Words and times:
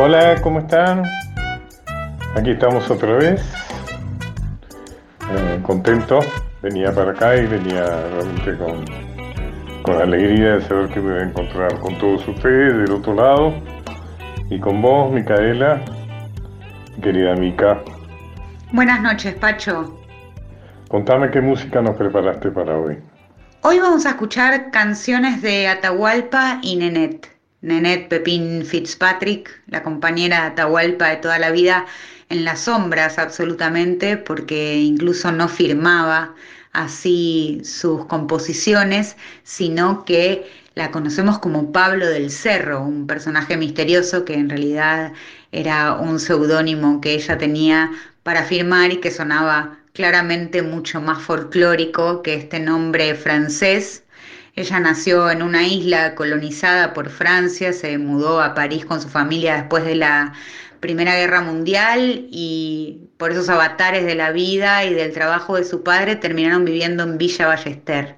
Hola, 0.00 0.40
¿cómo 0.42 0.60
están? 0.60 1.02
Aquí 2.36 2.52
estamos 2.52 2.88
otra 2.88 3.14
vez. 3.14 3.42
Eh, 5.28 5.58
contento. 5.64 6.20
Venía 6.62 6.92
para 6.92 7.10
acá 7.10 7.36
y 7.36 7.46
venía 7.46 7.84
realmente 7.84 8.56
con, 8.58 8.84
con 9.82 10.00
alegría 10.00 10.54
de 10.54 10.62
saber 10.62 10.88
que 10.90 11.00
me 11.00 11.10
voy 11.10 11.20
a 11.20 11.24
encontrar 11.24 11.80
con 11.80 11.98
todos 11.98 12.28
ustedes 12.28 12.76
del 12.76 12.92
otro 12.92 13.12
lado. 13.12 13.52
Y 14.48 14.60
con 14.60 14.80
vos, 14.80 15.10
Micaela, 15.10 15.80
querida 17.02 17.34
Mica. 17.34 17.82
Buenas 18.70 19.02
noches, 19.02 19.34
Pacho. 19.34 19.98
Contame 20.86 21.28
qué 21.32 21.40
música 21.40 21.82
nos 21.82 21.96
preparaste 21.96 22.52
para 22.52 22.78
hoy. 22.78 22.98
Hoy 23.62 23.80
vamos 23.80 24.06
a 24.06 24.10
escuchar 24.10 24.70
canciones 24.70 25.42
de 25.42 25.66
Atahualpa 25.66 26.60
y 26.62 26.76
Nenet. 26.76 27.37
Nenet 27.60 28.08
Pepín 28.08 28.64
Fitzpatrick, 28.64 29.62
la 29.66 29.82
compañera 29.82 30.40
de 30.40 30.46
Atahualpa 30.48 31.08
de 31.08 31.16
toda 31.16 31.38
la 31.38 31.50
vida, 31.50 31.86
en 32.28 32.44
las 32.44 32.60
sombras 32.60 33.18
absolutamente, 33.18 34.16
porque 34.16 34.76
incluso 34.76 35.32
no 35.32 35.48
firmaba 35.48 36.34
así 36.72 37.60
sus 37.64 38.04
composiciones, 38.06 39.16
sino 39.42 40.04
que 40.04 40.46
la 40.74 40.92
conocemos 40.92 41.40
como 41.40 41.72
Pablo 41.72 42.06
del 42.06 42.30
Cerro, 42.30 42.82
un 42.82 43.06
personaje 43.06 43.56
misterioso 43.56 44.24
que 44.24 44.34
en 44.34 44.48
realidad 44.48 45.12
era 45.50 45.94
un 45.94 46.20
seudónimo 46.20 47.00
que 47.00 47.14
ella 47.14 47.38
tenía 47.38 47.90
para 48.22 48.44
firmar 48.44 48.92
y 48.92 48.98
que 48.98 49.10
sonaba 49.10 49.78
claramente 49.92 50.62
mucho 50.62 51.00
más 51.00 51.20
folclórico 51.20 52.22
que 52.22 52.34
este 52.34 52.60
nombre 52.60 53.16
francés 53.16 54.04
ella 54.58 54.80
nació 54.80 55.30
en 55.30 55.42
una 55.42 55.66
isla 55.68 56.16
colonizada 56.16 56.92
por 56.92 57.10
Francia, 57.10 57.72
se 57.72 57.96
mudó 57.96 58.40
a 58.40 58.54
París 58.54 58.84
con 58.84 59.00
su 59.00 59.08
familia 59.08 59.54
después 59.54 59.84
de 59.84 59.94
la 59.94 60.32
Primera 60.80 61.14
Guerra 61.14 61.42
Mundial 61.42 62.26
y 62.30 63.08
por 63.18 63.30
esos 63.30 63.48
avatares 63.48 64.04
de 64.04 64.16
la 64.16 64.32
vida 64.32 64.84
y 64.84 64.94
del 64.94 65.12
trabajo 65.12 65.54
de 65.54 65.64
su 65.64 65.84
padre 65.84 66.16
terminaron 66.16 66.64
viviendo 66.64 67.04
en 67.04 67.18
Villa 67.18 67.46
Ballester. 67.46 68.16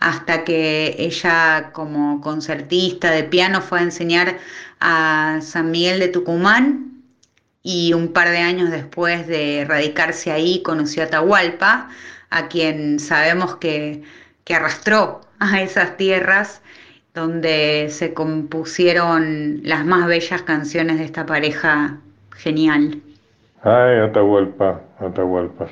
Hasta 0.00 0.44
que 0.44 0.96
ella 0.98 1.70
como 1.72 2.20
concertista 2.20 3.12
de 3.12 3.22
piano 3.22 3.60
fue 3.62 3.78
a 3.78 3.82
enseñar 3.82 4.38
a 4.80 5.38
San 5.40 5.70
Miguel 5.70 6.00
de 6.00 6.08
Tucumán 6.08 7.04
y 7.62 7.92
un 7.92 8.12
par 8.12 8.30
de 8.30 8.38
años 8.38 8.70
después 8.72 9.28
de 9.28 9.64
radicarse 9.68 10.32
ahí 10.32 10.62
conoció 10.62 11.04
a 11.04 11.06
Tahualpa, 11.06 11.90
a 12.30 12.48
quien 12.48 12.98
sabemos 12.98 13.56
que, 13.56 14.02
que 14.50 14.56
arrastró 14.56 15.20
a 15.38 15.60
esas 15.60 15.96
tierras 15.96 16.60
donde 17.14 17.86
se 17.88 18.12
compusieron 18.12 19.60
las 19.62 19.86
más 19.86 20.08
bellas 20.08 20.42
canciones 20.42 20.98
de 20.98 21.04
esta 21.04 21.24
pareja 21.24 21.98
genial. 22.36 23.00
Ay, 23.62 24.00
Atahualpa, 24.00 24.80
Atahualpa. 24.98 25.68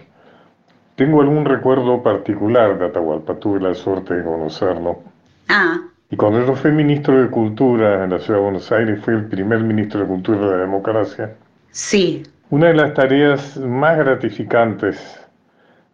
Tengo 0.95 1.23
algún 1.23 1.45
recuerdo 1.45 2.05
particular 2.05 2.79
de 2.79 2.87
Atahualpa, 2.87 3.35
tuve 3.41 3.59
la 3.59 3.75
suerte 3.75 4.15
de 4.15 4.23
conocerlo. 4.23 5.01
Ah. 5.49 5.81
Y 6.11 6.17
cuando 6.17 6.47
yo 6.47 6.55
fui 6.55 6.71
ministro 6.71 7.21
de 7.21 7.29
Cultura 7.31 8.05
en 8.05 8.11
la 8.11 8.21
Ciudad 8.21 8.39
de 8.39 8.45
Buenos 8.45 8.71
Aires, 8.71 9.01
fui 9.05 9.15
el 9.15 9.25
primer 9.25 9.59
ministro 9.59 10.03
de 10.03 10.07
Cultura 10.07 10.39
de 10.39 10.51
la 10.53 10.57
democracia. 10.59 11.35
Sí. 11.73 12.23
Una 12.51 12.69
de 12.69 12.75
las 12.75 12.95
tareas 12.95 13.57
más 13.57 13.99
gratificantes 13.99 15.18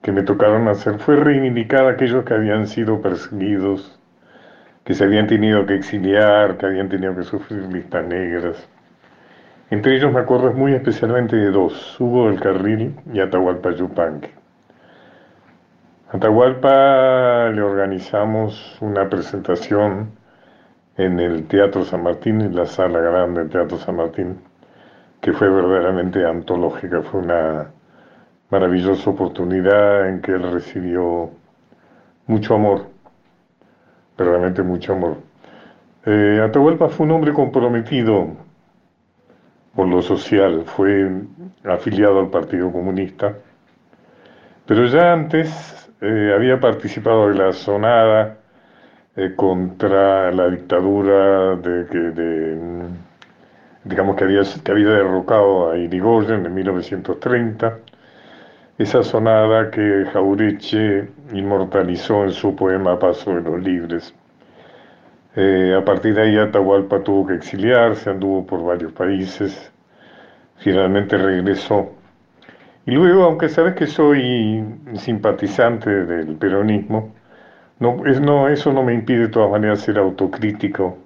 que 0.04 0.12
me 0.12 0.22
tocaron 0.22 0.68
hacer 0.68 0.98
fue 0.98 1.16
reivindicar 1.16 1.86
a 1.86 1.92
aquellos 1.92 2.26
que 2.26 2.34
habían 2.34 2.66
sido 2.66 3.00
perseguidos, 3.00 3.98
que 4.84 4.92
se 4.92 5.02
habían 5.02 5.26
tenido 5.26 5.64
que 5.64 5.76
exiliar, 5.76 6.58
que 6.58 6.66
habían 6.66 6.90
tenido 6.90 7.16
que 7.16 7.22
sufrir 7.22 7.62
listas 7.72 8.04
negras. 8.04 8.68
Entre 9.70 9.96
ellos 9.96 10.12
me 10.12 10.20
acuerdo 10.20 10.52
muy 10.52 10.74
especialmente 10.74 11.36
de 11.36 11.50
dos, 11.50 11.98
Hugo 11.98 12.28
del 12.28 12.38
Carril 12.38 12.94
y 13.14 13.20
Atahualpa 13.20 13.70
Yupanqui. 13.70 14.28
Atahualpa 16.12 17.48
le 17.48 17.62
organizamos 17.62 18.76
una 18.82 19.08
presentación 19.08 20.10
en 20.98 21.18
el 21.18 21.46
Teatro 21.46 21.82
San 21.82 22.02
Martín, 22.02 22.42
en 22.42 22.54
la 22.54 22.66
sala 22.66 23.00
grande 23.00 23.40
del 23.40 23.48
Teatro 23.48 23.78
San 23.78 23.96
Martín, 23.96 24.38
que 25.22 25.32
fue 25.32 25.48
verdaderamente 25.48 26.26
antológica, 26.26 27.00
fue 27.00 27.20
una 27.20 27.70
maravillosa 28.54 29.10
oportunidad 29.10 30.08
en 30.08 30.20
que 30.22 30.30
él 30.30 30.52
recibió 30.52 31.28
mucho 32.28 32.54
amor, 32.54 32.86
realmente 34.16 34.62
mucho 34.62 34.92
amor. 34.92 35.16
Eh, 36.06 36.40
Atahualpa 36.40 36.88
fue 36.88 37.06
un 37.06 37.12
hombre 37.12 37.32
comprometido 37.32 38.28
por 39.74 39.88
lo 39.88 40.00
social, 40.02 40.62
fue 40.66 41.10
afiliado 41.64 42.20
al 42.20 42.28
Partido 42.28 42.70
Comunista, 42.70 43.34
pero 44.66 44.86
ya 44.86 45.12
antes 45.12 45.90
eh, 46.00 46.32
había 46.32 46.60
participado 46.60 47.30
de 47.30 47.34
la 47.34 47.52
sonada 47.52 48.36
eh, 49.16 49.32
contra 49.34 50.30
la 50.30 50.48
dictadura 50.48 51.56
de 51.56 51.86
que 51.86 52.02
digamos 53.82 54.14
que 54.14 54.24
había, 54.24 54.42
que 54.62 54.70
había 54.70 54.90
derrocado 54.90 55.72
a 55.72 55.76
Irigoyen 55.76 56.46
en 56.46 56.54
1930 56.54 57.78
esa 58.78 59.04
sonada 59.04 59.70
que 59.70 60.04
Jaureche 60.12 61.08
inmortalizó 61.32 62.24
en 62.24 62.32
su 62.32 62.56
poema 62.56 62.98
Paso 62.98 63.34
de 63.34 63.40
los 63.40 63.62
Libres. 63.62 64.14
Eh, 65.36 65.76
a 65.76 65.84
partir 65.84 66.14
de 66.14 66.22
ahí 66.22 66.36
Atahualpa 66.38 67.02
tuvo 67.02 67.26
que 67.26 67.34
exiliarse, 67.34 68.10
anduvo 68.10 68.44
por 68.46 68.64
varios 68.64 68.92
países, 68.92 69.72
finalmente 70.56 71.16
regresó. 71.16 71.90
Y 72.86 72.92
luego, 72.92 73.24
aunque 73.24 73.48
sabes 73.48 73.74
que 73.74 73.86
soy 73.86 74.64
simpatizante 74.94 75.90
del 75.90 76.36
peronismo, 76.36 77.14
no, 77.78 78.04
es, 78.06 78.20
no, 78.20 78.48
eso 78.48 78.72
no 78.72 78.82
me 78.82 78.94
impide 78.94 79.20
de 79.20 79.28
todas 79.28 79.50
maneras 79.50 79.80
ser 79.80 79.98
autocrítico 79.98 80.98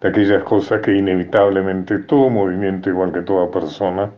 de 0.00 0.08
aquellas 0.08 0.42
cosas 0.44 0.80
que 0.80 0.94
inevitablemente 0.96 1.98
todo 2.00 2.30
movimiento, 2.30 2.90
igual 2.90 3.12
que 3.12 3.22
toda 3.22 3.50
persona, 3.50 4.10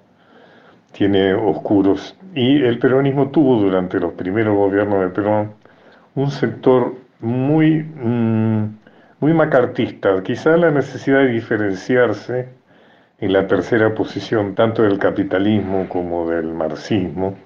tiene 0.93 1.35
oscuros. 1.35 2.17
Y 2.35 2.63
el 2.63 2.79
peronismo 2.79 3.31
tuvo 3.31 3.57
durante 3.61 3.99
los 4.01 4.13
primeros 4.15 4.57
gobiernos 4.57 5.01
de 5.01 5.09
Perón 5.09 5.53
un 6.15 6.31
sector 6.31 6.95
muy, 7.21 7.83
mm, 7.83 8.79
muy 9.21 9.33
macartista, 9.35 10.23
quizá 10.23 10.57
la 10.57 10.71
necesidad 10.71 11.19
de 11.21 11.29
diferenciarse 11.29 12.49
en 13.19 13.33
la 13.33 13.47
tercera 13.47 13.95
posición 13.95 14.55
tanto 14.55 14.83
del 14.83 14.99
capitalismo 14.99 15.89
como 15.89 16.29
del 16.31 16.53
marxismo. 16.55 17.37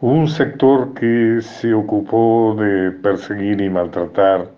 un 0.00 0.28
sector 0.28 0.94
que 0.94 1.40
se 1.42 1.74
ocupó 1.74 2.56
de 2.58 2.90
perseguir 2.90 3.60
y 3.60 3.68
maltratar 3.68 4.48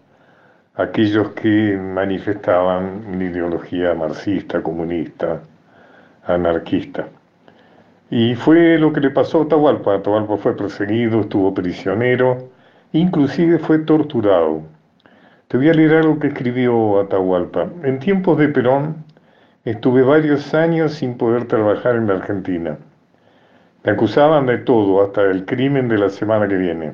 a 0.77 0.83
aquellos 0.85 1.31
que 1.33 1.77
manifestaban 1.77 3.05
una 3.09 3.25
ideología 3.25 3.95
marxista, 3.95 4.63
comunista, 4.63 5.43
anarquista. 6.27 7.09
Y 8.15 8.35
fue 8.35 8.77
lo 8.77 8.93
que 8.93 9.01
le 9.01 9.09
pasó 9.09 9.41
a 9.41 9.45
Atahualpa. 9.45 9.95
Atahualpa 9.95 10.37
fue 10.37 10.55
perseguido, 10.55 11.23
estuvo 11.23 11.55
prisionero, 11.55 12.51
inclusive 12.93 13.59
fue 13.59 13.79
torturado. 13.79 14.61
Te 15.49 15.57
voy 15.57 15.71
a 15.71 15.73
leer 15.73 15.95
algo 15.95 16.19
que 16.19 16.27
escribió 16.27 17.01
Atahualpa. 17.01 17.71
En 17.85 18.01
tiempos 18.01 18.37
de 18.37 18.49
Perón 18.49 18.97
estuve 19.65 20.03
varios 20.03 20.53
años 20.53 20.93
sin 20.93 21.17
poder 21.17 21.47
trabajar 21.47 21.97
en 21.97 22.07
la 22.07 22.17
Argentina. 22.17 22.77
Me 23.83 23.93
acusaban 23.93 24.45
de 24.45 24.59
todo, 24.59 25.03
hasta 25.03 25.23
del 25.23 25.47
crimen 25.47 25.89
de 25.89 25.97
la 25.97 26.11
semana 26.11 26.47
que 26.47 26.57
viene. 26.57 26.93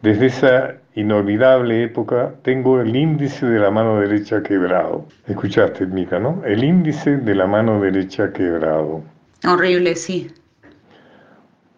Desde 0.00 0.24
esa 0.24 0.74
inolvidable 0.94 1.82
época 1.82 2.32
tengo 2.40 2.80
el 2.80 2.96
índice 2.96 3.44
de 3.44 3.58
la 3.58 3.70
mano 3.70 4.00
derecha 4.00 4.42
quebrado. 4.42 5.04
Escuchaste, 5.26 5.84
Mica, 5.84 6.18
¿no? 6.18 6.42
El 6.46 6.64
índice 6.64 7.18
de 7.18 7.34
la 7.34 7.46
mano 7.46 7.78
derecha 7.82 8.32
quebrado. 8.32 9.02
Horrible, 9.44 9.96
sí. 9.96 10.30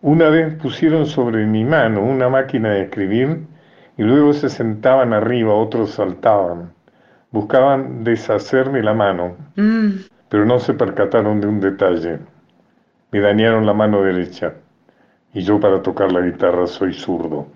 Una 0.02 0.28
vez 0.28 0.54
pusieron 0.56 1.06
sobre 1.06 1.46
mi 1.46 1.64
mano 1.64 2.02
una 2.02 2.28
máquina 2.28 2.68
de 2.72 2.82
escribir 2.82 3.46
y 3.96 4.02
luego 4.02 4.34
se 4.34 4.50
sentaban 4.50 5.14
arriba, 5.14 5.54
otros 5.54 5.92
saltaban. 5.92 6.74
Buscaban 7.30 8.04
deshacerme 8.04 8.82
la 8.82 8.92
mano, 8.94 9.36
Mm, 9.56 10.04
pero 10.30 10.46
no 10.46 10.60
se 10.60 10.74
percataron 10.74 11.40
de 11.40 11.48
un 11.48 11.60
detalle. 11.60 12.20
Me 13.12 13.20
dañaron 13.20 13.66
la 13.66 13.74
mano 13.74 14.02
derecha 14.02 14.54
y 15.34 15.42
yo 15.42 15.60
para 15.60 15.82
tocar 15.82 16.12
la 16.12 16.20
guitarra 16.22 16.66
soy 16.66 16.94
zurdo. 16.94 17.48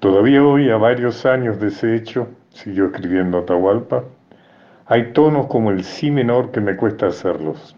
Todavía 0.00 0.44
hoy, 0.44 0.68
a 0.68 0.76
varios 0.76 1.24
años 1.24 1.58
de 1.58 1.68
ese 1.68 1.94
hecho, 1.96 2.28
siguió 2.50 2.86
escribiendo 2.86 3.38
Atahualpa, 3.38 4.04
hay 4.86 5.12
tonos 5.12 5.46
como 5.46 5.70
el 5.70 5.84
si 5.84 6.10
menor 6.10 6.50
que 6.52 6.60
me 6.60 6.76
cuesta 6.76 7.06
hacerlos. 7.08 7.76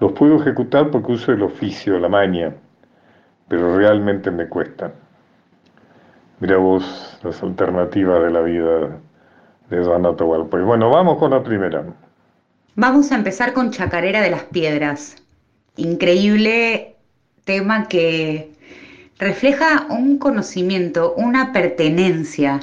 Los 0.00 0.12
puedo 0.12 0.40
ejecutar 0.40 0.90
porque 0.90 1.12
uso 1.12 1.32
el 1.32 1.42
oficio, 1.42 1.98
la 1.98 2.08
maña, 2.08 2.54
pero 3.48 3.76
realmente 3.76 4.30
me 4.30 4.48
cuestan. 4.48 4.92
Mira 6.40 6.58
vos 6.58 7.18
las 7.22 7.42
alternativas 7.42 8.22
de 8.22 8.30
la 8.30 8.40
vida 8.42 9.00
de 9.70 9.76
Don 9.78 10.04
Atahualpa. 10.04 10.58
Y 10.58 10.62
bueno, 10.62 10.90
vamos 10.90 11.18
con 11.18 11.30
la 11.30 11.42
primera. 11.42 11.84
Vamos 12.74 13.10
a 13.10 13.14
empezar 13.14 13.54
con 13.54 13.70
Chacarera 13.70 14.20
de 14.20 14.30
las 14.30 14.44
Piedras. 14.44 15.16
Increíble 15.76 16.96
tema 17.44 17.88
que 17.88 18.52
refleja 19.18 19.86
un 19.88 20.18
conocimiento, 20.18 21.14
una 21.16 21.52
pertenencia, 21.52 22.60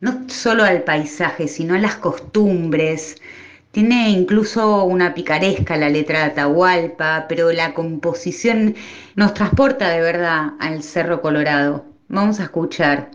no 0.00 0.28
solo 0.28 0.64
al 0.64 0.82
paisaje, 0.82 1.46
sino 1.46 1.74
a 1.74 1.78
las 1.78 1.96
costumbres. 1.96 3.16
Tiene 3.78 4.10
incluso 4.10 4.82
una 4.82 5.14
picaresca 5.14 5.76
la 5.76 5.88
letra 5.88 6.18
de 6.18 6.24
Atahualpa, 6.32 7.26
pero 7.28 7.52
la 7.52 7.74
composición 7.74 8.74
nos 9.14 9.34
transporta 9.34 9.90
de 9.90 10.00
verdad 10.00 10.54
al 10.58 10.82
Cerro 10.82 11.20
Colorado. 11.22 11.84
Vamos 12.08 12.40
a 12.40 12.42
escuchar 12.42 13.12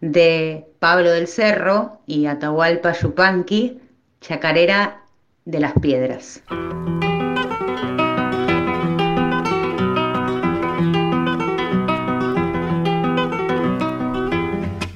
de 0.00 0.64
Pablo 0.78 1.10
del 1.10 1.28
Cerro 1.28 2.00
y 2.06 2.24
Atahualpa 2.24 2.92
Yupanqui, 2.92 3.78
Chacarera 4.22 5.02
de 5.44 5.60
las 5.60 5.74
piedras. 5.74 6.42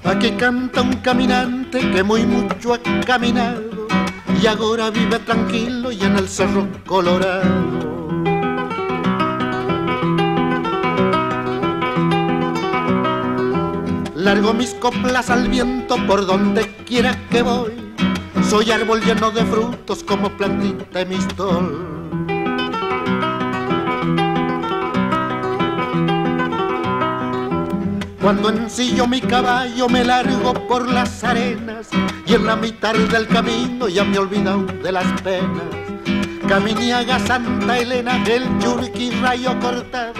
Aquí 0.03 0.31
canta 0.39 0.81
un 0.81 0.95
caminante 1.03 1.79
que 1.91 2.03
muy 2.03 2.25
mucho 2.25 2.73
ha 2.73 2.81
caminado 3.05 3.70
y 4.43 4.47
ahora 4.47 4.91
vive 4.91 5.19
tranquilo 5.19 5.93
y 5.93 6.03
en 6.03 6.17
el 6.17 6.29
cerro 6.29 6.67
colorado. 6.87 7.91
Largo 14.15 14.53
mis 14.55 14.75
coplas 14.75 15.31
al 15.31 15.49
viento 15.49 15.97
por 16.07 16.27
donde 16.27 16.75
quiera 16.87 17.17
que 17.31 17.43
voy 17.43 17.91
soy 18.51 18.71
árbol 18.73 19.01
lleno 19.01 19.31
de 19.31 19.45
frutos 19.45 20.03
como 20.03 20.29
plantita 20.31 21.05
mistol. 21.05 21.90
Cuando 28.21 28.51
ensillo 28.51 29.07
mi 29.07 29.21
caballo 29.23 29.89
me 29.89 30.05
largo 30.05 30.53
por 30.69 30.91
las 30.91 31.25
arenas 31.25 31.89
y 32.27 32.35
en 32.35 32.45
la 32.45 32.55
mitad 32.55 32.95
del 32.95 33.27
camino 33.27 33.89
ya 33.89 34.05
me 34.05 34.17
he 34.17 34.19
olvidado 34.19 34.63
de 34.67 34.93
las 34.93 35.21
penas. 35.23 35.65
Caminiaga 36.47 37.19
Santa 37.19 37.79
Elena 37.79 38.19
del 38.25 38.45
Yurqui 38.59 39.11
rayo 39.23 39.59
cortado, 39.59 40.13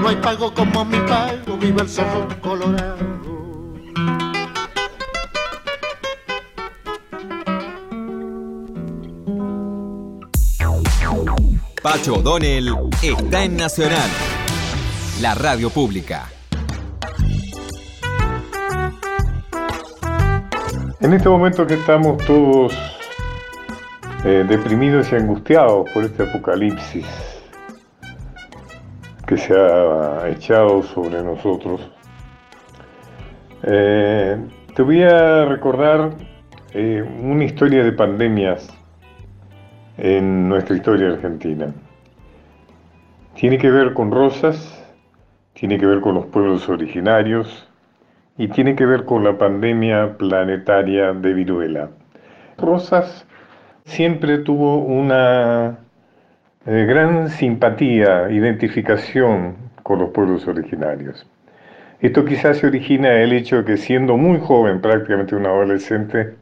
no 0.00 0.08
hay 0.08 0.16
pago 0.16 0.52
como 0.52 0.84
mi 0.84 0.98
pago, 1.00 1.56
viva 1.56 1.82
el 1.82 1.88
cerro 1.88 2.28
colorado. 2.42 2.98
Pacho 11.82 12.14
O'Donnell 12.16 12.74
está 13.00 13.44
en 13.44 13.56
Nacional, 13.56 14.10
la 15.20 15.34
radio 15.34 15.70
pública. 15.70 16.35
En 21.06 21.14
este 21.14 21.28
momento 21.28 21.64
que 21.64 21.74
estamos 21.74 22.18
todos 22.26 22.74
eh, 24.24 24.44
deprimidos 24.48 25.12
y 25.12 25.14
angustiados 25.14 25.88
por 25.90 26.02
este 26.02 26.24
apocalipsis 26.24 27.06
que 29.24 29.36
se 29.36 29.54
ha 29.54 30.28
echado 30.28 30.82
sobre 30.82 31.22
nosotros, 31.22 31.88
eh, 33.62 34.36
te 34.74 34.82
voy 34.82 35.04
a 35.04 35.44
recordar 35.44 36.10
eh, 36.72 37.08
una 37.22 37.44
historia 37.44 37.84
de 37.84 37.92
pandemias 37.92 38.68
en 39.98 40.48
nuestra 40.48 40.74
historia 40.74 41.10
argentina. 41.10 41.72
Tiene 43.36 43.58
que 43.58 43.70
ver 43.70 43.94
con 43.94 44.10
Rosas, 44.10 44.84
tiene 45.52 45.78
que 45.78 45.86
ver 45.86 46.00
con 46.00 46.16
los 46.16 46.26
pueblos 46.26 46.68
originarios 46.68 47.65
y 48.38 48.48
tiene 48.48 48.74
que 48.74 48.86
ver 48.86 49.04
con 49.04 49.24
la 49.24 49.38
pandemia 49.38 50.16
planetaria 50.18 51.12
de 51.12 51.32
viruela. 51.32 51.88
Rosas 52.58 53.26
siempre 53.84 54.38
tuvo 54.38 54.78
una 54.78 55.78
eh, 56.66 56.84
gran 56.86 57.30
simpatía, 57.30 58.30
identificación 58.30 59.56
con 59.82 60.00
los 60.00 60.10
pueblos 60.10 60.46
originarios. 60.46 61.26
Esto 62.00 62.24
quizás 62.24 62.58
se 62.58 62.66
origina 62.66 63.08
del 63.08 63.32
hecho 63.32 63.56
de 63.58 63.64
que 63.64 63.76
siendo 63.78 64.16
muy 64.16 64.38
joven, 64.38 64.80
prácticamente 64.80 65.34
un 65.34 65.46
adolescente, 65.46 66.34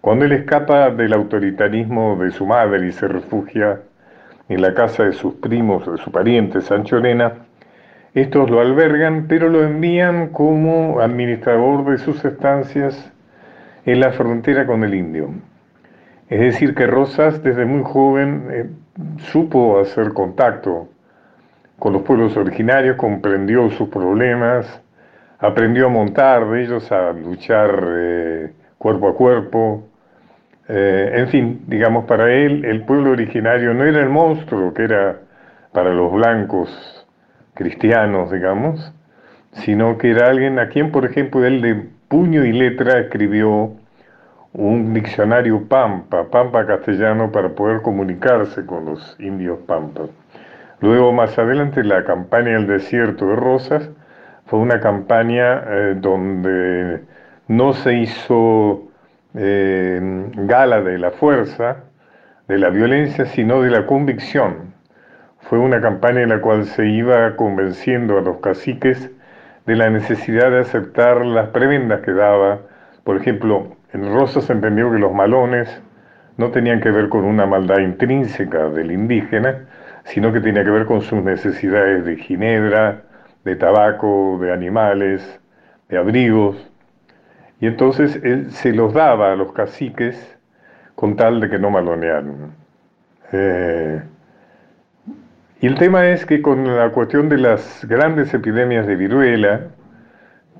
cuando 0.00 0.26
él 0.26 0.32
escapa 0.32 0.90
del 0.90 1.12
autoritarismo 1.12 2.16
de 2.16 2.30
su 2.30 2.44
madre 2.44 2.86
y 2.86 2.92
se 2.92 3.08
refugia 3.08 3.80
en 4.48 4.62
la 4.62 4.74
casa 4.74 5.04
de 5.04 5.12
sus 5.12 5.34
primos, 5.36 5.90
de 5.90 5.98
su 5.98 6.10
pariente 6.10 6.60
Sancho 6.60 6.98
Elena, 6.98 7.32
estos 8.20 8.50
lo 8.50 8.60
albergan, 8.60 9.26
pero 9.28 9.48
lo 9.48 9.62
envían 9.62 10.28
como 10.28 11.00
administrador 11.00 11.84
de 11.90 11.98
sus 11.98 12.24
estancias 12.24 13.12
en 13.84 14.00
la 14.00 14.12
frontera 14.12 14.66
con 14.66 14.84
el 14.84 14.94
indio. 14.94 15.30
Es 16.28 16.40
decir, 16.40 16.74
que 16.74 16.86
Rosas 16.86 17.42
desde 17.42 17.64
muy 17.64 17.82
joven 17.84 18.46
eh, 18.50 18.66
supo 19.18 19.80
hacer 19.80 20.12
contacto 20.12 20.88
con 21.78 21.92
los 21.92 22.02
pueblos 22.02 22.36
originarios, 22.36 22.96
comprendió 22.96 23.70
sus 23.70 23.88
problemas, 23.88 24.82
aprendió 25.38 25.86
a 25.86 25.88
montar 25.88 26.48
de 26.50 26.64
ellos, 26.64 26.90
a 26.92 27.12
luchar 27.12 27.82
eh, 27.88 28.52
cuerpo 28.76 29.08
a 29.08 29.14
cuerpo. 29.14 29.84
Eh, 30.68 31.12
en 31.14 31.28
fin, 31.28 31.62
digamos, 31.66 32.04
para 32.04 32.32
él 32.32 32.64
el 32.64 32.82
pueblo 32.82 33.12
originario 33.12 33.72
no 33.72 33.84
era 33.84 34.00
el 34.00 34.08
monstruo 34.08 34.74
que 34.74 34.84
era 34.84 35.16
para 35.72 35.94
los 35.94 36.12
blancos 36.12 36.97
cristianos, 37.58 38.30
digamos, 38.30 38.94
sino 39.50 39.98
que 39.98 40.12
era 40.12 40.28
alguien 40.28 40.60
a 40.60 40.68
quien, 40.68 40.92
por 40.92 41.04
ejemplo, 41.04 41.44
él 41.44 41.60
de 41.60 41.74
puño 42.06 42.44
y 42.44 42.52
letra 42.52 43.00
escribió 43.00 43.72
un 44.52 44.94
diccionario 44.94 45.66
pampa, 45.68 46.30
pampa 46.30 46.64
castellano, 46.66 47.32
para 47.32 47.48
poder 47.48 47.82
comunicarse 47.82 48.64
con 48.64 48.86
los 48.86 49.16
indios 49.18 49.58
pampas. 49.66 50.08
Luego, 50.80 51.12
más 51.12 51.36
adelante, 51.36 51.82
la 51.82 52.04
campaña 52.04 52.52
del 52.52 52.68
desierto 52.68 53.26
de 53.26 53.36
Rosas 53.36 53.90
fue 54.46 54.60
una 54.60 54.78
campaña 54.78 55.64
eh, 55.66 55.94
donde 55.96 57.02
no 57.48 57.72
se 57.72 57.94
hizo 57.94 58.84
eh, 59.34 60.30
gala 60.34 60.80
de 60.80 60.98
la 60.98 61.10
fuerza, 61.10 61.78
de 62.46 62.58
la 62.58 62.70
violencia, 62.70 63.26
sino 63.26 63.62
de 63.62 63.70
la 63.70 63.84
convicción. 63.84 64.77
Fue 65.40 65.58
una 65.58 65.80
campaña 65.80 66.22
en 66.22 66.30
la 66.30 66.40
cual 66.40 66.64
se 66.66 66.86
iba 66.86 67.36
convenciendo 67.36 68.18
a 68.18 68.20
los 68.20 68.38
caciques 68.38 69.10
de 69.66 69.76
la 69.76 69.90
necesidad 69.90 70.50
de 70.50 70.60
aceptar 70.60 71.24
las 71.24 71.48
prebendas 71.50 72.00
que 72.00 72.12
daba. 72.12 72.60
Por 73.04 73.16
ejemplo, 73.16 73.76
en 73.92 74.12
Rosas 74.12 74.44
se 74.44 74.52
entendió 74.52 74.90
que 74.90 74.98
los 74.98 75.12
malones 75.14 75.82
no 76.36 76.50
tenían 76.50 76.80
que 76.80 76.90
ver 76.90 77.08
con 77.08 77.24
una 77.24 77.46
maldad 77.46 77.78
intrínseca 77.78 78.68
del 78.68 78.92
indígena, 78.92 79.66
sino 80.04 80.32
que 80.32 80.40
tenía 80.40 80.64
que 80.64 80.70
ver 80.70 80.86
con 80.86 81.02
sus 81.02 81.22
necesidades 81.22 82.04
de 82.04 82.16
ginebra, 82.16 83.02
de 83.44 83.56
tabaco, 83.56 84.38
de 84.40 84.52
animales, 84.52 85.40
de 85.88 85.98
abrigos. 85.98 86.56
Y 87.60 87.66
entonces 87.66 88.20
él 88.22 88.50
se 88.50 88.72
los 88.72 88.94
daba 88.94 89.32
a 89.32 89.36
los 89.36 89.52
caciques 89.52 90.38
con 90.94 91.16
tal 91.16 91.40
de 91.40 91.50
que 91.50 91.58
no 91.58 91.70
malonearan. 91.70 92.52
Eh, 93.32 94.02
y 95.60 95.66
el 95.66 95.74
tema 95.74 96.06
es 96.06 96.24
que 96.24 96.40
con 96.40 96.76
la 96.76 96.90
cuestión 96.90 97.28
de 97.28 97.38
las 97.38 97.84
grandes 97.84 98.32
epidemias 98.32 98.86
de 98.86 98.94
viruela, 98.94 99.60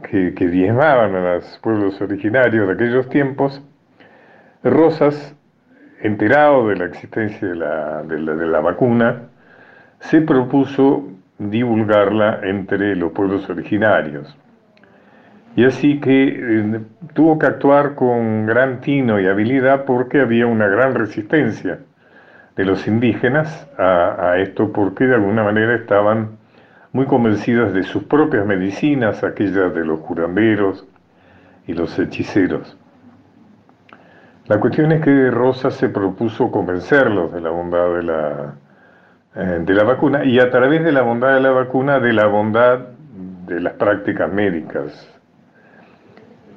que, 0.03 0.31
diezmaban 0.31 1.15
a 1.15 1.35
los 1.35 1.59
pueblos 1.63 2.01
originarios 2.01 2.67
de 2.67 2.75
aquellos 2.75 3.09
tiempos, 3.09 3.63
Rosas, 4.65 5.37
enterado 6.03 6.69
de 6.69 6.77
la 6.77 6.87
existencia 6.87 7.47
de 7.49 7.55
la, 7.55 8.03
de 8.03 8.19
la 8.19 8.61
vacuna, 8.61 9.23
se 10.01 10.21
propuso 10.21 11.09
divulgarla 11.39 12.41
entre 12.43 12.97
los 12.97 13.13
pueblos 13.13 13.49
originarios. 13.49 14.37
Y 15.55 15.65
así 15.65 16.01
que 16.01 16.29
eh, 16.29 16.81
tuvo 17.15 17.39
que 17.39 17.47
actuar 17.47 17.95
con 17.95 18.47
gran 18.47 18.81
tino 18.81 19.21
y 19.21 19.27
habilidad 19.27 19.85
porque 19.85 20.21
había 20.21 20.47
una 20.47 20.67
gran 20.67 20.95
resistencia 20.95 21.79
de 22.59 22.65
los 22.65 22.89
indígenas 22.89 23.69
a, 23.79 24.37
esto, 24.39 24.73
porque 24.73 25.07
de 25.07 25.15
alguna 25.15 25.45
manera 25.45 25.77
estaban 25.77 26.39
muy 26.93 27.07
convencidos 27.07 27.73
de 27.73 27.85
sus 27.85 28.03
propias 28.03 28.45
medicinas, 28.45 29.23
aquellas 29.23 29.73
de 29.73 29.85
los 29.85 30.01
curanderos 30.01 30.85
y 31.69 31.75
los 31.75 31.97
hechiceros. 31.97 32.77
La 34.47 34.59
cuestión 34.59 34.91
es 34.91 35.05
que 35.05 35.31
Rosa 35.31 35.71
se 35.71 35.89
propuso 35.89 36.51
convencerlos 36.51 37.33
de 37.33 37.41
la 37.41 37.51
bondad 37.51 37.95
de 37.95 38.03
la, 38.03 38.55
eh, 39.37 39.61
de 39.65 39.75
la 39.75 39.85
vacuna 39.85 40.25
y 40.25 40.41
a 40.41 40.51
través 40.51 40.83
de 40.83 40.91
la 40.91 41.03
bondad 41.03 41.35
de 41.35 41.41
la 41.41 41.51
vacuna, 41.51 42.01
de 42.01 42.13
la 42.13 42.27
bondad 42.27 42.81
de 43.47 43.61
las 43.61 43.75
prácticas 43.75 44.33
médicas 44.33 45.09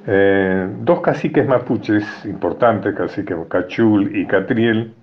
eh, 0.04 0.68
dos 0.80 1.00
caciques 1.00 1.46
mapuches 1.46 2.04
importantes, 2.24 2.92
cacique 2.92 3.36
Cachul 3.48 4.16
y 4.16 4.26
Catriel, 4.26 4.94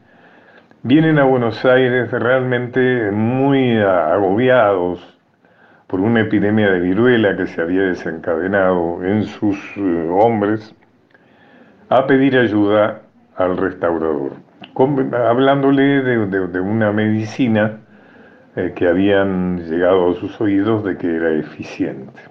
vienen 0.83 1.19
a 1.19 1.25
Buenos 1.25 1.65
Aires 1.65 2.09
realmente 2.11 3.11
muy 3.11 3.77
agobiados 3.81 5.17
por 5.87 5.99
una 5.99 6.21
epidemia 6.21 6.71
de 6.71 6.79
viruela 6.79 7.35
que 7.35 7.47
se 7.47 7.61
había 7.61 7.81
desencadenado 7.81 9.03
en 9.03 9.23
sus 9.23 9.57
eh, 9.75 10.09
hombres, 10.09 10.73
a 11.89 12.05
pedir 12.05 12.37
ayuda 12.37 13.01
al 13.35 13.57
restaurador, 13.57 14.33
hablándole 14.75 16.03
de, 16.03 16.59
una 16.59 16.91
medicina 16.91 17.79
eh, 18.55 18.73
que 18.75 18.87
habían 18.87 19.67
llegado 19.67 20.11
a 20.11 20.13
sus 20.15 20.39
oídos 20.39 20.83
de 20.83 20.97
que 20.97 21.15
era 21.15 21.31
eficiente. 21.31 22.21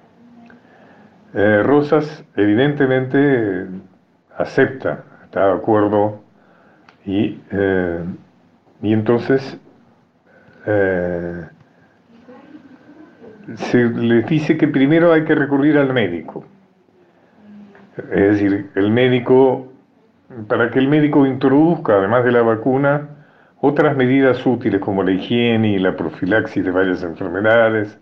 Eh, 1.34 1.62
Rosas 1.64 2.24
evidentemente 2.36 3.66
acepta, 4.36 5.04
está 5.24 5.46
de 5.48 5.52
acuerdo 5.54 6.20
y, 7.04 7.40
y 8.82 8.92
entonces 8.92 9.58
se 13.54 13.84
les 13.84 14.26
dice 14.26 14.56
que 14.56 14.68
primero 14.68 15.12
hay 15.12 15.24
que 15.24 15.34
recurrir 15.34 15.78
al 15.78 15.92
médico. 15.92 16.44
Es 18.12 18.32
decir, 18.32 18.70
el 18.74 18.90
médico, 18.90 19.72
para 20.46 20.70
que 20.70 20.78
el 20.78 20.88
médico 20.88 21.26
introduzca, 21.26 21.94
además 21.94 22.24
de 22.24 22.32
la 22.32 22.42
vacuna, 22.42 23.08
otras 23.60 23.96
medidas 23.96 24.44
útiles 24.46 24.80
como 24.80 25.02
la 25.02 25.12
higiene 25.12 25.72
y 25.72 25.78
la 25.78 25.96
profilaxis 25.96 26.64
de 26.64 26.70
varias 26.70 27.02
enfermedades, 27.02 27.98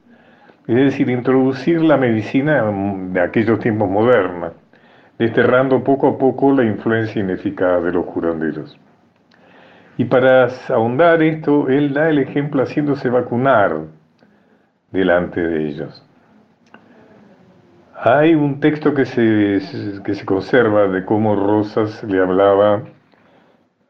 es 0.67 0.77
decir, 0.77 1.09
introducir 1.09 1.81
la 1.81 1.97
medicina 1.97 2.65
de 3.13 3.21
aquellos 3.21 3.61
tiempos 3.61 3.89
modernos, 3.89 4.53
desterrando 5.19 5.83
poco 5.83 6.09
a 6.09 6.19
poco 6.19 6.53
la 6.53 6.65
influencia 6.65 7.23
ineficaz 7.23 7.83
de 7.85 7.93
los 7.93 8.05
curanderos. 8.05 8.79
Y 9.99 10.05
para 10.05 10.49
ahondar 10.69 11.23
esto, 11.23 11.69
él 11.69 11.95
da 11.95 12.11
el 12.11 12.19
ejemplo 12.19 12.63
haciéndose 12.63 13.09
vacunar 13.09 13.79
delante 14.91 15.41
de 15.41 15.69
ellos. 15.69 16.05
Hay 17.99 18.35
un 18.35 18.61
texto 18.61 18.93
que 18.93 19.07
se, 19.07 20.03
que 20.05 20.15
se 20.15 20.25
conserva 20.27 20.87
de 20.89 21.05
cómo 21.05 21.35
Rosas 21.35 22.05
le 22.05 22.21
hablaba 22.21 22.83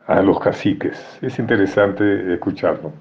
a 0.07 0.23
los 0.23 0.39
caciques. 0.39 1.19
Es 1.23 1.39
interesante 1.41 2.33
escucharlo. 2.33 2.93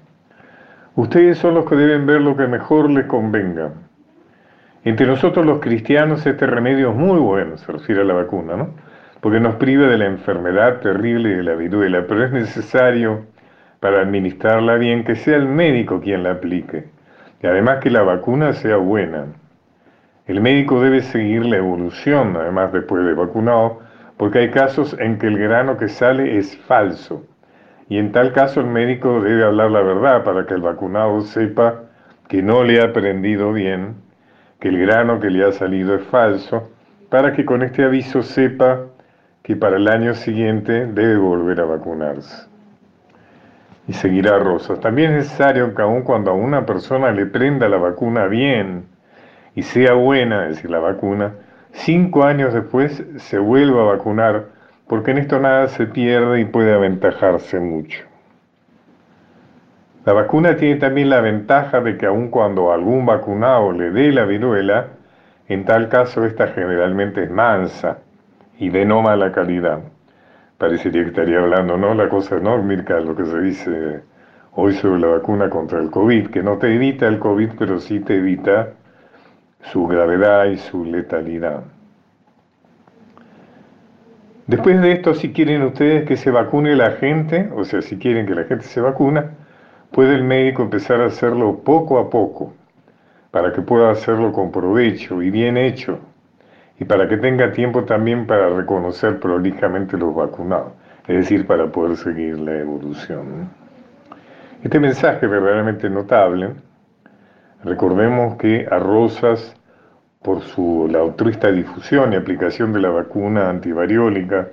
Ustedes 0.96 1.38
son 1.38 1.54
los 1.54 1.68
que 1.68 1.76
deben 1.76 2.06
ver 2.06 2.20
lo 2.20 2.36
que 2.36 2.48
mejor 2.48 2.90
les 2.90 3.06
convenga. 3.06 3.70
Entre 4.84 5.06
nosotros 5.06 5.44
los 5.44 5.60
cristianos 5.60 6.26
este 6.26 6.46
remedio 6.46 6.90
es 6.90 6.96
muy 6.96 7.18
bueno, 7.18 7.56
se 7.58 7.70
refiere 7.70 8.00
a 8.00 8.04
la 8.04 8.14
vacuna, 8.14 8.56
¿no? 8.56 8.70
Porque 9.26 9.40
nos 9.40 9.56
priva 9.56 9.88
de 9.88 9.98
la 9.98 10.06
enfermedad 10.06 10.78
terrible 10.78 11.30
de 11.30 11.42
la 11.42 11.56
viruela, 11.56 12.04
pero 12.06 12.26
es 12.26 12.30
necesario 12.30 13.26
para 13.80 14.02
administrarla 14.02 14.76
bien 14.76 15.02
que 15.02 15.16
sea 15.16 15.34
el 15.34 15.48
médico 15.48 16.00
quien 16.00 16.22
la 16.22 16.30
aplique 16.30 16.84
y 17.42 17.46
además 17.48 17.80
que 17.80 17.90
la 17.90 18.04
vacuna 18.04 18.52
sea 18.52 18.76
buena. 18.76 19.24
El 20.28 20.40
médico 20.40 20.80
debe 20.80 21.02
seguir 21.02 21.44
la 21.44 21.56
evolución, 21.56 22.36
además 22.36 22.72
después 22.72 23.04
de 23.04 23.14
vacunado, 23.14 23.80
porque 24.16 24.38
hay 24.38 24.50
casos 24.52 24.94
en 25.00 25.18
que 25.18 25.26
el 25.26 25.38
grano 25.38 25.76
que 25.76 25.88
sale 25.88 26.38
es 26.38 26.56
falso. 26.58 27.26
Y 27.88 27.98
en 27.98 28.12
tal 28.12 28.32
caso 28.32 28.60
el 28.60 28.68
médico 28.68 29.20
debe 29.20 29.42
hablar 29.42 29.72
la 29.72 29.82
verdad 29.82 30.22
para 30.22 30.46
que 30.46 30.54
el 30.54 30.62
vacunado 30.62 31.22
sepa 31.22 31.80
que 32.28 32.44
no 32.44 32.62
le 32.62 32.80
ha 32.80 32.84
aprendido 32.84 33.52
bien, 33.52 33.96
que 34.60 34.68
el 34.68 34.78
grano 34.78 35.18
que 35.18 35.30
le 35.30 35.44
ha 35.44 35.50
salido 35.50 35.96
es 35.96 36.04
falso, 36.04 36.70
para 37.10 37.32
que 37.32 37.44
con 37.44 37.64
este 37.64 37.82
aviso 37.82 38.22
sepa 38.22 38.82
que 39.46 39.54
para 39.54 39.76
el 39.76 39.86
año 39.86 40.12
siguiente 40.14 40.86
debe 40.86 41.18
volver 41.18 41.60
a 41.60 41.66
vacunarse 41.66 42.48
y 43.86 43.92
seguirá 43.92 44.40
Rosas. 44.40 44.80
También 44.80 45.12
es 45.12 45.18
necesario 45.18 45.72
que 45.72 45.82
aun 45.82 46.02
cuando 46.02 46.32
a 46.32 46.34
una 46.34 46.66
persona 46.66 47.12
le 47.12 47.26
prenda 47.26 47.68
la 47.68 47.76
vacuna 47.76 48.26
bien 48.26 48.86
y 49.54 49.62
sea 49.62 49.92
buena, 49.92 50.48
es 50.48 50.56
decir, 50.56 50.70
la 50.72 50.80
vacuna, 50.80 51.34
cinco 51.70 52.24
años 52.24 52.54
después 52.54 53.04
se 53.18 53.38
vuelva 53.38 53.82
a 53.82 53.94
vacunar, 53.94 54.46
porque 54.88 55.12
en 55.12 55.18
esto 55.18 55.38
nada 55.38 55.68
se 55.68 55.86
pierde 55.86 56.40
y 56.40 56.44
puede 56.44 56.74
aventajarse 56.74 57.60
mucho. 57.60 58.02
La 60.04 60.12
vacuna 60.12 60.56
tiene 60.56 60.80
también 60.80 61.08
la 61.08 61.20
ventaja 61.20 61.80
de 61.80 61.96
que 61.96 62.06
aun 62.06 62.30
cuando 62.30 62.72
algún 62.72 63.06
vacunado 63.06 63.70
le 63.70 63.92
dé 63.92 64.10
la 64.10 64.24
viruela, 64.24 64.86
en 65.46 65.64
tal 65.64 65.88
caso 65.88 66.24
esta 66.24 66.48
generalmente 66.48 67.22
es 67.22 67.30
mansa 67.30 67.98
y 68.58 68.70
de 68.70 68.84
no 68.84 69.02
mala 69.02 69.32
calidad 69.32 69.80
parecería 70.58 71.02
que 71.02 71.08
estaría 71.08 71.40
hablando, 71.40 71.76
¿no? 71.76 71.94
La 71.94 72.08
cosa, 72.08 72.38
¿no, 72.38 72.62
Mirka? 72.62 73.00
Lo 73.00 73.14
que 73.14 73.24
se 73.24 73.40
dice 73.40 74.00
hoy 74.52 74.72
sobre 74.74 75.00
la 75.00 75.08
vacuna 75.08 75.50
contra 75.50 75.80
el 75.80 75.90
COVID, 75.90 76.28
que 76.28 76.42
no 76.42 76.56
te 76.56 76.74
evita 76.74 77.06
el 77.06 77.18
COVID, 77.18 77.50
pero 77.58 77.78
sí 77.78 78.00
te 78.00 78.16
evita 78.16 78.70
su 79.70 79.86
gravedad 79.86 80.46
y 80.46 80.56
su 80.56 80.84
letalidad. 80.84 81.64
Después 84.46 84.80
de 84.80 84.92
esto, 84.92 85.12
si 85.12 85.32
quieren 85.32 85.62
ustedes 85.62 86.06
que 86.06 86.16
se 86.16 86.30
vacune 86.30 86.76
la 86.76 86.92
gente, 86.92 87.50
o 87.54 87.64
sea, 87.64 87.82
si 87.82 87.98
quieren 87.98 88.26
que 88.26 88.34
la 88.34 88.44
gente 88.44 88.64
se 88.64 88.80
vacuna, 88.80 89.32
puede 89.90 90.14
el 90.14 90.22
médico 90.22 90.62
empezar 90.62 91.00
a 91.00 91.06
hacerlo 91.06 91.58
poco 91.64 91.98
a 91.98 92.08
poco, 92.08 92.54
para 93.32 93.52
que 93.52 93.60
pueda 93.60 93.90
hacerlo 93.90 94.32
con 94.32 94.52
provecho 94.52 95.20
y 95.20 95.30
bien 95.30 95.56
hecho, 95.56 95.98
y 96.78 96.84
para 96.84 97.08
que 97.08 97.16
tenga 97.16 97.52
tiempo 97.52 97.84
también 97.84 98.26
para 98.26 98.50
reconocer 98.50 99.18
prolijamente 99.18 99.96
los 99.96 100.14
vacunados, 100.14 100.72
es 101.06 101.16
decir, 101.16 101.46
para 101.46 101.66
poder 101.66 101.96
seguir 101.96 102.38
la 102.38 102.58
evolución. 102.58 103.48
Este 104.62 104.78
mensaje 104.78 105.26
es 105.26 105.30
verdaderamente 105.30 105.88
notable. 105.88 106.50
Recordemos 107.64 108.36
que 108.36 108.66
a 108.70 108.78
Rosas, 108.78 109.54
por 110.22 110.42
su, 110.42 110.88
la 110.90 111.00
altruista 111.00 111.50
difusión 111.50 112.12
y 112.12 112.16
aplicación 112.16 112.72
de 112.72 112.80
la 112.80 112.90
vacuna 112.90 113.48
antivariólica 113.48 114.48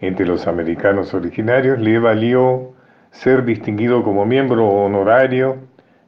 entre 0.00 0.26
los 0.26 0.46
americanos 0.46 1.12
originarios, 1.14 1.78
le 1.80 1.98
valió 1.98 2.72
ser 3.10 3.44
distinguido 3.44 4.04
como 4.04 4.24
miembro 4.26 4.68
honorario 4.68 5.56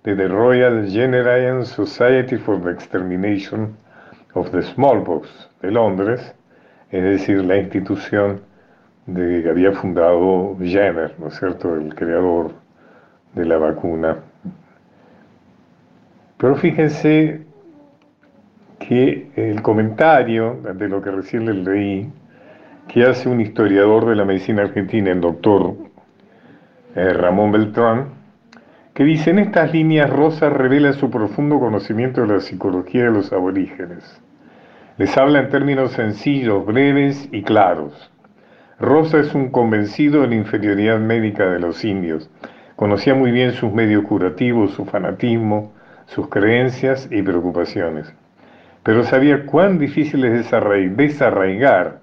de 0.04 0.14
the 0.14 0.28
Royal 0.28 0.88
General 0.88 1.64
Society 1.66 2.36
for 2.36 2.62
the 2.62 2.70
Extermination 2.70 3.76
of 4.34 4.50
the 4.50 4.62
Smallpox 4.62 5.28
de 5.62 5.70
Londres, 5.70 6.34
es 6.90 7.02
decir, 7.02 7.44
la 7.44 7.56
institución 7.56 8.42
de, 9.06 9.42
que 9.42 9.48
había 9.48 9.72
fundado 9.72 10.56
Jenner, 10.60 11.14
¿no 11.18 11.28
es 11.28 11.38
cierto?, 11.38 11.74
el 11.74 11.94
creador 11.94 12.52
de 13.34 13.44
la 13.44 13.58
vacuna. 13.58 14.18
Pero 16.38 16.56
fíjense 16.56 17.42
que 18.78 19.30
el 19.36 19.62
comentario 19.62 20.58
de 20.74 20.88
lo 20.88 21.02
que 21.02 21.10
recién 21.10 21.46
les 21.46 21.56
leí, 21.56 22.12
que 22.88 23.04
hace 23.04 23.28
un 23.28 23.40
historiador 23.40 24.06
de 24.06 24.16
la 24.16 24.24
medicina 24.24 24.62
argentina, 24.62 25.10
el 25.10 25.20
doctor 25.20 25.76
eh, 26.96 27.12
Ramón 27.12 27.52
Beltrán, 27.52 28.19
que 28.94 29.04
dice, 29.04 29.30
en 29.30 29.38
estas 29.38 29.72
líneas 29.72 30.10
Rosa 30.10 30.50
revela 30.50 30.92
su 30.92 31.10
profundo 31.10 31.58
conocimiento 31.58 32.22
de 32.22 32.34
la 32.34 32.40
psicología 32.40 33.04
de 33.04 33.10
los 33.10 33.32
aborígenes. 33.32 34.20
Les 34.98 35.16
habla 35.16 35.38
en 35.40 35.48
términos 35.48 35.92
sencillos, 35.92 36.66
breves 36.66 37.28
y 37.32 37.42
claros. 37.42 38.10
Rosa 38.78 39.20
es 39.20 39.34
un 39.34 39.50
convencido 39.50 40.22
de 40.22 40.28
la 40.28 40.34
inferioridad 40.34 40.98
médica 40.98 41.46
de 41.46 41.60
los 41.60 41.84
indios. 41.84 42.30
Conocía 42.76 43.14
muy 43.14 43.30
bien 43.30 43.52
sus 43.52 43.72
medios 43.72 44.04
curativos, 44.04 44.72
su 44.72 44.84
fanatismo, 44.86 45.72
sus 46.06 46.28
creencias 46.28 47.08
y 47.10 47.22
preocupaciones. 47.22 48.12
Pero 48.82 49.04
sabía 49.04 49.46
cuán 49.46 49.78
difícil 49.78 50.24
es 50.24 50.50
desarraigar 50.50 52.00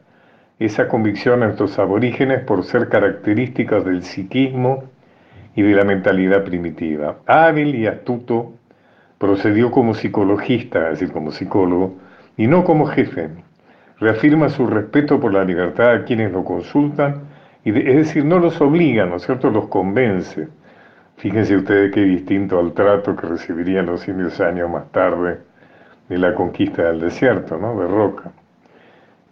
esa 0.59 0.87
convicción 0.87 1.43
en 1.43 1.49
estos 1.51 1.77
aborígenes 1.77 2.43
por 2.43 2.63
ser 2.63 2.89
características 2.89 3.83
del 3.83 4.03
psiquismo 4.03 4.85
y 5.57 5.63
de 5.63 5.73
la 5.73 5.83
mentalidad 5.83 6.43
primitiva. 6.43 7.17
Hábil 7.25 7.73
y 7.73 7.87
astuto, 7.87 8.53
procedió 9.17 9.71
como 9.71 9.95
psicologista, 9.95 10.91
es 10.91 10.99
decir, 10.99 11.11
como 11.11 11.31
psicólogo, 11.31 11.95
y 12.37 12.45
no 12.45 12.63
como 12.63 12.85
jefe. 12.85 13.29
Reafirma 13.99 14.49
su 14.49 14.67
respeto 14.67 15.19
por 15.19 15.33
la 15.33 15.43
libertad 15.43 15.91
a 15.93 16.05
quienes 16.05 16.31
lo 16.31 16.45
consultan, 16.45 17.21
y 17.65 17.71
es 17.71 17.95
decir, 17.95 18.23
no 18.23 18.37
los 18.37 18.61
obliga, 18.61 19.07
¿no 19.07 19.15
es 19.15 19.23
cierto?, 19.23 19.49
los 19.49 19.67
convence. 19.67 20.47
Fíjense 21.17 21.55
ustedes 21.55 21.91
qué 21.91 22.01
distinto 22.01 22.59
al 22.59 22.73
trato 22.73 23.15
que 23.15 23.25
recibirían 23.25 23.87
los 23.87 24.07
indios 24.07 24.39
años 24.39 24.69
más 24.69 24.91
tarde 24.91 25.39
de 26.07 26.17
la 26.19 26.35
conquista 26.35 26.83
del 26.83 26.99
desierto, 26.99 27.57
¿no?, 27.57 27.79
de 27.81 27.87
Roca. 27.87 28.31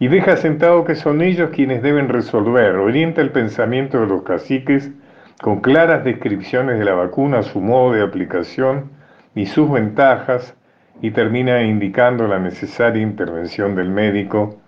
Y 0.00 0.08
deja 0.08 0.36
sentado 0.36 0.84
que 0.84 0.96
son 0.96 1.22
ellos 1.22 1.50
quienes 1.50 1.84
deben 1.84 2.08
resolver, 2.08 2.74
orienta 2.74 3.20
el 3.20 3.30
pensamiento 3.30 4.00
de 4.00 4.08
los 4.08 4.22
caciques 4.24 4.90
con 5.40 5.60
claras 5.60 6.04
descripciones 6.04 6.78
de 6.78 6.84
la 6.84 6.94
vacuna, 6.94 7.42
su 7.42 7.60
modo 7.60 7.92
de 7.92 8.02
aplicación 8.02 8.90
y 9.34 9.46
sus 9.46 9.70
ventajas, 9.70 10.54
y 11.02 11.10
termina 11.10 11.62
indicando 11.62 12.26
la 12.26 12.38
necesaria 12.38 13.02
intervención 13.02 13.74
del 13.74 13.90
médico, 13.90 14.58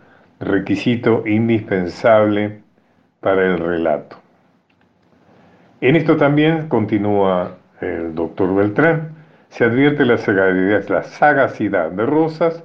requisito 0.41 1.27
indispensable 1.27 2.61
para 3.21 3.47
el 3.47 3.59
relato. 3.59 4.17
En 5.81 5.97
esto 5.97 6.17
también 6.17 6.69
continúa 6.69 7.57
el 7.81 8.15
doctor 8.15 8.55
Beltrán, 8.55 9.17
se 9.49 9.65
advierte 9.65 10.05
la 10.05 10.19
sagacidad, 10.19 10.89
la 10.89 11.03
sagacidad 11.03 11.91
de 11.91 12.05
Rosas 12.05 12.63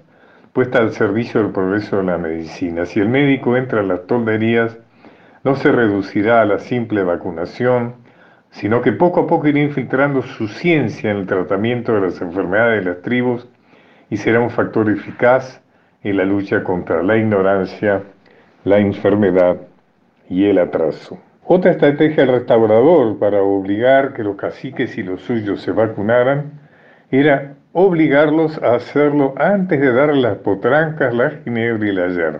puesta 0.51 0.79
al 0.79 0.91
servicio 0.91 1.41
del 1.41 1.51
progreso 1.51 1.98
de 1.98 2.03
la 2.03 2.17
medicina. 2.17 2.86
Si 2.86 3.00
el 3.00 3.10
médico 3.10 3.55
entra 3.55 3.79
a 3.79 3.83
las 3.83 4.05
tolderías, 4.05 4.77
no 5.44 5.56
se 5.56 5.72
reducirá 5.72 6.42
a 6.42 6.46
la 6.46 6.60
simple 6.60 7.04
vacunación, 7.04 7.96
sino 8.52 8.82
que 8.82 8.92
poco 8.92 9.22
a 9.22 9.28
poco 9.28 9.48
irá 9.48 9.60
infiltrando 9.60 10.22
su 10.22 10.48
ciencia 10.48 11.12
en 11.12 11.18
el 11.18 11.28
tratamiento 11.28 11.94
de 11.94 12.02
las 12.02 12.22
enfermedades 12.22 12.84
de 12.84 12.92
las 12.92 13.02
tribus 13.02 13.48
y 14.10 14.18
será 14.18 14.40
un 14.40 14.52
factor 14.52 14.90
eficaz 14.90 15.62
en 16.04 16.18
la 16.18 16.24
lucha 16.24 16.64
contra 16.64 17.02
la 17.02 17.18
ignorancia, 17.18 18.04
la 18.64 18.78
enfermedad 18.78 19.58
y 20.30 20.46
el 20.46 20.60
atraso. 20.60 21.18
Otra 21.46 21.72
estrategia 21.72 22.26
del 22.26 22.36
restaurador 22.36 23.20
para 23.20 23.42
obligar 23.42 24.14
que 24.14 24.24
los 24.24 24.36
caciques 24.38 24.98
y 24.98 25.04
los 25.04 25.22
suyos 25.22 25.62
se 25.62 25.72
vacunaran 25.72 26.62
era 27.12 27.56
obligarlos 27.74 28.62
a 28.62 28.76
hacerlo 28.76 29.34
antes 29.38 29.82
de 29.82 29.92
dar 29.92 30.16
las 30.16 30.38
potrancas, 30.38 31.14
la 31.14 31.32
ginebra 31.32 31.88
y 31.88 31.92
la 31.92 32.08
yer. 32.08 32.40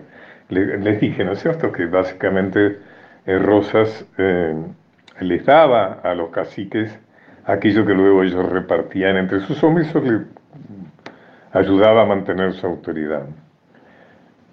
Les 0.50 1.02
dije, 1.02 1.26
¿no 1.26 1.34
es 1.34 1.40
cierto?, 1.40 1.72
que 1.72 1.86
básicamente 1.86 2.78
Rosas 3.26 4.06
eh, 4.18 4.56
les 5.22 5.46
daba 5.46 6.00
a 6.04 6.14
los 6.14 6.30
caciques 6.30 6.98
aquello 7.46 7.86
que 7.86 7.94
luego 7.94 8.24
ellos 8.24 8.50
repartían 8.50 9.18
entre 9.18 9.40
sus 9.42 9.64
hombres, 9.64 9.88
eso 9.88 10.02
ayudaba 11.52 12.04
a 12.04 12.06
mantener 12.06 12.54
su 12.54 12.68
autoridad. 12.68 13.24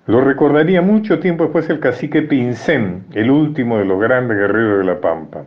Lo 0.06 0.20
recordaría 0.20 0.82
mucho 0.82 1.18
tiempo 1.20 1.44
después 1.44 1.68
el 1.70 1.80
cacique 1.80 2.22
Pincén, 2.22 3.04
el 3.12 3.30
último 3.30 3.78
de 3.78 3.84
los 3.84 4.00
grandes 4.00 4.36
guerreros 4.36 4.78
de 4.78 4.92
la 4.92 5.00
Pampa. 5.00 5.44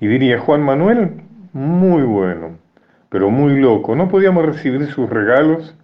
Y 0.00 0.06
diría, 0.06 0.40
Juan 0.40 0.62
Manuel, 0.62 1.22
muy 1.52 2.02
bueno 2.02 2.68
pero 3.08 3.30
muy 3.30 3.58
loco. 3.58 3.94
No 3.94 4.08
podíamos 4.08 4.44
recibir 4.44 4.86
sus 4.86 5.08
regalos 5.08 5.74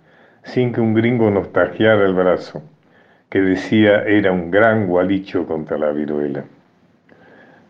sin 0.42 0.72
que 0.72 0.80
un 0.80 0.94
gringo 0.94 1.30
nos 1.30 1.52
tajeara 1.52 2.04
el 2.04 2.14
brazo, 2.14 2.62
que 3.34 3.42
decía 3.42 4.04
era 4.04 4.30
un 4.30 4.48
gran 4.48 4.86
gualicho 4.86 5.44
contra 5.44 5.76
la 5.76 5.90
viruela. 5.90 6.44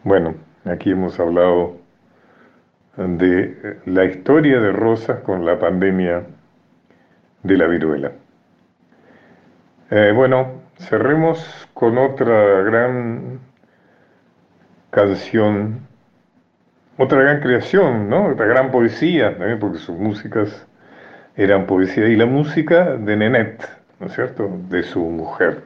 Bueno, 0.02 0.34
aquí 0.66 0.90
hemos 0.90 1.18
hablado 1.18 1.78
de 2.98 3.78
la 3.86 4.04
historia 4.04 4.60
de 4.60 4.72
Rosas 4.72 5.20
con 5.20 5.46
la 5.46 5.58
pandemia 5.58 6.22
de 7.44 7.56
la 7.56 7.66
viruela. 7.66 8.12
Eh, 9.90 10.12
bueno, 10.14 10.48
cerremos 10.76 11.66
con 11.72 11.96
otra 11.96 12.60
gran 12.60 13.40
canción 14.90 15.80
otra 16.98 17.22
gran 17.22 17.40
creación, 17.40 18.10
¿no? 18.10 18.26
Otra 18.26 18.44
gran 18.44 18.70
poesía, 18.70 19.38
también 19.38 19.58
porque 19.58 19.78
sus 19.78 19.98
músicas 19.98 20.66
eran 21.36 21.64
poesía. 21.64 22.06
Y 22.06 22.16
la 22.16 22.26
música 22.26 22.96
de 22.98 23.16
Nenet, 23.16 23.66
¿no 24.00 24.06
es 24.06 24.14
cierto? 24.14 24.48
De 24.68 24.82
su 24.82 25.00
mujer. 25.00 25.64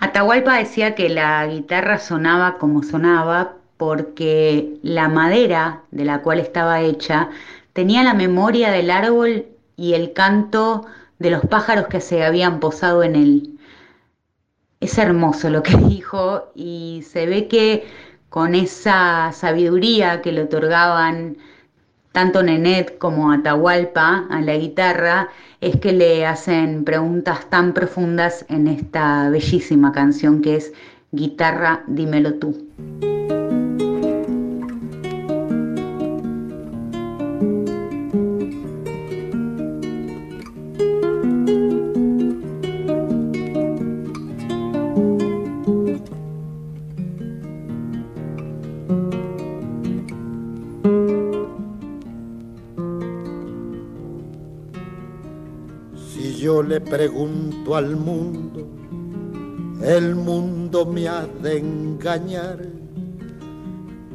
Atahualpa 0.00 0.56
decía 0.56 0.94
que 0.94 1.08
la 1.08 1.46
guitarra 1.46 1.98
sonaba 1.98 2.58
como 2.58 2.82
sonaba 2.82 3.56
porque 3.76 4.78
la 4.82 5.08
madera 5.08 5.82
de 5.90 6.04
la 6.04 6.22
cual 6.22 6.40
estaba 6.40 6.80
hecha 6.80 7.30
tenía 7.72 8.02
la 8.02 8.14
memoria 8.14 8.70
del 8.70 8.90
árbol 8.90 9.46
y 9.76 9.94
el 9.94 10.12
canto 10.12 10.86
de 11.18 11.30
los 11.30 11.42
pájaros 11.46 11.86
que 11.86 12.00
se 12.00 12.24
habían 12.24 12.60
posado 12.60 13.02
en 13.02 13.16
él. 13.16 13.58
Es 14.80 14.98
hermoso 14.98 15.50
lo 15.50 15.62
que 15.62 15.76
dijo 15.88 16.50
y 16.54 17.02
se 17.06 17.26
ve 17.26 17.48
que 17.48 17.86
con 18.28 18.54
esa 18.54 19.32
sabiduría 19.32 20.22
que 20.22 20.32
le 20.32 20.42
otorgaban 20.42 21.36
tanto 22.12 22.42
Nenet 22.42 22.98
como 22.98 23.32
Atahualpa 23.32 24.26
a 24.30 24.40
la 24.40 24.56
guitarra, 24.56 25.28
es 25.60 25.76
que 25.76 25.92
le 25.92 26.26
hacen 26.26 26.84
preguntas 26.84 27.48
tan 27.50 27.74
profundas 27.74 28.44
en 28.48 28.66
esta 28.66 29.28
bellísima 29.30 29.92
canción 29.92 30.40
que 30.40 30.56
es 30.56 30.72
Guitarra, 31.12 31.82
dímelo 31.86 32.34
tú. 32.34 32.68
Pregunto 56.80 57.76
al 57.76 57.96
mundo, 57.96 58.66
el 59.82 60.14
mundo 60.14 60.86
me 60.86 61.08
ha 61.08 61.26
de 61.26 61.58
engañar. 61.58 62.58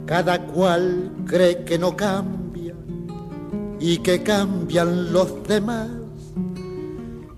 Cada 0.05 0.45
cual 0.45 1.11
cree 1.25 1.63
que 1.63 1.79
no 1.79 1.95
cambia 1.95 2.75
y 3.79 3.97
que 3.97 4.21
cambian 4.21 5.11
los 5.11 5.43
demás. 5.47 5.89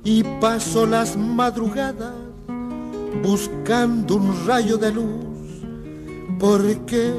Y 0.04 0.24
paso 0.42 0.86
las 0.86 1.18
madrugadas 1.18 2.16
buscando 3.24 4.16
un 4.16 4.46
rayo 4.46 4.78
de 4.78 4.92
luz, 4.92 5.64
porque 6.40 7.14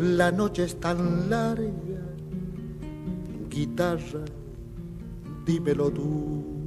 la 0.00 0.30
noche 0.30 0.64
es 0.64 0.78
tan 0.78 1.28
larga. 1.28 1.70
Guitarra, 3.50 4.24
dímelo 5.44 5.90
tú. 5.90 6.57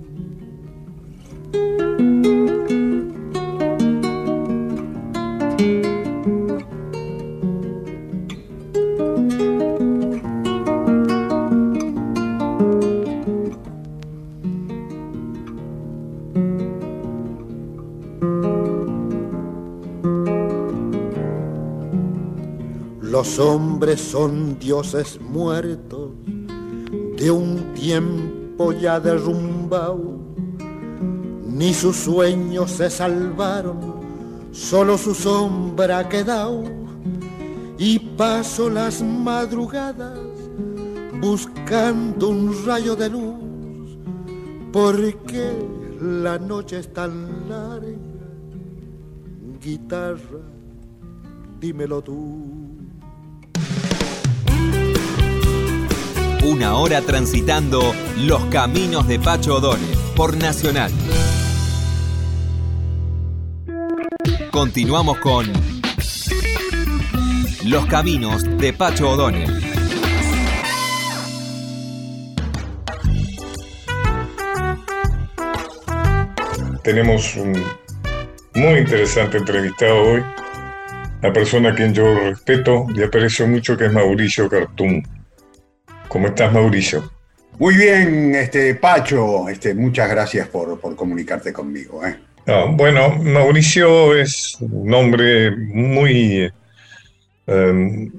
Los 23.22 23.38
hombres 23.40 24.02
son 24.02 24.58
dioses 24.58 25.20
muertos 25.22 26.10
de 27.18 27.30
un 27.30 27.74
tiempo 27.76 28.74
ya 28.74 29.00
derrumbado 29.00 30.11
ni 31.62 31.76
sus 31.76 31.96
sueños 31.96 32.72
se 32.72 32.90
salvaron, 32.90 33.78
solo 34.52 34.98
su 34.98 35.14
sombra 35.14 36.00
ha 36.00 36.10
quedado 36.10 36.64
y 37.78 38.00
paso 38.00 38.68
las 38.68 39.04
madrugadas 39.04 40.18
buscando 41.22 42.30
un 42.30 42.66
rayo 42.66 42.96
de 42.96 43.12
luz, 43.12 43.96
porque 44.74 45.52
la 46.02 46.40
noche 46.40 46.80
es 46.80 46.92
tan 46.92 47.48
larga. 47.48 47.92
Guitarra, 49.64 50.42
dímelo 51.60 52.02
tú. 52.02 52.72
Una 56.44 56.74
hora 56.74 57.02
transitando 57.02 57.94
los 58.18 58.44
caminos 58.46 59.08
de 59.08 59.20
Pacho 59.20 59.58
O'Donnell 59.58 59.96
por 60.16 60.36
Nacional. 60.36 60.92
Continuamos 64.52 65.18
con 65.20 65.46
Los 67.66 67.86
Caminos 67.86 68.44
de 68.58 68.74
Pacho 68.74 69.12
O'Donnell. 69.12 69.50
Tenemos 76.84 77.38
un 77.38 77.64
muy 78.54 78.80
interesante 78.80 79.38
entrevistado 79.38 80.02
hoy, 80.02 80.24
la 81.22 81.32
persona 81.32 81.70
a 81.70 81.76
quien 81.76 81.94
yo 81.94 82.14
respeto 82.14 82.88
y 82.94 83.04
aprecio 83.04 83.48
mucho, 83.48 83.78
que 83.78 83.86
es 83.86 83.94
Mauricio 83.94 84.50
Cartún. 84.50 85.02
¿Cómo 86.10 86.28
estás, 86.28 86.52
Mauricio? 86.52 87.10
Muy 87.58 87.76
bien, 87.76 88.36
este, 88.36 88.76
Pacho, 88.76 89.48
este, 89.48 89.74
muchas 89.74 90.10
gracias 90.10 90.50
por, 90.50 90.78
por 90.78 90.94
comunicarte 90.98 91.54
conmigo. 91.54 92.06
¿eh? 92.06 92.31
Bueno, 92.46 93.16
Mauricio 93.18 94.16
es 94.16 94.58
un 94.60 94.94
hombre 94.94 95.52
muy, 95.52 96.52
em, 97.48 98.12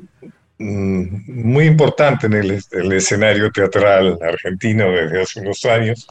muy 0.58 1.64
importante 1.66 2.26
en 2.26 2.34
el, 2.34 2.92
escenario 2.92 3.50
teatral 3.50 4.18
argentino 4.22 4.90
desde 4.92 5.22
hace 5.22 5.40
unos 5.40 5.64
años, 5.64 6.06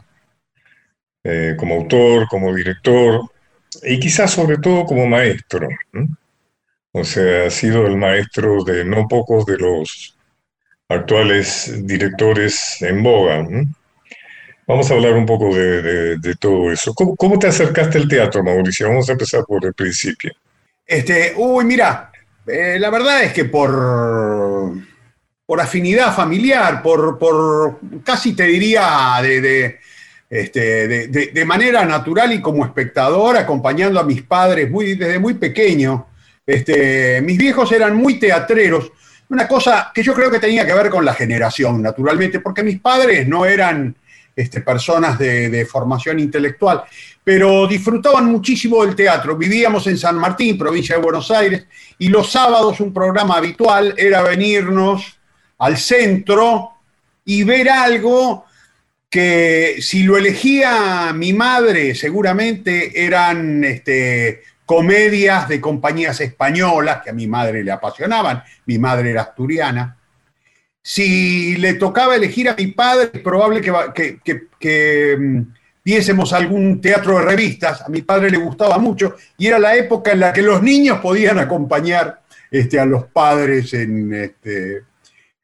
eh, 1.24 1.56
como 1.58 1.76
autor, 1.76 2.28
como 2.28 2.54
director 2.54 3.22
y 3.84 4.00
quizás 4.00 4.32
sobre 4.32 4.58
todo 4.58 4.86
como 4.86 5.08
maestro. 5.08 5.68
O 6.92 7.04
sea, 7.04 7.48
ha 7.48 7.50
sido 7.50 7.88
el 7.88 7.96
maestro 7.98 8.64
de 8.64 8.84
no 8.84 9.08
pocos 9.08 9.46
de 9.46 9.58
los 9.58 10.18
actuales 10.90 11.86
directores 11.86 12.82
en 12.82 13.02
boga. 13.02 13.48
Vamos 14.68 14.90
a 14.90 14.94
hablar 14.94 15.14
un 15.14 15.26
poco 15.26 15.54
de, 15.56 16.36
todo 16.40 16.72
eso. 16.72 16.94
¿Cómo, 16.94 17.40
te 17.40 17.48
acercaste 17.48 17.98
al 17.98 18.08
teatro, 18.08 18.44
Mauricio? 18.44 18.88
Vamos 18.88 19.10
a 19.10 19.14
empezar 19.14 19.44
por 19.46 19.66
el 19.66 19.74
principio. 19.74 20.32
Este, 20.86 21.34
uy, 21.36 21.66
mira, 21.66 22.12
eh, 22.48 22.78
la 22.80 22.90
verdad 22.90 23.24
es 23.24 23.34
que 23.34 23.46
por, 23.46 24.74
por 25.46 25.62
afinidad 25.62 26.16
familiar, 26.16 26.82
por, 26.82 27.18
por 27.18 27.80
casi 28.04 28.34
te 28.34 28.44
diría 28.44 29.20
de, 29.22 29.80
este, 30.30 31.08
de, 31.08 31.46
manera 31.46 31.84
natural 31.86 32.32
y 32.34 32.42
como 32.42 32.64
espectador, 32.64 33.38
acompañando 33.38 34.00
a 34.00 34.04
mis 34.04 34.22
padres 34.22 34.70
muy, 34.70 34.96
desde 34.96 35.20
muy 35.20 35.34
pequeño. 35.34 36.08
Este, 36.46 37.22
mis 37.22 37.38
viejos 37.38 37.72
eran 37.72 37.96
muy 37.96 38.20
teatreros, 38.20 38.92
una 39.30 39.48
cosa 39.48 39.92
que 39.94 40.04
yo 40.04 40.14
creo 40.14 40.30
que 40.30 40.40
tenía 40.40 40.66
que 40.66 40.74
ver 40.74 40.90
con 40.90 41.06
la 41.06 41.14
generación, 41.14 41.82
naturalmente, 41.82 42.40
porque 42.40 42.64
mis 42.64 42.80
padres 42.80 43.28
no 43.28 43.46
eran 43.46 43.96
este, 44.36 44.62
personas 44.62 45.20
de, 45.20 45.66
formación 45.70 46.20
intelectual, 46.20 46.84
pero 47.24 47.68
disfrutaban 47.68 48.26
muchísimo 48.26 48.84
del 48.86 48.96
teatro. 48.96 49.36
Vivíamos 49.36 49.86
en 49.88 49.98
San 49.98 50.16
Martín, 50.16 50.58
provincia 50.58 50.96
de 50.96 51.02
Buenos 51.02 51.30
Aires, 51.32 51.66
y 51.98 52.10
los 52.10 52.32
sábados 52.32 52.80
un 52.80 52.94
programa 52.94 53.36
habitual 53.36 53.94
era 53.98 54.22
venirnos 54.22 55.20
al 55.60 55.78
centro 55.78 56.72
y 57.26 57.44
ver 57.44 57.70
algo 57.70 58.46
que 59.10 59.76
si 59.82 60.04
lo 60.04 60.18
elegía 60.18 61.12
mi 61.14 61.34
madre 61.34 61.94
seguramente 61.94 63.06
eran 63.06 63.64
este, 63.64 64.42
comedias 64.66 65.50
de 65.50 65.60
compañías 65.60 66.22
españolas 66.22 67.02
que 67.04 67.10
a 67.10 67.14
mi 67.14 67.28
madre 67.28 67.62
le 67.62 67.74
apasionaban, 67.74 68.42
mi 68.66 68.80
madre 68.80 69.12
era 69.12 69.24
asturiana. 69.24 69.98
Si 70.84 71.58
le 71.58 71.76
tocaba 71.76 72.16
elegir 72.16 72.50
a 72.50 72.56
mi 72.56 72.68
padre, 72.68 73.12
es 73.14 73.20
probable 73.22 73.62
que, 73.62 75.18
mm, 75.18 75.42
viésemos 75.84 76.34
algún 76.34 76.82
teatro 76.82 77.18
de 77.18 77.26
revistas, 77.26 77.82
a 77.82 77.90
mi 77.90 78.02
padre 78.02 78.30
le 78.30 78.38
gustaba 78.38 78.78
mucho, 78.78 79.16
y 79.38 79.48
era 79.48 79.60
la 79.60 79.76
época 79.76 80.12
en 80.12 80.20
la 80.20 80.34
que 80.34 80.42
los 80.42 80.62
niños 80.62 81.00
podían 81.00 81.40
acompañar 81.40 82.22
este, 82.50 82.80
a 82.80 82.86
los 82.86 83.06
padres 83.06 83.74
en, 83.74 84.14
este, 84.14 84.84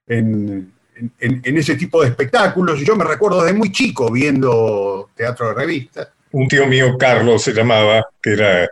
en, 0.07 0.73
en, 1.19 1.57
ese 1.57 1.75
tipo 1.75 2.01
de 2.01 2.09
espectáculos. 2.09 2.79
Yo 2.81 2.95
me 2.95 3.03
recuerdo 3.03 3.43
de 3.43 3.53
muy 3.53 3.71
chico 3.71 4.11
viendo 4.11 5.09
teatro 5.15 5.49
de 5.49 5.53
revistas. 5.53 6.09
Un 6.31 6.47
tío 6.47 6.67
mío, 6.67 6.97
Carlos, 6.97 7.43
se 7.43 7.53
llamaba, 7.53 8.05
que 8.21 8.33
era 8.33 8.67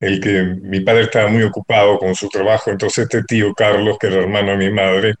el 0.00 0.20
que 0.20 0.42
mi 0.42 0.80
padre 0.80 1.04
estaba 1.04 1.28
muy 1.28 1.42
ocupado 1.42 1.98
con 1.98 2.14
su 2.14 2.28
trabajo, 2.28 2.70
entonces 2.70 3.04
este 3.04 3.22
tío 3.24 3.54
Carlos, 3.54 3.96
que 3.98 4.08
era 4.08 4.16
hermano 4.16 4.50
de 4.50 4.56
mi 4.58 4.70
madre, 4.70 5.14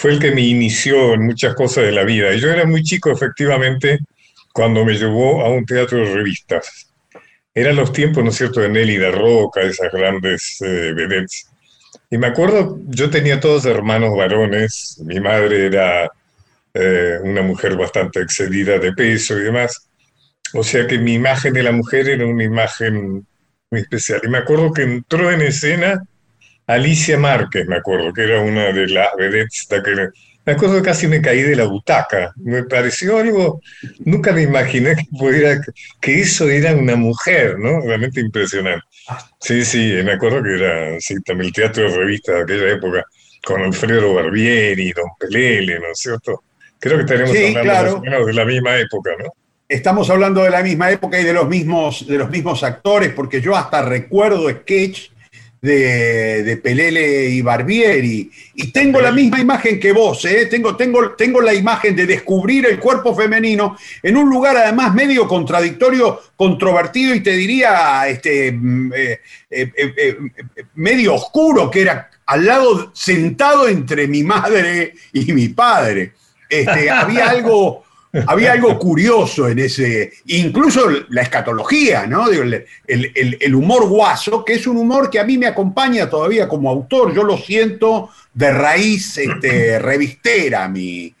fue 0.00 0.12
el 0.12 0.18
que 0.18 0.30
me 0.32 0.40
inició 0.40 1.12
en 1.12 1.26
muchas 1.26 1.54
cosas 1.54 1.84
de 1.84 1.92
la 1.92 2.04
vida. 2.04 2.34
Yo 2.34 2.50
era 2.50 2.64
muy 2.64 2.82
chico, 2.82 3.10
efectivamente, 3.10 3.98
cuando 4.50 4.82
me 4.82 4.94
llevó 4.94 5.42
a 5.44 5.50
un 5.50 5.66
teatro 5.66 5.98
de 5.98 6.14
revistas. 6.14 6.90
Eran 7.52 7.76
los 7.76 7.92
tiempos, 7.92 8.24
¿no 8.24 8.30
es 8.30 8.36
cierto?, 8.36 8.60
de 8.60 8.70
Nelly 8.70 8.96
de 8.96 9.10
Roca, 9.10 9.60
esas 9.60 9.92
grandes 9.92 10.56
eh, 10.62 10.94
vedettes. 10.96 11.50
Y 12.10 12.16
me 12.16 12.28
acuerdo, 12.28 12.78
yo 12.86 13.10
tenía 13.10 13.40
todos 13.40 13.66
hermanos 13.66 14.16
varones, 14.16 15.02
mi 15.04 15.20
madre 15.20 15.66
era 15.66 16.10
eh, 16.72 17.18
una 17.22 17.42
mujer 17.42 17.76
bastante 17.76 18.22
excedida 18.22 18.78
de 18.78 18.94
peso 18.94 19.38
y 19.38 19.42
demás, 19.42 19.86
o 20.54 20.64
sea 20.64 20.86
que 20.86 20.96
mi 20.96 21.12
imagen 21.12 21.52
de 21.52 21.62
la 21.62 21.72
mujer 21.72 22.08
era 22.08 22.24
una 22.24 22.44
imagen 22.44 23.26
muy 23.70 23.80
especial. 23.82 24.22
Y 24.24 24.28
me 24.28 24.38
acuerdo 24.38 24.72
que 24.72 24.82
entró 24.82 25.30
en 25.30 25.42
escena 25.42 26.02
Alicia 26.70 27.18
Márquez, 27.18 27.66
me 27.66 27.76
acuerdo, 27.76 28.12
que 28.12 28.22
era 28.22 28.40
una 28.40 28.72
de 28.72 28.86
las 28.88 29.08
vedettes 29.16 29.66
me 30.46 30.52
acuerdo 30.54 30.76
que 30.76 30.82
casi 30.82 31.06
me 31.06 31.20
caí 31.20 31.42
de 31.42 31.54
la 31.54 31.64
butaca. 31.64 32.32
Me 32.36 32.64
pareció 32.64 33.18
algo, 33.18 33.60
nunca 34.00 34.32
me 34.32 34.42
imaginé 34.42 34.96
que 34.96 35.04
pudiera, 35.16 35.60
que 36.00 36.20
eso 36.20 36.48
era 36.48 36.74
una 36.74 36.96
mujer, 36.96 37.58
¿no? 37.58 37.80
Realmente 37.80 38.20
impresionante. 38.20 38.84
Sí, 39.38 39.64
sí, 39.64 39.92
me 40.02 40.12
acuerdo 40.12 40.42
que 40.42 40.54
era, 40.54 41.00
sí, 41.00 41.20
también 41.22 41.48
el 41.48 41.52
teatro 41.52 41.90
de 41.90 41.96
revista 41.96 42.32
de 42.32 42.42
aquella 42.42 42.70
época, 42.70 43.04
con 43.44 43.60
Alfredo 43.60 44.14
Barbieri, 44.14 44.92
Don 44.92 45.10
Pelele, 45.18 45.78
¿no 45.78 45.92
es 45.92 45.98
cierto? 45.98 46.42
Creo 46.78 46.96
que 46.96 47.02
estaremos 47.02 47.36
hablando 47.36 47.64
más 47.64 47.92
o 47.92 48.00
menos 48.00 48.26
de 48.26 48.32
la 48.32 48.44
misma 48.44 48.78
época, 48.78 49.10
¿no? 49.22 49.30
Estamos 49.68 50.10
hablando 50.10 50.42
de 50.42 50.50
la 50.50 50.62
misma 50.62 50.90
época 50.90 51.20
y 51.20 51.24
de 51.24 51.32
los 51.32 51.46
mismos, 51.46 52.06
de 52.06 52.18
los 52.18 52.30
mismos 52.30 52.62
actores, 52.64 53.12
porque 53.12 53.40
yo 53.40 53.54
hasta 53.54 53.82
recuerdo 53.82 54.50
sketch 54.50 55.10
de, 55.60 56.60
Pelele 56.62 57.28
y 57.28 57.42
Barbieri. 57.42 58.30
Y 58.54 58.72
tengo 58.72 59.00
la 59.00 59.12
misma 59.12 59.40
imagen 59.40 59.78
que 59.78 59.92
vos, 59.92 60.24
¿eh? 60.24 60.46
tengo, 60.46 60.76
tengo, 60.76 61.12
tengo 61.12 61.40
la 61.40 61.54
imagen 61.54 61.94
de 61.94 62.06
descubrir 62.06 62.66
el 62.66 62.78
cuerpo 62.78 63.14
femenino 63.14 63.76
en 64.02 64.16
un 64.16 64.28
lugar 64.28 64.56
además 64.56 64.94
medio 64.94 65.28
contradictorio, 65.28 66.20
controvertido 66.36 67.14
y 67.14 67.20
te 67.20 67.32
diría 67.32 68.08
este, 68.08 68.52
mm, 68.52 68.92
eh, 68.94 69.20
eh, 69.50 70.16
medio 70.74 71.14
oscuro, 71.14 71.70
que 71.70 71.82
era 71.82 72.10
al 72.26 72.46
lado, 72.46 72.92
sentado 72.94 73.68
entre 73.68 74.06
mi 74.06 74.22
madre 74.22 74.94
y 75.12 75.32
mi 75.32 75.48
padre. 75.48 76.12
Este, 76.48 76.90
había 76.90 77.28
algo 77.30 77.84
había 78.26 78.52
algo 78.52 78.78
curioso 78.78 79.48
en 79.48 79.60
ese, 79.60 80.12
incluso 80.26 80.88
la 81.10 81.22
escatología, 81.22 82.06
¿no? 82.06 82.26
El, 82.28 83.54
humor 83.54 83.88
guaso, 83.88 84.44
que 84.44 84.54
es 84.54 84.66
un 84.66 84.76
humor 84.76 85.10
que 85.10 85.20
a 85.20 85.24
mí 85.24 85.38
me 85.38 85.46
acompaña 85.46 86.08
todavía 86.08 86.48
como 86.48 86.70
autor. 86.70 87.14
Yo 87.14 87.22
lo 87.22 87.36
siento 87.36 88.10
de 88.34 88.52
raíz 88.52 89.18
este, 89.18 89.78
revistera, 89.80 90.68
mi, 90.68 91.14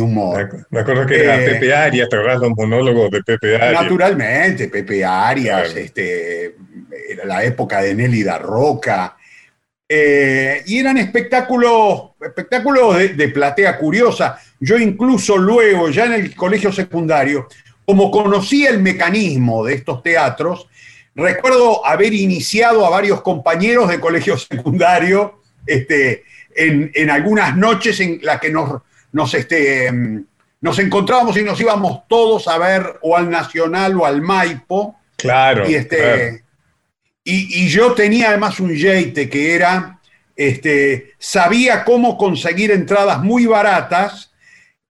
humor. 0.00 0.66
Me 0.70 0.80
acuerdo 0.80 1.06
que 1.06 1.20
era 1.20 1.42
eh, 1.42 1.50
Pepe 1.50 1.72
Arias, 1.74 2.08
te 2.08 2.16
los 2.16 2.50
monólogos 2.56 3.10
de 3.10 3.22
Pepe 3.22 3.56
Arias. 3.56 3.82
Naturalmente, 3.82 4.68
Pepe 4.68 5.04
Arias, 5.04 5.74
este, 5.76 6.56
era 7.08 7.24
la 7.24 7.44
época 7.44 7.80
de 7.82 7.94
Nelly 7.94 8.22
da 8.22 8.38
Roca. 8.38 9.16
Eh, 9.88 10.62
y 10.66 10.78
eran 10.80 10.98
espectáculos, 10.98 12.10
espectáculos 12.20 12.96
de, 13.16 13.28
platea 13.28 13.78
curiosa. 13.78 14.38
Yo 14.60 14.78
incluso 14.78 15.36
luego, 15.36 15.90
ya 15.90 16.06
en 16.06 16.14
el 16.14 16.34
colegio 16.34 16.72
secundario, 16.72 17.48
como 17.84 18.10
conocía 18.10 18.70
el 18.70 18.80
mecanismo 18.80 19.64
de 19.64 19.74
estos 19.74 20.02
teatros, 20.02 20.68
recuerdo 21.14 21.84
haber 21.86 22.12
iniciado 22.12 22.86
a 22.86 22.90
varios 22.90 23.22
compañeros 23.22 23.88
de 23.88 24.00
colegio 24.00 24.36
secundario 24.38 25.40
este, 25.66 26.24
en, 26.54 27.10
algunas 27.10 27.56
noches 27.56 28.00
en 28.00 28.20
las 28.22 28.40
que 28.40 28.50
nos, 28.50 28.82
nos, 29.12 29.34
este, 29.34 29.90
nos 30.60 30.78
encontrábamos 30.78 31.36
y 31.36 31.42
nos 31.42 31.60
íbamos 31.60 32.06
todos 32.08 32.48
a 32.48 32.58
ver 32.58 32.98
o 33.02 33.16
al 33.16 33.30
Nacional 33.30 33.96
o 33.96 34.06
al 34.06 34.22
Maipo. 34.22 34.96
Claro. 35.16 35.68
Y 35.68 35.74
este, 35.74 36.44
y, 37.28 37.68
yo 37.68 37.92
tenía 37.92 38.28
además 38.28 38.60
un 38.60 38.74
yeite 38.74 39.28
que 39.28 39.54
era, 39.54 40.00
este, 40.36 41.14
sabía 41.18 41.84
cómo 41.84 42.16
conseguir 42.16 42.70
entradas 42.70 43.20
muy 43.22 43.46
baratas 43.46 44.32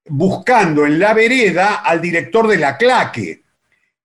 buscando 0.09 0.87
en 0.87 0.99
la 0.99 1.14
vereda 1.14 1.77
al 1.77 2.01
director 2.01 2.47
de 2.49 2.59
la 2.59 2.77
claque. 2.77 3.42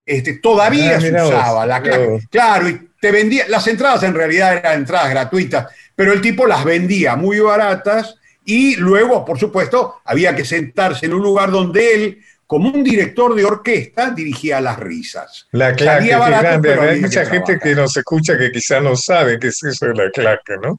Este, 0.04 0.34
todavía 0.34 0.96
ah, 0.96 1.00
se 1.00 1.12
usaba 1.12 1.66
la 1.66 1.80
claque. 1.80 2.20
Claro, 2.30 2.68
y 2.68 2.90
te 3.00 3.10
vendía, 3.10 3.46
las 3.48 3.66
entradas 3.66 4.02
en 4.02 4.14
realidad 4.14 4.56
eran 4.56 4.80
entradas 4.80 5.10
gratuitas, 5.10 5.72
pero 5.94 6.12
el 6.12 6.20
tipo 6.20 6.46
las 6.46 6.64
vendía 6.64 7.16
muy 7.16 7.38
baratas 7.40 8.16
y 8.44 8.76
luego, 8.76 9.24
por 9.24 9.38
supuesto, 9.38 10.00
había 10.04 10.34
que 10.34 10.44
sentarse 10.44 11.06
en 11.06 11.14
un 11.14 11.22
lugar 11.22 11.50
donde 11.50 11.94
él 11.94 12.22
como 12.46 12.68
un 12.68 12.84
director 12.84 13.34
de 13.34 13.46
orquesta 13.46 14.10
dirigía 14.10 14.60
las 14.60 14.78
risas. 14.78 15.48
La 15.52 15.74
claque, 15.74 16.08
qué 16.08 16.14
grande. 16.14 16.74
Hay 16.74 17.00
mucha 17.00 17.24
gente 17.24 17.58
que 17.58 17.74
nos 17.74 17.96
escucha 17.96 18.36
que 18.36 18.52
quizá 18.52 18.78
no 18.78 18.94
sabe 18.94 19.38
qué 19.38 19.46
es 19.46 19.62
eso 19.62 19.86
de 19.86 19.94
la 19.94 20.10
claque, 20.10 20.56
¿no? 20.62 20.78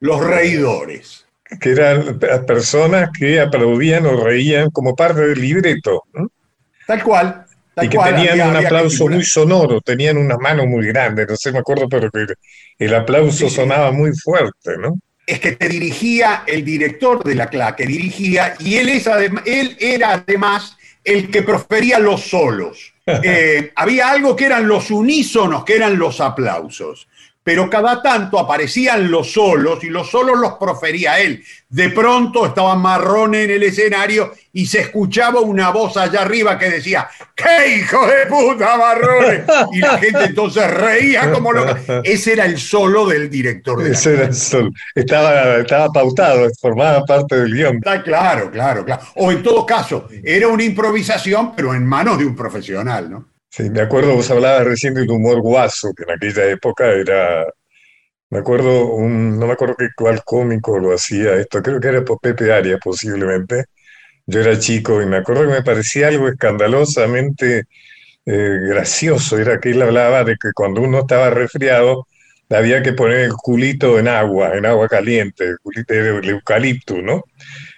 Los 0.00 0.24
reidores. 0.24 1.25
Que 1.60 1.70
eran 1.70 2.18
personas 2.46 3.10
que 3.16 3.40
aplaudían 3.40 4.06
o 4.06 4.22
reían 4.22 4.70
como 4.70 4.94
parte 4.96 5.20
del 5.20 5.40
libreto. 5.40 6.04
¿no? 6.12 6.30
Tal 6.86 7.02
cual. 7.02 7.44
y 7.80 7.88
que 7.88 7.98
tenían 7.98 8.50
un 8.50 8.56
aplauso 8.56 9.08
muy 9.08 9.24
sonoro, 9.24 9.80
tenían 9.80 10.16
unas 10.16 10.38
manos 10.38 10.66
muy 10.66 10.86
grandes, 10.86 11.26
no 11.28 11.36
sé, 11.36 11.52
me 11.52 11.58
acuerdo, 11.58 11.88
pero 11.88 12.10
que 12.10 12.26
el 12.78 12.94
aplauso 12.94 13.48
sonaba 13.48 13.92
muy 13.92 14.12
fuerte, 14.16 14.76
¿no? 14.78 14.98
es 15.26 15.40
que 15.40 15.52
te 15.52 15.68
dirigía 15.68 16.44
el 16.46 16.64
director 16.64 17.24
de 17.24 17.34
la 17.34 17.50
claque, 17.50 17.84
dirigía, 17.84 18.54
y 18.60 18.76
él, 18.76 18.88
es, 18.88 19.08
él 19.44 19.76
era 19.80 20.12
además 20.12 20.76
el 21.02 21.30
que 21.30 21.42
profería 21.42 21.98
los 21.98 22.22
solos. 22.22 22.92
Eh, 23.22 23.70
había 23.76 24.10
algo 24.10 24.34
que 24.34 24.46
eran 24.46 24.66
los 24.66 24.90
unísonos, 24.90 25.64
que 25.64 25.76
eran 25.76 25.96
los 25.96 26.20
aplausos. 26.20 27.06
Pero 27.46 27.70
cada 27.70 28.02
tanto 28.02 28.40
aparecían 28.40 29.08
los 29.08 29.30
solos 29.30 29.84
y 29.84 29.88
los 29.88 30.10
solos 30.10 30.36
los 30.36 30.54
profería 30.54 31.20
él. 31.20 31.44
De 31.68 31.90
pronto 31.90 32.44
estaba 32.44 32.74
Marrone 32.74 33.44
en 33.44 33.52
el 33.52 33.62
escenario 33.62 34.32
y 34.52 34.66
se 34.66 34.80
escuchaba 34.80 35.40
una 35.42 35.70
voz 35.70 35.96
allá 35.96 36.22
arriba 36.22 36.58
que 36.58 36.68
decía, 36.70 37.08
¡qué 37.36 37.76
hijo 37.76 38.04
de 38.04 38.26
puta 38.26 38.76
Marrone! 38.76 39.44
Y 39.72 39.78
la 39.78 39.96
gente 39.96 40.24
entonces 40.24 40.68
reía 40.68 41.30
como 41.30 41.52
loca. 41.52 41.78
Ese 42.02 42.32
era 42.32 42.46
el 42.46 42.58
solo 42.58 43.06
del 43.06 43.30
director. 43.30 43.80
De 43.80 43.92
Ese 43.92 44.14
era 44.14 44.24
el 44.24 44.34
solo. 44.34 44.72
Estaba, 44.92 45.58
estaba 45.58 45.88
pautado, 45.92 46.50
formaba 46.60 47.04
parte 47.04 47.36
del 47.36 47.54
guion. 47.54 47.76
Está 47.76 48.02
claro, 48.02 48.50
claro, 48.50 48.84
claro. 48.84 49.02
O 49.14 49.30
en 49.30 49.44
todo 49.44 49.64
caso, 49.64 50.08
era 50.24 50.48
una 50.48 50.64
improvisación, 50.64 51.54
pero 51.54 51.72
en 51.74 51.86
manos 51.86 52.18
de 52.18 52.24
un 52.24 52.34
profesional, 52.34 53.08
¿no? 53.08 53.35
Sí, 53.56 53.70
me 53.70 53.80
acuerdo, 53.80 54.14
vos 54.14 54.30
hablabas 54.30 54.64
recién 54.66 54.92
del 54.92 55.10
humor 55.10 55.40
guaso, 55.40 55.94
que 55.94 56.02
en 56.02 56.10
aquella 56.10 56.44
época 56.50 56.90
era, 56.92 57.46
me 58.30 58.38
acuerdo, 58.40 58.86
un, 58.94 59.38
no 59.38 59.46
me 59.46 59.54
acuerdo 59.54 59.76
qué 59.78 59.88
cuál 59.96 60.22
cómico 60.24 60.78
lo 60.78 60.94
hacía 60.94 61.34
esto, 61.36 61.62
creo 61.62 61.80
que 61.80 61.88
era 61.88 62.04
Pepe 62.04 62.52
Arias 62.52 62.80
posiblemente. 62.84 63.66
Yo 64.26 64.40
era 64.40 64.58
chico 64.58 65.02
y 65.02 65.06
me 65.06 65.18
acuerdo 65.18 65.42
que 65.44 65.54
me 65.54 65.62
parecía 65.62 66.08
algo 66.08 66.28
escandalosamente 66.28 67.64
eh, 68.26 68.58
gracioso, 68.68 69.38
era 69.38 69.60
que 69.60 69.70
él 69.72 69.82
hablaba 69.82 70.24
de 70.24 70.36
que 70.40 70.52
cuando 70.54 70.82
uno 70.82 71.00
estaba 71.00 71.30
resfriado 71.30 72.06
había 72.50 72.82
que 72.82 72.92
poner 72.94 73.20
el 73.20 73.34
culito 73.34 73.98
en 73.98 74.08
agua, 74.08 74.56
en 74.56 74.66
agua 74.66 74.88
caliente, 74.88 75.44
el 75.46 75.58
culito 75.60 75.94
de 75.94 76.30
eucalipto, 76.30 77.02
¿no? 77.02 77.24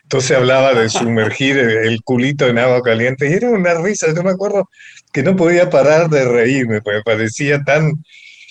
Entonces 0.04 0.36
hablaba 0.36 0.74
de 0.74 0.88
sumergir 0.88 1.58
el 1.58 2.02
culito 2.02 2.46
en 2.48 2.58
agua 2.58 2.82
caliente 2.82 3.28
y 3.28 3.34
era 3.34 3.50
una 3.50 3.74
risa, 3.74 4.06
yo 4.14 4.22
me 4.22 4.30
acuerdo 4.30 4.68
que 5.12 5.22
no 5.22 5.36
podía 5.36 5.70
parar 5.70 6.08
de 6.08 6.24
reírme, 6.24 6.80
porque 6.82 7.02
parecía 7.04 7.62
tan, 7.62 8.04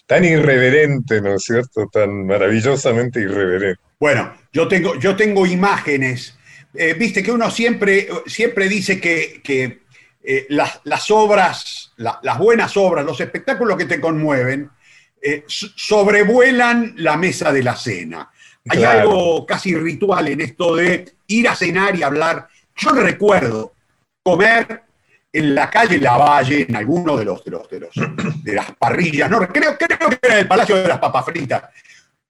tan 0.06 0.26
irreverente, 0.26 1.22
¿no 1.22 1.36
es 1.36 1.44
cierto? 1.44 1.88
Tan 1.92 2.26
maravillosamente 2.26 3.22
irreverente. 3.22 3.82
Bueno, 4.00 4.34
yo 4.52 4.68
tengo, 4.68 4.96
yo 4.96 5.16
tengo 5.16 5.46
imágenes. 5.46 6.38
Eh, 6.74 6.94
viste 6.94 7.24
que 7.24 7.32
uno 7.32 7.50
siempre, 7.50 8.08
siempre 8.26 8.70
dice 8.70 9.00
que, 9.00 9.42
que 9.44 9.82
eh, 10.24 10.46
las, 10.50 10.82
las, 10.84 11.10
obras, 11.12 11.94
las 11.98 12.38
buenas 12.38 12.76
obras, 12.78 13.06
los 13.06 13.20
espectáculos 13.20 13.78
que 13.78 13.86
te 13.86 14.00
conmueven, 14.00 14.70
eh, 15.22 15.44
sobrevuelan 15.48 16.94
la 16.98 17.18
mesa 17.18 17.52
de 17.52 17.64
la 17.64 17.76
cena. 17.76 18.30
Hay 18.70 18.84
algo 18.84 19.46
casi 19.46 19.74
ritual 19.76 20.28
en 20.28 20.42
esto 20.42 20.76
de 20.76 21.14
ir 21.28 21.48
a 21.48 21.56
cenar 21.56 21.96
y 21.96 22.04
hablar. 22.04 22.48
Yo 22.76 22.92
recuerdo 22.92 23.74
comer 24.22 24.84
en 25.38 25.54
la 25.54 25.70
calle 25.70 26.00
Lavalle, 26.00 26.66
en 26.68 26.76
alguno 26.76 27.16
de 27.16 27.24
los, 27.24 27.44
de 27.46 27.52
los, 27.52 27.68
de, 28.44 28.54
las 28.54 28.72
parrillas, 28.72 29.30
no, 29.30 29.48
creo, 29.48 29.78
creo 29.78 30.10
que 30.10 30.20
era 30.20 30.40
el 30.40 30.48
Palacio 30.48 30.78
de 30.78 30.88
las 30.88 30.98
Papas 30.98 31.26
Fritas, 31.26 31.64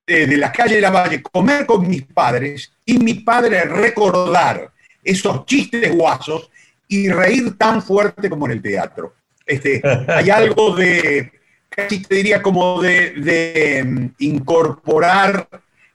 eh, 0.05 0.27
de 0.27 0.35
la 0.35 0.51
calle 0.51 0.81
Lavalle, 0.81 1.21
comer 1.21 1.65
con 1.65 1.87
mis 1.87 2.03
padres 2.03 2.73
y 2.83 2.97
mi 2.97 3.13
padre 3.15 3.63
recordar 3.63 4.71
esos 5.01 5.45
chistes 5.45 5.89
guasos 5.95 6.51
y 6.89 7.09
reír 7.09 7.57
tan 7.57 7.81
fuerte 7.81 8.29
como 8.29 8.45
en 8.47 8.51
el 8.53 8.61
teatro. 8.61 9.15
Este, 9.45 9.81
hay 10.09 10.29
algo 10.29 10.75
de, 10.75 11.31
casi 11.69 12.01
te 12.01 12.15
diría 12.15 12.41
como 12.41 12.81
de, 12.81 13.83
mm, 13.85 14.05
incorporar 14.19 15.47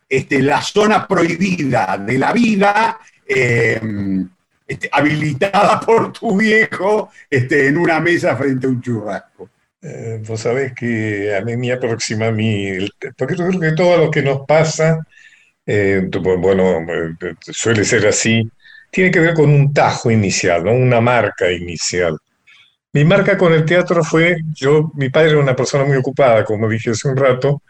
este, 0.08 0.40
la 0.40 0.62
zona 0.62 1.06
prohibida 1.06 1.98
de 1.98 2.18
la 2.18 2.32
vida 2.32 2.98
eh, 3.26 3.78
este, 4.72 4.88
habilitada 4.90 5.80
por 5.86 6.12
tu 6.12 6.36
viejo 6.36 7.10
este, 7.28 7.68
en 7.68 7.76
una 7.76 8.00
mesa 8.00 8.36
frente 8.36 8.66
a 8.66 8.70
un 8.70 8.80
churrasco. 8.80 9.50
Eh, 9.82 10.22
vos 10.26 10.40
sabés 10.40 10.72
que 10.74 11.34
a 11.34 11.40
mí 11.42 11.56
me 11.56 11.72
aproxima 11.72 12.28
a 12.28 12.32
mí, 12.32 12.88
porque 13.18 13.36
yo 13.36 13.48
creo 13.48 13.60
que 13.60 13.72
todo 13.72 13.96
lo 13.98 14.10
que 14.10 14.22
nos 14.22 14.46
pasa, 14.46 15.04
eh, 15.66 16.08
bueno, 16.38 16.86
eh, 16.88 17.34
suele 17.40 17.84
ser 17.84 18.06
así, 18.06 18.48
tiene 18.90 19.10
que 19.10 19.20
ver 19.20 19.34
con 19.34 19.50
un 19.50 19.72
tajo 19.72 20.10
inicial, 20.10 20.64
¿no? 20.64 20.72
una 20.72 21.00
marca 21.00 21.50
inicial. 21.50 22.16
Mi 22.92 23.04
marca 23.04 23.36
con 23.36 23.52
el 23.52 23.64
teatro 23.64 24.04
fue, 24.04 24.36
yo, 24.54 24.92
mi 24.94 25.08
padre 25.10 25.30
era 25.30 25.40
una 25.40 25.56
persona 25.56 25.84
muy 25.84 25.96
ocupada, 25.96 26.44
como 26.44 26.68
dije 26.68 26.90
hace 26.90 27.08
un 27.08 27.16
rato, 27.16 27.62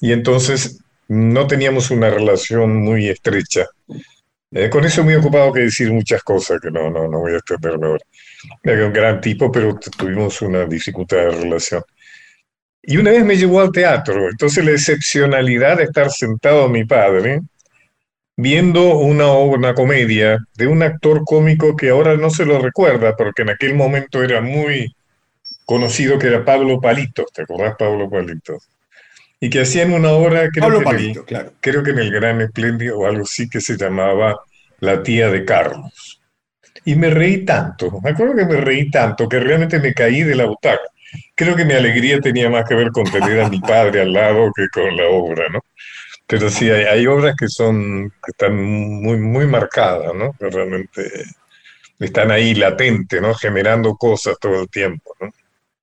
y 0.00 0.12
entonces 0.12 0.80
no 1.08 1.46
teníamos 1.46 1.90
una 1.90 2.10
relación 2.10 2.76
muy 2.76 3.08
estrecha. 3.08 3.66
Eh, 4.52 4.70
con 4.70 4.84
eso 4.84 5.02
muy 5.02 5.14
ocupado 5.14 5.52
que 5.52 5.60
decir 5.60 5.92
muchas 5.92 6.22
cosas 6.22 6.60
que 6.60 6.70
no, 6.70 6.88
no, 6.90 7.08
no 7.08 7.18
voy 7.20 7.32
a 7.32 7.36
extenderme 7.36 7.86
ahora. 7.86 8.04
Era 8.62 8.86
un 8.86 8.92
gran 8.92 9.20
tipo, 9.20 9.50
pero 9.50 9.78
tuvimos 9.96 10.40
una 10.42 10.64
dificultad 10.66 11.18
de 11.18 11.30
relación. 11.30 11.82
Y 12.82 12.96
una 12.98 13.10
vez 13.10 13.24
me 13.24 13.36
llevó 13.36 13.60
al 13.60 13.72
teatro, 13.72 14.28
entonces 14.30 14.64
la 14.64 14.70
excepcionalidad 14.70 15.78
de 15.78 15.84
estar 15.84 16.10
sentado 16.10 16.68
mi 16.68 16.84
padre 16.84 17.40
viendo 18.36 18.98
una, 18.98 19.32
una 19.32 19.74
comedia 19.74 20.38
de 20.54 20.66
un 20.66 20.82
actor 20.82 21.22
cómico 21.24 21.74
que 21.74 21.90
ahora 21.90 22.16
no 22.16 22.30
se 22.30 22.44
lo 22.44 22.58
recuerda, 22.60 23.16
porque 23.16 23.42
en 23.42 23.50
aquel 23.50 23.74
momento 23.74 24.22
era 24.22 24.40
muy 24.40 24.94
conocido, 25.64 26.18
que 26.18 26.28
era 26.28 26.44
Pablo 26.44 26.80
Palito. 26.80 27.24
¿Te 27.34 27.42
acordás, 27.42 27.74
Pablo 27.76 28.08
Palito? 28.08 28.58
Y 29.40 29.50
que 29.50 29.60
hacían 29.60 29.92
una 29.92 30.12
obra, 30.12 30.48
creo, 30.50 30.80
que, 30.80 31.22
claro. 31.26 31.52
creo 31.60 31.82
que 31.82 31.90
en 31.90 31.98
el 31.98 32.10
Gran 32.10 32.40
Espléndido 32.40 32.98
o 32.98 33.06
algo 33.06 33.22
así 33.22 33.48
que 33.48 33.60
se 33.60 33.76
llamaba 33.76 34.40
La 34.80 35.02
tía 35.02 35.28
de 35.28 35.44
Carlos. 35.44 36.20
Y 36.84 36.94
me 36.94 37.10
reí 37.10 37.44
tanto, 37.44 38.00
me 38.02 38.10
acuerdo 38.10 38.36
que 38.36 38.46
me 38.46 38.56
reí 38.60 38.90
tanto 38.90 39.28
que 39.28 39.40
realmente 39.40 39.80
me 39.80 39.92
caí 39.92 40.22
de 40.22 40.34
la 40.34 40.46
butaca. 40.46 40.80
Creo 41.34 41.54
que 41.54 41.64
mi 41.64 41.74
alegría 41.74 42.20
tenía 42.20 42.48
más 42.48 42.64
que 42.66 42.74
ver 42.74 42.90
con 42.90 43.04
tener 43.04 43.40
a 43.40 43.48
mi 43.48 43.60
padre 43.60 44.02
al 44.02 44.12
lado 44.12 44.50
que 44.54 44.68
con 44.68 44.96
la 44.96 45.08
obra, 45.08 45.48
¿no? 45.50 45.60
Pero 46.26 46.50
sí, 46.50 46.70
hay, 46.70 46.84
hay 46.84 47.06
obras 47.06 47.34
que 47.38 47.48
son, 47.48 48.10
que 48.24 48.30
están 48.30 48.56
muy, 48.56 49.16
muy 49.18 49.46
marcadas, 49.46 50.14
¿no? 50.14 50.32
Que 50.38 50.50
realmente 50.50 51.24
están 51.98 52.30
ahí 52.30 52.54
latentes, 52.54 53.20
¿no? 53.20 53.34
Generando 53.34 53.96
cosas 53.96 54.36
todo 54.40 54.62
el 54.62 54.68
tiempo, 54.68 55.14
¿no? 55.20 55.30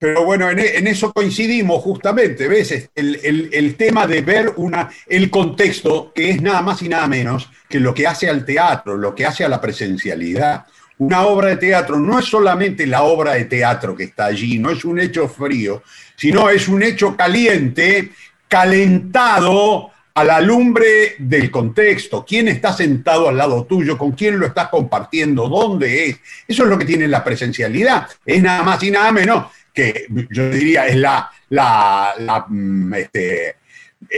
Pero 0.03 0.25
bueno, 0.25 0.49
en, 0.49 0.85
eso 0.85 1.13
coincidimos 1.13 1.81
justamente, 1.81 2.49
¿ves? 2.49 2.89
El, 2.93 3.75
tema 3.77 4.05
de 4.05 4.19
ver 4.19 4.51
una, 4.57 4.89
el 5.07 5.29
contexto, 5.29 6.11
que 6.13 6.31
es 6.31 6.41
nada 6.41 6.61
más 6.61 6.81
y 6.81 6.89
nada 6.89 7.07
menos 7.07 7.49
que 7.69 7.79
lo 7.79 7.93
que 7.93 8.05
hace 8.05 8.29
al 8.29 8.43
teatro, 8.43 8.97
lo 8.97 9.15
que 9.15 9.25
hace 9.25 9.45
a 9.45 9.47
la 9.47 9.61
presencialidad. 9.61 10.65
Una 10.97 11.21
obra 11.21 11.47
de 11.47 11.55
teatro 11.55 11.97
no 11.99 12.19
es 12.19 12.25
solamente 12.25 12.85
la 12.85 13.03
obra 13.03 13.35
de 13.35 13.45
teatro 13.45 13.95
que 13.95 14.03
está 14.03 14.25
allí, 14.25 14.59
no 14.59 14.71
es 14.71 14.83
un 14.83 14.99
hecho 14.99 15.29
frío, 15.29 15.83
sino 16.17 16.49
es 16.49 16.67
un 16.67 16.83
hecho 16.83 17.15
caliente, 17.15 18.11
calentado 18.49 19.89
a 20.15 20.23
la 20.25 20.41
lumbre 20.41 21.15
del 21.17 21.49
contexto, 21.49 22.25
quién 22.27 22.49
está 22.49 22.73
sentado 22.73 23.29
al 23.29 23.37
lado 23.37 23.63
tuyo, 23.63 23.97
con 23.97 24.11
quién 24.11 24.37
lo 24.37 24.47
estás 24.47 24.67
compartiendo, 24.67 25.47
dónde 25.47 26.09
es. 26.09 26.19
Eso 26.45 26.63
es 26.63 26.69
lo 26.69 26.77
que 26.77 26.83
tiene 26.83 27.07
la 27.07 27.23
presencialidad. 27.23 28.09
Es 28.25 28.43
nada 28.43 28.63
más 28.63 28.83
y 28.83 28.91
nada 28.91 29.13
menos 29.13 29.45
que 29.73 30.05
yo 30.29 30.49
diría 30.49 30.88
es 30.88 30.95
la, 30.95 31.29
la, 31.49 32.45
mm, 32.47 32.93
este, 32.93 33.55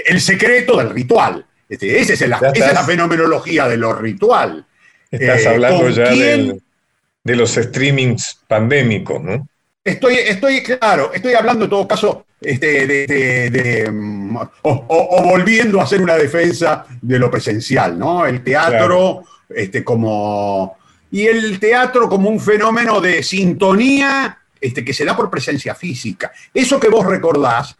el 0.06 0.22
secreto 0.22 0.78
del 0.78 0.90
ritual. 0.90 1.46
Este, 1.68 2.00
ese 2.00 2.14
es 2.14 2.22
esa 2.22 2.52
es 2.54 2.74
la 2.74 2.84
fenomenología 2.84 3.68
de 3.68 3.78
lo 3.78 3.94
ritual. 3.94 4.66
Estás 5.10 5.44
eh, 5.44 5.48
hablando 5.48 5.90
ya 5.90 6.12
de 6.12 7.36
los 7.36 7.56
streamings 7.56 8.40
pandémicos, 8.48 9.24
¿no? 9.24 9.48
Estoy, 9.84 10.16
estoy, 10.16 10.64
claro, 10.64 11.12
estoy 11.14 11.34
hablando 11.34 11.66
en 11.66 11.70
todo 11.70 11.88
caso 11.88 12.26
este, 12.42 12.88
de, 12.88 13.92
mm, 13.92 14.38
o, 14.64 15.24
volviendo 15.24 15.80
a 15.80 15.84
hacer 15.84 16.02
una 16.02 16.16
defensa 16.16 16.86
de 17.02 17.20
lo 17.20 17.30
presencial, 17.30 17.98
¿no? 17.98 18.26
El 18.26 18.44
teatro 18.44 19.24
este, 19.50 19.84
como... 19.84 20.78
Y 21.12 21.28
el 21.28 21.60
teatro 21.60 22.10
como 22.10 22.30
un 22.30 22.40
fenómeno 22.40 23.00
de 23.00 23.24
sintonía 23.24 24.40
este, 24.60 24.84
que 24.84 24.94
se 24.94 25.06
da 25.06 25.16
por 25.16 25.30
presencia 25.30 25.76
física. 25.76 26.32
Eso 26.54 26.80
que 26.80 26.90
vos 26.90 27.06
recordás, 27.06 27.76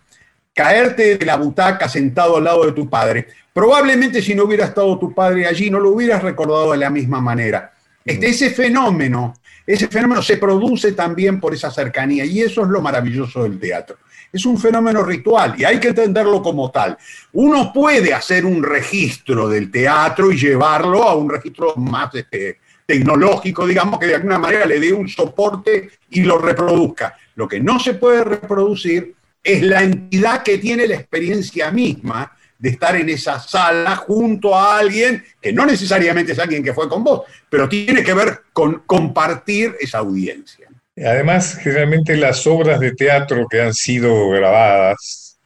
caerte 0.54 1.18
de 1.18 1.26
la 1.26 1.38
butaca 1.38 1.90
sentado 1.90 2.38
al 2.38 2.44
lado 2.44 2.66
de 2.66 2.72
tu 2.72 2.90
padre, 2.90 3.28
probablemente 3.54 4.22
si 4.22 4.36
no 4.36 4.46
hubiera 4.46 4.66
estado 4.66 4.98
tu 4.98 5.14
padre 5.14 5.46
allí 5.46 5.70
no 5.70 5.80
lo 5.80 5.92
hubieras 5.92 6.24
recordado 6.24 6.72
de 6.72 6.78
la 6.78 6.90
misma 6.90 7.20
manera. 7.20 7.74
Este, 8.04 8.28
ese 8.28 8.52
fenómeno, 8.52 9.34
ese 9.66 9.88
fenómeno 9.88 10.22
se 10.22 10.38
produce 10.38 10.92
también 10.92 11.40
por 11.40 11.54
esa 11.54 11.72
cercanía 11.72 12.24
y 12.24 12.42
eso 12.42 12.62
es 12.62 12.70
lo 12.70 12.82
maravilloso 12.82 13.44
del 13.44 13.60
teatro. 13.60 13.98
Es 14.32 14.46
un 14.46 14.58
fenómeno 14.58 15.02
ritual 15.04 15.56
y 15.58 15.64
hay 15.64 15.80
que 15.80 15.88
entenderlo 15.90 16.42
como 16.42 16.70
tal. 16.70 16.98
Uno 17.34 17.72
puede 17.74 18.14
hacer 18.14 18.46
un 18.46 18.62
registro 18.62 19.48
del 19.48 19.72
teatro 19.72 20.32
y 20.32 20.38
llevarlo 20.38 21.04
a 21.04 21.16
un 21.16 21.30
registro 21.30 21.76
más 21.78 22.14
este, 22.14 22.60
tecnológico, 22.86 23.66
digamos, 23.66 24.00
que 24.00 24.08
de 24.08 24.16
alguna 24.16 24.38
manera 24.38 24.66
le 24.66 24.80
dé 24.80 24.94
un 24.94 25.08
soporte 25.08 25.90
y 26.10 26.24
lo 26.24 26.38
reproduzca. 26.38 27.18
Lo 27.36 27.48
que 27.48 27.60
no 27.60 27.80
se 27.80 27.96
puede 27.96 28.24
reproducir 28.24 29.16
es 29.44 29.62
la 29.62 29.84
entidad 29.84 30.44
que 30.44 30.58
tiene 30.58 30.88
la 30.88 30.96
experiencia 30.96 31.72
misma 31.72 32.36
de 32.58 32.70
estar 32.70 32.96
en 32.96 33.10
esa 33.10 33.40
sala 33.40 33.96
junto 33.96 34.56
a 34.56 34.80
alguien 34.80 35.24
que 35.42 35.52
no 35.52 35.66
necesariamente 35.66 36.32
es 36.32 36.40
alguien 36.40 36.64
que 36.64 36.74
fue 36.74 36.88
con 36.88 37.04
vos, 37.04 37.24
pero 37.50 37.68
tiene 37.68 38.04
que 38.04 38.14
ver 38.14 38.44
con 38.54 38.84
compartir 38.86 39.76
esa 39.80 40.00
audiencia. 40.00 40.68
Además, 40.98 41.58
generalmente 41.62 42.16
las 42.16 42.48
obras 42.48 42.80
de 42.80 42.94
teatro 42.94 43.48
que 43.50 43.62
han 43.62 43.74
sido 43.74 44.30
grabadas 44.30 45.38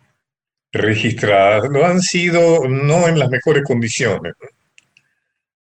registradas, 0.71 1.67
lo 1.69 1.85
han 1.85 2.01
sido 2.01 2.67
no 2.67 3.07
en 3.07 3.17
las 3.17 3.29
mejores 3.29 3.63
condiciones. 3.63 4.33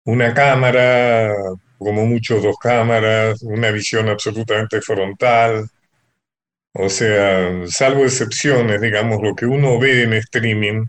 Una 0.04 0.32
cámara, 0.32 1.30
como 1.78 2.06
mucho 2.06 2.40
dos 2.40 2.56
cámaras, 2.58 3.42
una 3.42 3.70
visión 3.70 4.08
absolutamente 4.08 4.80
frontal. 4.80 5.68
O 6.72 6.88
sea, 6.88 7.66
salvo 7.66 8.04
excepciones, 8.04 8.80
digamos, 8.80 9.22
lo 9.22 9.34
que 9.34 9.46
uno 9.46 9.78
ve 9.78 10.02
en 10.02 10.14
streaming 10.14 10.84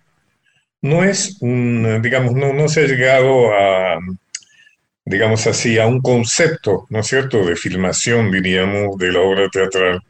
no 0.82 1.04
es 1.04 1.38
un, 1.42 2.02
digamos, 2.02 2.34
no, 2.34 2.54
no 2.54 2.68
se 2.68 2.82
ha 2.82 2.88
llegado 2.88 3.54
a, 3.54 4.00
digamos 5.06 5.46
así, 5.48 5.78
a 5.80 5.88
un 5.88 6.02
concepto, 6.02 6.86
¿no 6.90 7.00
es 7.00 7.08
cierto?, 7.08 7.46
de 7.46 7.56
filmación, 7.56 8.32
diríamos, 8.32 8.98
de 8.98 9.12
la 9.12 9.20
obra 9.20 9.50
teatral 9.50 10.02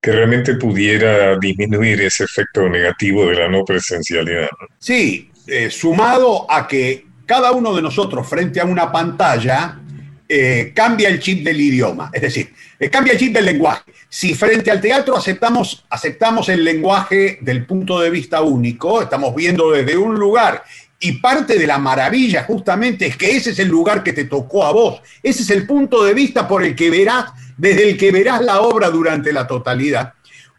que 0.00 0.12
realmente 0.12 0.54
pudiera 0.54 1.36
disminuir 1.38 2.00
ese 2.02 2.24
efecto 2.24 2.68
negativo 2.68 3.26
de 3.26 3.34
la 3.36 3.48
no 3.48 3.64
presencialidad. 3.64 4.48
Sí, 4.78 5.30
eh, 5.46 5.70
sumado 5.70 6.50
a 6.50 6.68
que 6.68 7.06
cada 7.26 7.52
uno 7.52 7.74
de 7.74 7.82
nosotros 7.82 8.28
frente 8.28 8.60
a 8.60 8.64
una 8.64 8.92
pantalla 8.92 9.80
eh, 10.28 10.72
cambia 10.74 11.08
el 11.08 11.20
chip 11.20 11.42
del 11.42 11.58
idioma, 11.58 12.10
es 12.12 12.20
decir, 12.20 12.52
eh, 12.78 12.90
cambia 12.90 13.14
el 13.14 13.18
chip 13.18 13.32
del 13.32 13.46
lenguaje. 13.46 13.90
Si 14.08 14.34
frente 14.34 14.70
al 14.70 14.80
teatro 14.80 15.16
aceptamos, 15.16 15.86
aceptamos 15.88 16.48
el 16.50 16.62
lenguaje 16.64 17.38
del 17.40 17.64
punto 17.64 18.00
de 18.00 18.10
vista 18.10 18.42
único, 18.42 19.00
estamos 19.00 19.34
viendo 19.34 19.70
desde 19.70 19.96
un 19.96 20.16
lugar 20.16 20.62
y 21.00 21.12
parte 21.12 21.58
de 21.58 21.66
la 21.66 21.78
maravilla 21.78 22.44
justamente 22.44 23.06
es 23.06 23.16
que 23.16 23.36
ese 23.36 23.50
es 23.50 23.58
el 23.58 23.68
lugar 23.68 24.02
que 24.02 24.12
te 24.12 24.24
tocó 24.24 24.64
a 24.64 24.72
vos, 24.72 25.00
ese 25.22 25.42
es 25.42 25.50
el 25.50 25.66
punto 25.66 26.04
de 26.04 26.12
vista 26.12 26.46
por 26.46 26.62
el 26.62 26.74
que 26.74 26.90
verás 26.90 27.32
desde 27.56 27.88
el 27.88 27.96
que 27.96 28.10
verás 28.10 28.42
la 28.42 28.60
obra 28.60 28.90
durante 28.90 29.32
la 29.32 29.46
totalidad. 29.46 30.12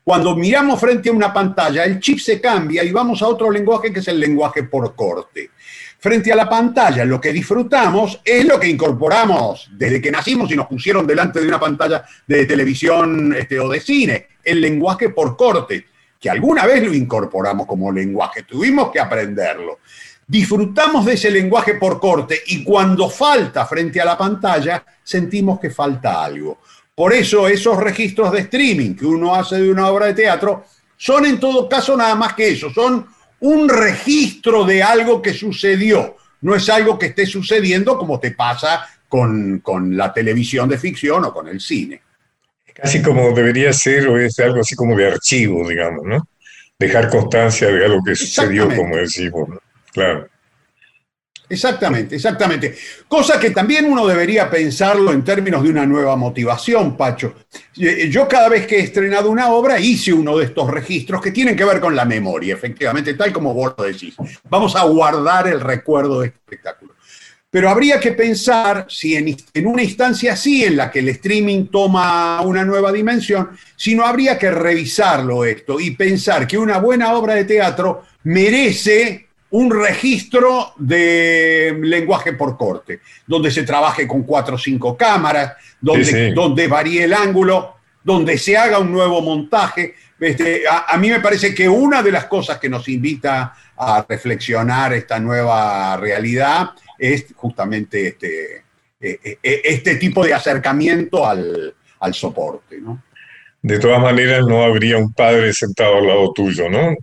Cuando 0.03 0.35
miramos 0.35 0.79
frente 0.79 1.09
a 1.09 1.13
una 1.13 1.31
pantalla, 1.31 1.83
el 1.83 1.99
chip 1.99 2.17
se 2.17 2.41
cambia 2.41 2.83
y 2.83 2.91
vamos 2.91 3.21
a 3.21 3.27
otro 3.27 3.51
lenguaje 3.51 3.93
que 3.93 3.99
es 3.99 4.07
el 4.07 4.19
lenguaje 4.19 4.63
por 4.63 4.95
corte. 4.95 5.51
Frente 6.01 6.31
a 6.31 6.35
la 6.35 6.47
pantalla, 6.47 7.03
lo 7.03 7.19
que 7.19 7.33
disfrutamos 7.33 8.21
es 8.23 8.45
lo 8.45 8.57
que 8.57 8.69
incorporamos 8.69 9.69
desde 9.73 10.01
que 10.01 10.09
nacimos 10.09 10.49
y 10.49 10.55
nos 10.55 10.67
pusieron 10.67 11.05
delante 11.05 11.41
de 11.41 11.47
una 11.49 11.59
pantalla 11.59 12.05
de 12.25 12.45
televisión 12.45 13.35
este, 13.37 13.59
o 13.59 13.67
de 13.67 13.81
cine, 13.81 14.27
el 14.41 14.61
lenguaje 14.61 15.09
por 15.09 15.35
corte, 15.35 15.87
que 16.17 16.29
alguna 16.29 16.65
vez 16.65 16.83
lo 16.83 16.93
incorporamos 16.93 17.67
como 17.67 17.91
lenguaje, 17.91 18.43
tuvimos 18.43 18.91
que 18.91 19.01
aprenderlo. 19.01 19.79
Disfrutamos 20.25 21.05
de 21.05 21.15
ese 21.15 21.31
lenguaje 21.31 21.73
por 21.73 21.99
corte 21.99 22.43
y 22.47 22.63
cuando 22.63 23.09
falta 23.09 23.65
frente 23.65 23.99
a 23.99 24.05
la 24.05 24.17
pantalla, 24.17 24.85
sentimos 25.03 25.59
que 25.59 25.69
falta 25.69 26.23
algo. 26.23 26.59
Por 26.95 27.11
eso 27.11 27.45
esos 27.49 27.75
registros 27.77 28.31
de 28.31 28.39
streaming 28.39 28.95
que 28.95 29.05
uno 29.05 29.35
hace 29.35 29.57
de 29.57 29.69
una 29.69 29.89
obra 29.89 30.05
de 30.05 30.13
teatro 30.13 30.63
son 30.95 31.25
en 31.25 31.41
todo 31.41 31.67
caso 31.67 31.97
nada 31.97 32.15
más 32.15 32.35
que 32.35 32.51
eso, 32.51 32.69
son 32.69 33.05
un 33.41 33.69
registro 33.69 34.65
de 34.65 34.83
algo 34.83 35.21
que 35.21 35.33
sucedió, 35.33 36.17
no 36.41 36.55
es 36.55 36.69
algo 36.69 36.97
que 36.97 37.07
esté 37.07 37.25
sucediendo 37.25 37.97
como 37.97 38.19
te 38.19 38.31
pasa 38.31 38.87
con, 39.07 39.61
la 39.95 40.13
televisión 40.13 40.69
de 40.69 40.77
ficción 40.77 41.25
o 41.25 41.33
con 41.33 41.47
el 41.47 41.59
cine. 41.59 42.01
Casi 42.73 43.01
como 43.01 43.31
debería 43.31 43.73
ser 43.73 44.07
o 44.07 44.17
es 44.17 44.39
algo 44.39 44.61
así 44.61 44.75
como 44.75 44.95
de 44.95 45.07
archivo, 45.07 45.67
digamos, 45.67 46.05
¿no? 46.05 46.27
Dejar 46.77 47.09
constancia 47.09 47.67
de 47.67 47.85
algo 47.85 48.01
que 48.01 48.15
sucedió, 48.15 48.73
como 48.73 48.95
decimos, 48.95 49.49
¿no? 49.49 49.59
Claro. 49.91 50.29
Exactamente, 51.49 52.15
exactamente. 52.15 52.75
Cosa 53.07 53.39
que 53.39 53.49
también 53.49 53.85
uno 53.85 54.05
debería 54.05 54.49
pensarlo 54.49 55.11
en 55.11 55.23
términos 55.23 55.63
de 55.63 55.69
una 55.71 55.85
nueva 55.85 56.15
motivación, 56.15 56.95
Pacho. 56.95 57.33
Eh, 57.75 58.07
yo 58.11 58.27
cada 58.27 58.49
vez 58.49 58.67
que 58.67 58.77
he 58.77 58.81
estrenado 58.81 59.31
una 59.31 59.51
obra 59.51 59.79
hice 59.79 60.13
uno 60.13 60.37
de 60.37 60.45
estos 60.45 60.69
registros 60.69 61.19
que 61.21 61.31
tienen 61.31 61.55
que 61.55 61.65
ver 61.65 61.79
con 61.79 61.95
la 61.95 62.05
memoria, 62.05 62.53
efectivamente, 62.53 63.15
tal 63.15 63.33
como 63.33 63.55
vos 63.55 63.73
lo 63.75 63.83
decís. 63.83 64.13
Vamos 64.47 64.75
a 64.75 64.83
guardar 64.83 65.47
el 65.47 65.59
recuerdo 65.59 66.21
de 66.21 66.27
este 66.27 66.39
espectáculo. 66.39 66.93
Pero 67.49 67.67
habría 67.67 67.99
que 67.99 68.11
pensar 68.11 68.85
si 68.87 69.15
en, 69.15 69.35
en 69.51 69.65
una 69.65 69.81
instancia 69.81 70.33
así, 70.33 70.63
en 70.63 70.77
la 70.77 70.91
que 70.91 70.99
el 70.99 71.09
streaming 71.09 71.65
toma 71.71 72.41
una 72.41 72.63
nueva 72.63 72.91
dimensión, 72.91 73.49
si 73.75 73.95
no 73.95 74.05
habría 74.05 74.37
que 74.37 74.51
revisarlo 74.51 75.43
esto 75.43 75.79
y 75.79 75.91
pensar 75.91 76.47
que 76.47 76.59
una 76.59 76.77
buena 76.77 77.11
obra 77.13 77.33
de 77.33 77.45
teatro 77.45 78.03
merece 78.21 79.28
un 79.51 79.71
registro 79.71 80.73
de 80.77 81.77
lenguaje 81.81 82.33
por 82.33 82.57
corte, 82.57 82.99
donde 83.25 83.49
se 83.49 83.63
trabaje 83.63 84.07
con 84.07 84.23
cuatro 84.23 84.55
o 84.55 84.59
cinco 84.59 84.95
cámaras, 84.95 85.53
donde, 85.81 86.33
donde 86.33 86.67
varíe 86.67 87.03
el 87.05 87.13
ángulo, 87.13 87.75
donde 88.03 88.37
se 88.37 88.57
haga 88.57 88.79
un 88.79 88.91
nuevo 88.91 89.21
montaje. 89.21 89.95
Este, 90.19 90.63
a, 90.69 90.95
mí 90.97 91.09
me 91.09 91.19
parece 91.19 91.53
que 91.53 91.67
una 91.67 92.03
de 92.03 92.11
las 92.11 92.25
cosas 92.25 92.59
que 92.59 92.69
nos 92.69 92.87
invita 92.89 93.53
a 93.77 94.05
reflexionar 94.07 94.93
esta 94.93 95.19
nueva 95.19 95.97
realidad 95.97 96.71
es 96.97 97.27
justamente 97.35 98.09
este, 98.09 98.63
e, 98.99 99.19
e, 99.23 99.39
e, 99.41 99.61
este 99.63 99.95
tipo 99.95 100.25
de 100.25 100.33
acercamiento 100.33 101.25
al, 101.25 101.73
soporte. 102.11 102.81
De 103.61 103.79
todas 103.79 104.01
maneras, 104.01 104.45
no 104.45 104.63
habría 104.63 104.97
un 104.97 105.13
padre 105.13 105.53
sentado 105.53 105.97
al 105.97 106.07
lado 106.07 106.31
tuyo, 106.33 106.69
¿no? 106.69 106.95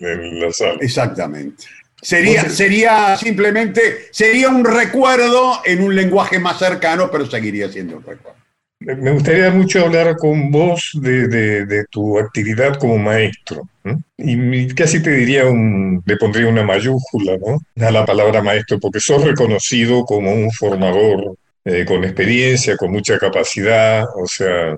En 0.00 0.40
la 0.40 0.52
sala. 0.52 0.78
Exactamente. 0.80 1.64
Sería, 2.00 2.48
sería 2.48 3.16
simplemente, 3.16 4.08
sería 4.12 4.48
un 4.48 4.64
recuerdo 4.64 5.60
en 5.64 5.82
un 5.82 5.96
lenguaje 5.96 6.38
más 6.38 6.58
cercano, 6.58 7.10
pero 7.10 7.26
seguiría 7.26 7.68
siendo 7.70 7.96
un 7.96 8.04
recuerdo. 8.04 8.38
Me 8.80 9.10
gustaría 9.10 9.50
mucho 9.50 9.84
hablar 9.84 10.16
con 10.16 10.52
vos 10.52 10.92
de, 10.94 11.84
tu 11.90 12.16
actividad 12.18 12.76
como 12.76 12.96
maestro. 12.96 13.68
Y 14.16 14.68
casi 14.68 15.02
te 15.02 15.10
diría, 15.10 15.46
un, 15.46 16.00
le 16.06 16.16
pondría 16.16 16.46
una 16.46 16.62
mayúscula 16.62 17.36
¿no? 17.38 17.60
a 17.84 17.90
la 17.90 18.06
palabra 18.06 18.40
maestro, 18.40 18.78
porque 18.78 19.00
sos 19.00 19.24
reconocido 19.24 20.04
como 20.04 20.32
un 20.32 20.52
formador 20.52 21.36
eh, 21.64 21.84
con 21.84 22.04
experiencia, 22.04 22.76
con 22.76 22.92
mucha 22.92 23.18
capacidad. 23.18 24.04
O 24.14 24.26
sea, 24.26 24.76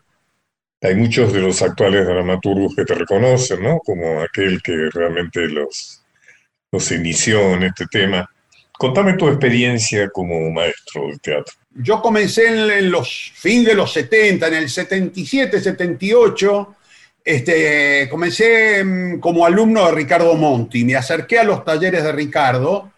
hay 0.80 0.94
muchos 0.94 1.30
de 1.34 1.40
los 1.40 1.60
actuales 1.60 2.06
dramaturgos 2.06 2.74
que 2.74 2.86
te 2.86 2.94
reconocen, 2.94 3.62
¿no? 3.62 3.80
Como 3.80 4.22
aquel 4.22 4.62
que 4.62 4.88
realmente 4.94 5.46
los 5.46 5.99
se 6.78 6.96
inició 6.96 7.54
en 7.54 7.64
este 7.64 7.86
tema. 7.86 8.30
Contame 8.72 9.14
tu 9.14 9.26
experiencia 9.28 10.08
como 10.10 10.50
maestro 10.50 11.08
de 11.08 11.18
teatro. 11.18 11.54
Yo 11.74 12.00
comencé 12.00 12.78
en, 12.78 12.90
los 12.90 13.32
fines 13.34 13.66
de 13.66 13.74
los 13.74 13.92
70, 13.92 14.46
en 14.46 14.54
el 14.54 14.70
77, 14.70 15.60
78. 15.60 16.76
Este, 17.24 18.08
comencé 18.08 18.82
mm, 18.84 19.20
como 19.20 19.44
alumno 19.44 19.86
de 19.86 19.92
Ricardo 19.92 20.34
Monti, 20.34 20.84
me 20.84 20.96
acerqué 20.96 21.38
a 21.38 21.44
los 21.44 21.64
talleres 21.64 22.02
de 22.02 22.12
Ricardo 22.12 22.92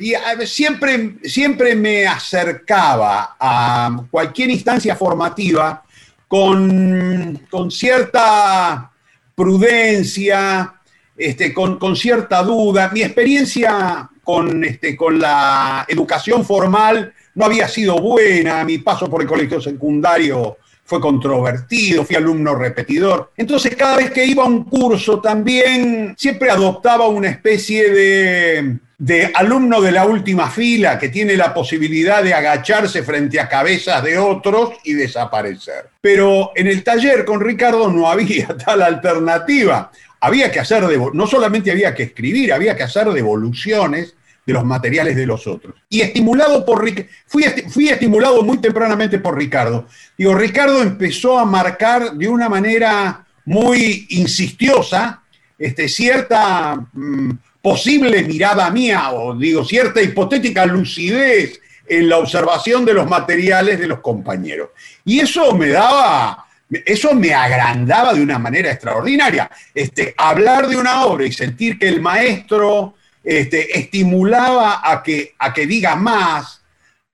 y 0.00 0.14
siempre, 0.46 1.16
siempre 1.24 1.74
me 1.74 2.06
acercaba 2.06 3.36
a 3.38 4.04
cualquier 4.10 4.50
instancia 4.50 4.94
formativa 4.94 5.82
con, 6.28 7.46
con 7.50 7.70
cierta 7.70 8.90
prudencia, 9.34 10.79
este, 11.20 11.52
con, 11.52 11.94
cierta 11.96 12.42
duda. 12.42 12.90
Mi 12.94 13.02
experiencia 13.02 14.08
con, 14.24 14.64
este, 14.64 14.96
con 14.96 15.18
la 15.18 15.84
educación 15.86 16.46
formal 16.46 17.12
no 17.34 17.44
había 17.44 17.68
sido 17.68 17.98
buena, 17.98 18.64
mi 18.64 18.78
paso 18.78 19.08
por 19.08 19.20
el 19.20 19.28
colegio 19.28 19.60
secundario 19.60 20.56
fue 20.90 21.00
controvertido, 21.00 22.04
fui 22.04 22.16
alumno 22.16 22.56
repetidor. 22.56 23.30
Entonces 23.36 23.76
cada 23.76 23.96
vez 23.96 24.10
que 24.10 24.24
iba 24.24 24.42
a 24.42 24.48
un 24.48 24.64
curso 24.64 25.20
también 25.20 26.16
siempre 26.18 26.50
adoptaba 26.50 27.06
una 27.06 27.28
especie 27.28 27.92
de, 27.92 28.78
de 28.98 29.30
alumno 29.32 29.80
de 29.80 29.92
la 29.92 30.04
última 30.04 30.50
fila 30.50 30.98
que 30.98 31.08
tiene 31.08 31.36
la 31.36 31.54
posibilidad 31.54 32.24
de 32.24 32.34
agacharse 32.34 33.04
frente 33.04 33.38
a 33.38 33.48
cabezas 33.48 34.02
de 34.02 34.18
otros 34.18 34.70
y 34.82 34.94
desaparecer. 34.94 35.90
Pero 36.00 36.50
en 36.56 36.66
el 36.66 36.82
taller 36.82 37.24
con 37.24 37.40
Ricardo 37.40 37.88
no 37.88 38.08
había 38.08 38.48
tal 38.66 38.82
alternativa 38.82 39.92
había 40.22 40.50
que 40.50 40.58
hacer, 40.58 40.84
no 41.14 41.26
solamente 41.28 41.70
había 41.70 41.94
que 41.94 42.02
escribir, 42.02 42.52
había 42.52 42.76
que 42.76 42.82
hacer 42.82 43.08
devoluciones 43.10 44.16
de 44.50 44.54
los 44.54 44.64
materiales 44.64 45.16
de 45.16 45.26
los 45.26 45.46
otros. 45.46 45.74
Y 45.88 46.00
estimulado 46.00 46.64
por 46.64 46.84
fui, 47.26 47.44
fui 47.68 47.88
estimulado 47.88 48.42
muy 48.42 48.58
tempranamente 48.58 49.18
por 49.18 49.38
Ricardo. 49.38 49.86
Digo, 50.18 50.34
Ricardo 50.34 50.82
empezó 50.82 51.38
a 51.38 51.44
marcar 51.44 52.12
de 52.12 52.28
una 52.28 52.48
manera 52.48 53.24
muy 53.44 54.06
insistiosa 54.10 55.22
este, 55.58 55.88
cierta 55.88 56.74
mm, 56.92 57.30
posible 57.62 58.22
mirada 58.24 58.70
mía, 58.70 59.12
o 59.12 59.36
digo, 59.36 59.64
cierta 59.64 60.02
hipotética 60.02 60.66
lucidez 60.66 61.60
en 61.86 62.08
la 62.08 62.18
observación 62.18 62.84
de 62.84 62.94
los 62.94 63.08
materiales 63.08 63.78
de 63.78 63.86
los 63.86 64.00
compañeros. 64.00 64.70
Y 65.04 65.20
eso 65.20 65.54
me 65.54 65.68
daba 65.68 66.46
eso 66.86 67.14
me 67.14 67.34
agrandaba 67.34 68.14
de 68.14 68.22
una 68.22 68.38
manera 68.38 68.70
extraordinaria. 68.70 69.50
Este, 69.74 70.14
hablar 70.16 70.68
de 70.68 70.76
una 70.76 71.04
obra 71.04 71.26
y 71.26 71.32
sentir 71.32 71.80
que 71.80 71.88
el 71.88 72.00
maestro 72.00 72.94
este, 73.22 73.78
estimulaba 73.78 74.80
a 74.82 75.02
que, 75.02 75.34
a 75.38 75.52
que 75.52 75.66
diga 75.66 75.94
más, 75.96 76.62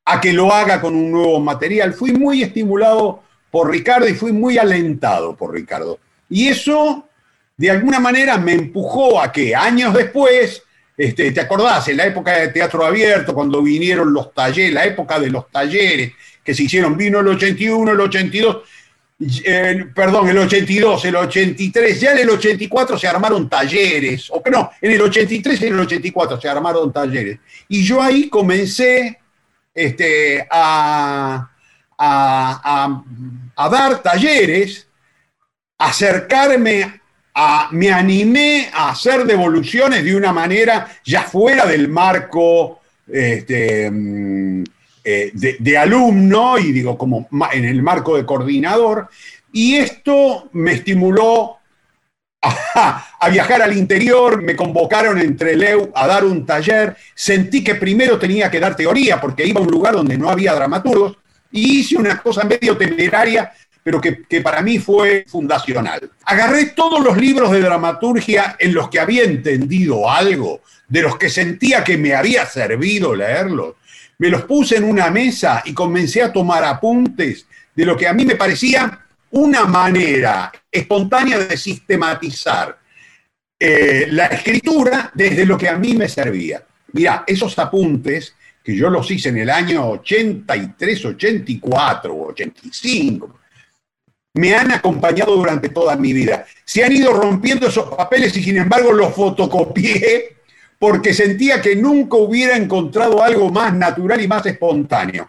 a 0.04 0.20
que 0.20 0.32
lo 0.32 0.52
haga 0.52 0.80
con 0.80 0.94
un 0.94 1.10
nuevo 1.10 1.40
material. 1.40 1.92
Fui 1.94 2.12
muy 2.12 2.42
estimulado 2.42 3.22
por 3.50 3.70
Ricardo 3.70 4.08
y 4.08 4.14
fui 4.14 4.32
muy 4.32 4.58
alentado 4.58 5.36
por 5.36 5.52
Ricardo. 5.52 5.98
Y 6.28 6.48
eso 6.48 7.08
de 7.56 7.70
alguna 7.70 7.98
manera 7.98 8.36
me 8.38 8.52
empujó 8.52 9.20
a 9.20 9.32
que 9.32 9.54
años 9.54 9.94
después, 9.94 10.62
este, 10.96 11.32
¿te 11.32 11.40
acordás? 11.40 11.88
En 11.88 11.96
la 11.96 12.06
época 12.06 12.32
de 12.32 12.48
teatro 12.48 12.84
abierto, 12.84 13.34
cuando 13.34 13.62
vinieron 13.62 14.12
los 14.12 14.34
talleres, 14.34 14.72
la 14.72 14.84
época 14.84 15.18
de 15.18 15.30
los 15.30 15.50
talleres 15.50 16.12
que 16.44 16.54
se 16.54 16.64
hicieron, 16.64 16.96
vino 16.96 17.20
el 17.20 17.28
81, 17.28 17.92
el 17.92 18.00
82, 18.00 18.58
perdón, 19.94 20.28
el 20.28 20.38
82, 20.38 21.04
el 21.06 21.16
83, 21.16 22.00
ya 22.00 22.12
en 22.12 22.18
el 22.18 22.30
84 22.30 22.98
se 22.98 23.08
armaron 23.08 23.48
talleres, 23.48 24.28
o 24.30 24.42
no, 24.50 24.70
en 24.80 24.92
el 24.92 25.00
83 25.00 25.62
y 25.62 25.66
en 25.66 25.72
el 25.74 25.80
84 25.80 26.40
se 26.40 26.48
armaron 26.48 26.92
talleres. 26.92 27.38
Y 27.68 27.82
yo 27.82 28.02
ahí 28.02 28.28
comencé 28.28 29.18
este, 29.74 30.46
a, 30.50 31.48
dar 33.56 34.02
talleres, 34.02 34.86
acercarme 35.78 37.00
a, 37.34 37.68
me 37.72 37.90
animé 37.90 38.70
a 38.72 38.90
hacer 38.90 39.24
devoluciones 39.24 40.04
de 40.04 40.14
una 40.14 40.32
manera 40.32 40.88
ya 41.04 41.22
fuera 41.22 41.64
del 41.64 41.88
marco 41.88 42.80
este, 43.10 43.90
eh, 45.08 45.30
de, 45.32 45.78
alumno 45.78 46.58
y 46.58 46.72
digo 46.72 46.98
como 46.98 47.28
en 47.52 47.64
el 47.64 47.80
marco 47.80 48.16
de 48.16 48.26
coordinador, 48.26 49.08
y 49.52 49.76
esto 49.76 50.50
me 50.54 50.72
estimuló 50.72 51.58
a, 52.42 53.28
viajar 53.30 53.62
al 53.62 53.76
interior, 53.76 54.42
me 54.42 54.56
convocaron 54.56 55.20
entre 55.20 55.54
Leu 55.54 55.92
a 55.94 56.08
dar 56.08 56.24
un 56.24 56.44
taller, 56.44 56.96
sentí 57.14 57.62
que 57.62 57.76
primero 57.76 58.18
tenía 58.18 58.50
que 58.50 58.58
dar 58.58 58.74
teoría 58.74 59.20
porque 59.20 59.46
iba 59.46 59.60
a 59.60 59.62
un 59.62 59.70
lugar 59.70 59.94
donde 59.94 60.18
no 60.18 60.28
había 60.28 60.54
dramaturgos 60.54 61.16
y 61.52 61.78
hice 61.78 61.96
una 61.96 62.20
cosa 62.20 62.42
medio 62.42 62.76
temeraria, 62.76 63.52
pero 63.84 64.00
que, 64.00 64.24
que 64.24 64.40
para 64.40 64.60
mí 64.60 64.80
fue 64.80 65.24
fundacional. 65.28 66.10
Agarré 66.24 66.70
todos 66.70 66.98
los 67.04 67.16
libros 67.16 67.52
de 67.52 67.60
dramaturgia 67.60 68.56
en 68.58 68.74
los 68.74 68.88
que 68.88 68.98
había 68.98 69.22
entendido 69.22 70.10
algo, 70.10 70.62
de 70.88 71.02
los 71.02 71.16
que 71.16 71.30
sentía 71.30 71.84
que 71.84 71.96
me 71.96 72.12
había 72.12 72.44
servido 72.44 73.14
leerlos, 73.14 73.76
me 74.18 74.28
los 74.28 74.44
puse 74.44 74.76
en 74.76 74.84
una 74.84 75.10
mesa 75.10 75.62
y 75.64 75.74
comencé 75.74 76.22
a 76.22 76.32
tomar 76.32 76.64
apuntes 76.64 77.46
de 77.74 77.84
lo 77.84 77.96
que 77.96 78.08
a 78.08 78.12
mí 78.12 78.24
me 78.24 78.36
parecía 78.36 79.00
una 79.32 79.64
manera 79.64 80.50
espontánea 80.70 81.38
de 81.38 81.56
sistematizar 81.56 82.78
eh, 83.58 84.06
la 84.10 84.26
escritura 84.26 85.10
desde 85.14 85.44
lo 85.44 85.58
que 85.58 85.68
a 85.68 85.76
mí 85.76 85.94
me 85.94 86.08
servía. 86.08 86.64
Mira, 86.92 87.24
esos 87.26 87.58
apuntes 87.58 88.34
que 88.62 88.74
yo 88.74 88.90
los 88.90 89.10
hice 89.10 89.28
en 89.28 89.38
el 89.38 89.50
año 89.50 89.88
83, 89.90 91.04
84, 91.04 92.16
85, 92.16 93.38
me 94.34 94.54
han 94.54 94.72
acompañado 94.72 95.36
durante 95.36 95.68
toda 95.68 95.96
mi 95.96 96.12
vida. 96.12 96.46
Se 96.64 96.84
han 96.84 96.92
ido 96.92 97.12
rompiendo 97.12 97.68
esos 97.68 97.94
papeles 97.94 98.36
y 98.36 98.42
sin 98.42 98.58
embargo 98.58 98.92
los 98.92 99.14
fotocopié 99.14 100.35
porque 100.78 101.14
sentía 101.14 101.60
que 101.60 101.76
nunca 101.76 102.16
hubiera 102.16 102.56
encontrado 102.56 103.22
algo 103.22 103.50
más 103.50 103.74
natural 103.74 104.20
y 104.20 104.28
más 104.28 104.44
espontáneo. 104.46 105.28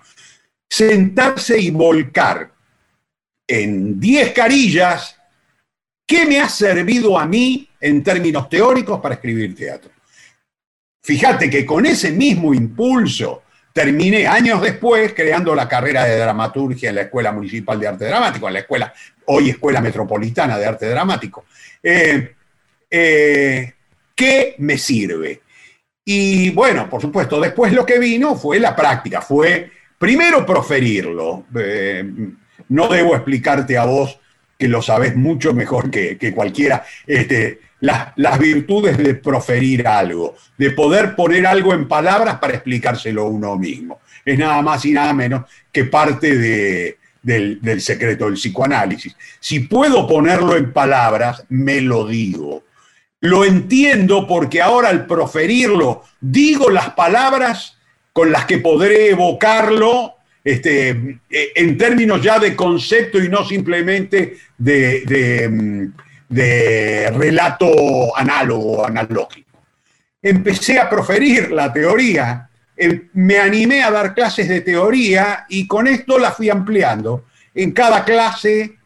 Sentarse 0.70 1.60
y 1.60 1.72
volcar 1.72 2.52
en 3.48 4.00
10 4.00 4.34
carillas 4.34 5.16
qué 6.06 6.26
me 6.26 6.40
ha 6.40 6.50
servido 6.50 7.18
a 7.18 7.26
mí 7.26 7.70
en 7.80 8.04
términos 8.04 8.50
teóricos 8.50 9.00
para 9.00 9.16
escribir 9.16 9.56
teatro. 9.56 9.92
Fíjate 11.02 11.50
que 11.50 11.66
con 11.66 11.86
ese 11.86 12.12
mismo 12.12 12.54
impulso 12.54 13.44
terminé 13.72 14.28
años 14.28 14.62
después 14.62 15.14
creando 15.14 15.54
la 15.54 15.68
carrera 15.70 16.04
de 16.04 16.18
dramaturgia 16.18 16.90
en 16.90 16.96
la 16.96 17.02
Escuela 17.04 17.32
Municipal 17.32 17.80
de 17.80 17.88
Arte 17.88 18.06
Dramático, 18.06 18.48
en 18.48 18.54
la 18.54 18.60
escuela, 18.60 18.94
hoy 19.26 19.52
Escuela 19.52 19.80
Metropolitana 19.80 20.58
de 20.58 20.66
Arte 20.66 20.90
Dramático. 20.90 21.46
Eh, 21.82 22.36
eh, 22.90 23.74
¿Qué 24.18 24.56
me 24.58 24.80
sirve? 24.80 25.42
Y 26.04 26.50
bueno, 26.50 26.90
por 26.90 27.00
supuesto, 27.00 27.40
después 27.40 27.72
lo 27.72 27.86
que 27.86 28.00
vino 28.00 28.36
fue 28.36 28.60
la 28.60 28.76
práctica, 28.76 29.22
fue 29.22 29.70
primero 30.00 30.44
proferirlo. 30.44 31.46
Eh, 31.56 32.04
no 32.70 32.88
debo 32.88 33.16
explicarte 33.16 33.78
a 33.78 33.86
vos, 33.86 34.20
que 34.58 34.68
lo 34.68 34.82
sabes 34.82 35.16
mucho 35.16 35.54
mejor 35.54 35.92
que, 35.92 36.34
cualquiera, 36.34 36.84
este, 37.06 37.60
las, 37.82 38.40
virtudes 38.40 38.98
de 38.98 39.14
proferir 39.14 39.88
algo, 39.88 40.36
de 40.58 40.72
poder 40.72 41.16
poner 41.16 41.46
algo 41.46 41.76
en 41.76 41.88
palabras 41.88 42.40
para 42.40 42.56
explicárselo 42.56 43.28
uno 43.28 43.56
mismo. 43.56 44.00
Es 44.26 44.40
nada 44.40 44.64
más 44.64 44.84
y 44.86 44.94
nada 44.94 45.14
menos 45.14 45.44
que 45.72 45.84
parte 45.84 46.36
del, 47.22 47.62
del 47.62 47.82
secreto 47.82 48.26
del 48.26 48.34
psicoanálisis. 48.34 49.16
Si 49.40 49.60
puedo 49.60 50.08
ponerlo 50.08 50.58
en 50.58 50.74
palabras, 50.74 51.44
me 51.50 51.82
lo 51.82 52.08
digo. 52.08 52.64
Lo 53.22 53.46
entiendo 53.46 54.28
porque 54.28 54.62
ahora 54.62 54.90
al 54.90 55.08
proferirlo 55.08 56.04
digo 56.22 56.70
las 56.70 56.92
palabras 56.92 57.78
con 58.14 58.32
las 58.32 58.46
que 58.46 58.60
podré 58.60 59.10
evocarlo 59.10 60.16
este, 60.44 61.20
eh, 61.30 61.52
en 61.56 61.78
términos 61.78 62.22
ya 62.22 62.40
de 62.40 62.56
concepto 62.56 63.22
y 63.22 63.28
no 63.28 63.44
simplemente 63.44 64.38
de, 64.58 65.50
mm, 65.50 67.18
relato 67.18 68.16
análogo, 68.16 68.86
analógico. 68.86 69.60
Empecé 70.22 70.80
a 70.80 70.90
proferir 70.90 71.52
la 71.52 71.74
teoría, 71.74 72.50
em, 72.76 73.10
me 73.14 73.40
animé 73.40 73.84
a 73.84 73.92
dar 73.92 74.14
clases 74.14 74.48
de 74.48 74.62
teoría 74.62 75.46
y 75.50 75.68
con 75.68 75.88
esto 75.88 76.18
la 76.20 76.32
fui 76.32 76.50
ampliando. 76.50 77.26
En 77.54 77.72
cada 77.72 78.06
clase 78.06 78.78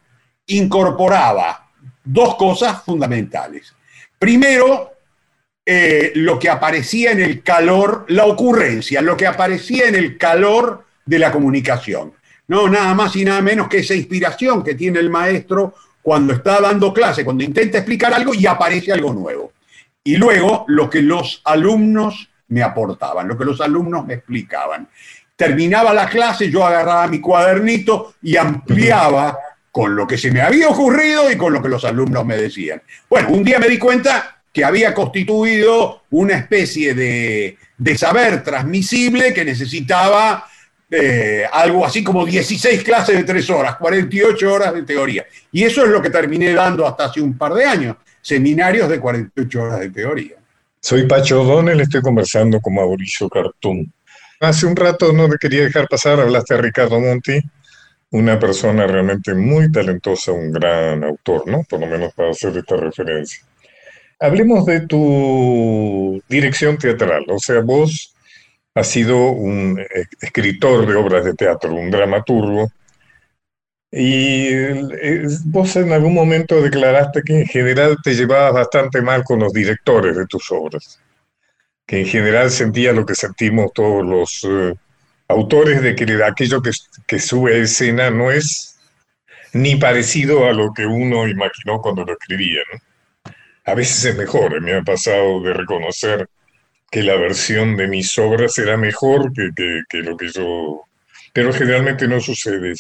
incorporaba 0.48 1.70
dos 2.04 2.36
cosas 2.36 2.84
fundamentales 2.84 3.74
Primero, 4.22 4.92
eh, 5.66 6.12
lo 6.14 6.38
que 6.38 6.48
aparecía 6.48 7.12
en 7.12 7.22
el 7.22 7.42
calor, 7.42 8.06
la 8.10 8.26
ocurrencia, 8.26 9.02
lo 9.02 9.18
que 9.18 9.26
aparecía 9.26 9.88
en 9.88 9.96
el 9.96 10.16
calor 10.20 10.86
de 11.04 11.18
la 11.18 11.32
comunicación. 11.32 12.14
No, 12.48 12.70
nada 12.70 12.94
más 12.94 13.16
y 13.16 13.26
nada 13.26 13.42
menos 13.42 13.68
que 13.68 13.80
esa 13.80 13.96
inspiración 13.96 14.64
que 14.64 14.76
tiene 14.76 15.00
el 15.00 15.10
maestro 15.10 15.74
cuando 16.04 16.34
está 16.34 16.62
dando 16.62 16.94
clase, 16.94 17.26
cuando 17.26 17.44
intenta 17.44 17.80
explicar 17.80 18.14
algo 18.14 18.36
y 18.36 18.46
aparece 18.46 18.92
algo 18.92 19.12
nuevo. 19.12 19.54
Y 20.04 20.18
luego 20.18 20.66
lo 20.68 20.88
que 20.88 21.02
los 21.02 21.42
alumnos 21.44 22.30
me 22.50 22.62
aportaban, 22.62 23.28
lo 23.28 23.36
que 23.36 23.46
los 23.46 23.60
alumnos 23.60 24.06
me 24.06 24.14
explicaban. 24.14 24.88
Terminaba 25.36 25.96
la 25.96 26.08
clase, 26.08 26.52
yo 26.52 26.64
agarraba 26.64 27.08
mi 27.08 27.20
cuadernito 27.20 28.14
y 28.22 28.38
ampliaba 28.38 29.36
con 29.72 29.96
lo 29.96 30.06
que 30.06 30.18
se 30.18 30.32
me 30.32 30.42
había 30.42 30.68
ocurrido 30.68 31.32
y 31.32 31.38
con 31.38 31.54
lo 31.54 31.62
que 31.62 31.70
los 31.70 31.86
alumnos 31.86 32.26
me 32.26 32.36
decían. 32.36 32.82
Bueno, 33.10 33.30
un 33.30 33.44
día 33.44 33.58
me 33.58 33.70
di 33.70 33.78
cuenta 33.78 34.42
que 34.52 34.66
había 34.66 34.94
constituido 34.94 36.04
una 36.10 36.36
especie 36.36 36.94
de, 36.94 37.58
saber 37.98 38.44
transmisible 38.44 39.34
que 39.34 39.46
necesitaba 39.46 40.46
eh, 40.90 41.46
algo 41.52 41.86
así 41.86 42.04
como 42.04 42.26
16 42.26 42.84
clases 42.84 43.16
de 43.16 43.24
3 43.24 43.50
horas, 43.50 43.78
48 43.78 44.54
horas 44.54 44.74
de 44.74 44.84
teoría. 44.84 45.26
Y 45.52 45.64
eso 45.64 45.86
es 45.86 45.90
lo 45.90 46.02
que 46.02 46.10
terminé 46.10 46.54
dando 46.54 46.86
hasta 46.86 47.06
hace 47.06 47.22
un 47.22 47.38
par 47.38 47.54
de 47.54 47.64
años, 47.64 47.96
seminarios 48.22 48.90
de 48.90 49.00
48 49.00 49.62
horas 49.62 49.80
de 49.80 49.90
teoría. 49.90 50.36
Soy 50.82 51.08
Pacho 51.08 51.42
O'Donnell, 51.42 51.80
estoy 51.80 52.02
conversando 52.02 52.60
con 52.60 52.76
Mauricio 52.76 53.30
Cartún. 53.30 53.94
Hace 54.42 54.66
un 54.66 54.76
rato 54.76 55.14
no 55.14 55.30
te 55.30 55.38
quería 55.38 55.64
dejar 55.64 55.88
pasar, 55.88 56.20
hablaste 56.20 56.56
de 56.56 56.62
Ricardo 56.62 57.00
Monti, 57.00 57.40
una 58.12 58.38
persona 58.38 58.86
realmente 58.88 59.34
muy 59.34 59.72
talentosa, 59.72 60.32
un 60.32 60.52
gran 60.52 61.04
autor, 61.04 61.48
¿no? 61.48 61.64
Por 61.64 61.80
lo 61.80 61.88
menos 61.88 62.14
para 62.14 62.32
hacer 62.32 62.56
esta 62.58 62.76
referencia. 62.76 63.44
Hablemos 64.20 64.66
de 64.66 64.82
tu 64.82 66.22
dirección 66.30 66.78
teatral, 66.78 67.26
o 67.30 67.40
sea, 67.40 67.62
vos 67.62 68.14
has 68.76 68.88
sido 68.88 69.18
un 69.32 69.84
escritor 70.22 70.86
de 70.86 70.96
obras 70.96 71.26
de 71.26 71.34
teatro, 71.34 71.74
un 71.74 71.90
dramaturgo, 71.90 72.72
y 73.92 74.54
vos 75.46 75.76
en 75.76 75.92
algún 75.92 76.14
momento 76.14 76.62
declaraste 76.62 77.24
que 77.26 77.42
en 77.42 77.46
general 77.46 77.98
te 78.02 78.14
llevabas 78.14 78.54
bastante 78.54 79.02
mal 79.02 79.24
con 79.24 79.40
los 79.40 79.52
directores 79.52 80.16
de 80.16 80.26
tus 80.28 80.50
obras, 80.52 81.02
que 81.86 82.00
en 82.00 82.06
general 82.06 82.52
sentías 82.52 82.96
lo 82.96 83.06
que 83.06 83.16
sentimos 83.16 83.72
todos 83.74 84.06
los... 84.06 84.44
Eh, 84.44 84.76
autores 85.32 85.82
de 85.82 85.96
que 85.96 86.24
aquello 86.24 86.62
que, 86.62 87.20
sube 87.20 87.56
a 87.56 87.64
escena 87.64 88.10
no 88.10 88.32
es 88.32 88.80
ni 89.54 89.76
parecido 89.76 90.46
a 90.46 90.54
lo 90.54 90.74
que 90.74 90.86
uno 90.86 91.28
imaginó 91.28 91.82
cuando 91.82 92.06
lo 92.06 92.14
escribía. 92.14 92.62
A 93.66 93.74
veces 93.74 94.06
es 94.06 94.18
mejor, 94.18 94.62
me 94.62 94.74
ha 94.74 94.82
pasado 94.82 95.42
de 95.42 95.54
reconocer 95.54 96.28
que 96.90 97.04
la 97.04 97.16
versión 97.16 97.78
de 97.78 97.88
mis 97.88 98.18
obras 98.18 98.58
era 98.58 98.78
mejor 98.78 99.32
que, 99.34 100.02
lo 100.02 100.18
que 100.18 100.30
yo... 100.30 100.82
Pero 101.34 101.54
generalmente 101.54 102.08
no 102.08 102.20
sucede 102.20 102.74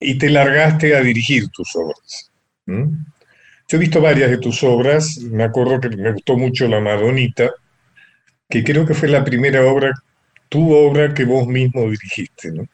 Y 0.00 0.18
te 0.18 0.30
largaste 0.30 0.96
a 0.96 1.00
dirigir 1.00 1.48
tus 1.50 1.76
obras. 1.76 2.32
Yo 2.66 3.76
he 3.76 3.78
visto 3.78 4.00
varias 4.00 4.30
de 4.30 4.38
tus 4.38 4.62
obras, 4.64 5.18
me 5.18 5.44
acuerdo 5.44 5.80
que 5.80 5.90
me 5.90 6.12
gustó 6.12 6.36
mucho 6.36 6.66
La 6.66 6.80
Madonita, 6.80 7.52
que 8.48 8.64
creo 8.64 8.84
que 8.86 8.94
fue 8.94 9.08
la 9.08 9.24
primera 9.24 9.64
obra 9.64 9.92
tu 10.48 10.74
obra 10.74 11.12
que 11.12 11.24
vos 11.24 11.46
mismo 11.46 11.82
dirigiste, 11.90 12.52
¿no? 12.52 12.66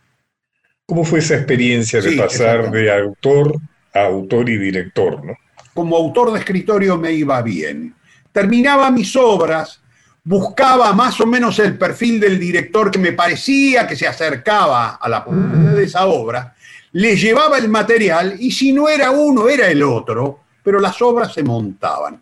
¿Cómo 0.86 1.04
fue 1.04 1.20
esa 1.20 1.36
experiencia 1.36 2.00
de 2.00 2.12
pasar 2.16 2.70
de 2.70 2.92
autor 2.92 3.54
a 3.94 4.04
autor 4.04 4.48
y 4.48 4.58
director, 4.58 5.24
¿no? 5.24 5.34
como 5.74 5.96
autor 5.96 6.32
de 6.32 6.38
escritorio 6.38 6.96
me 6.96 7.12
iba 7.12 7.40
bien. 7.42 7.94
Terminaba 8.30 8.90
mis 8.90 9.14
obras, 9.16 9.80
buscaba 10.24 10.92
más 10.92 11.20
o 11.20 11.26
menos 11.26 11.58
el 11.58 11.76
perfil 11.76 12.20
del 12.20 12.38
director 12.38 12.90
que 12.90 12.98
me 12.98 13.12
parecía 13.12 13.86
que 13.86 13.96
se 13.96 14.06
acercaba 14.06 14.96
a 14.96 15.08
la 15.08 15.24
publicidad 15.24 15.74
de 15.74 15.84
esa 15.84 16.06
obra, 16.06 16.54
le 16.92 17.16
llevaba 17.16 17.58
el 17.58 17.68
material 17.68 18.36
y 18.38 18.50
si 18.52 18.72
no 18.72 18.88
era 18.88 19.10
uno, 19.10 19.48
era 19.48 19.68
el 19.68 19.82
otro, 19.82 20.40
pero 20.62 20.78
las 20.78 21.00
obras 21.00 21.32
se 21.32 21.42
montaban. 21.42 22.20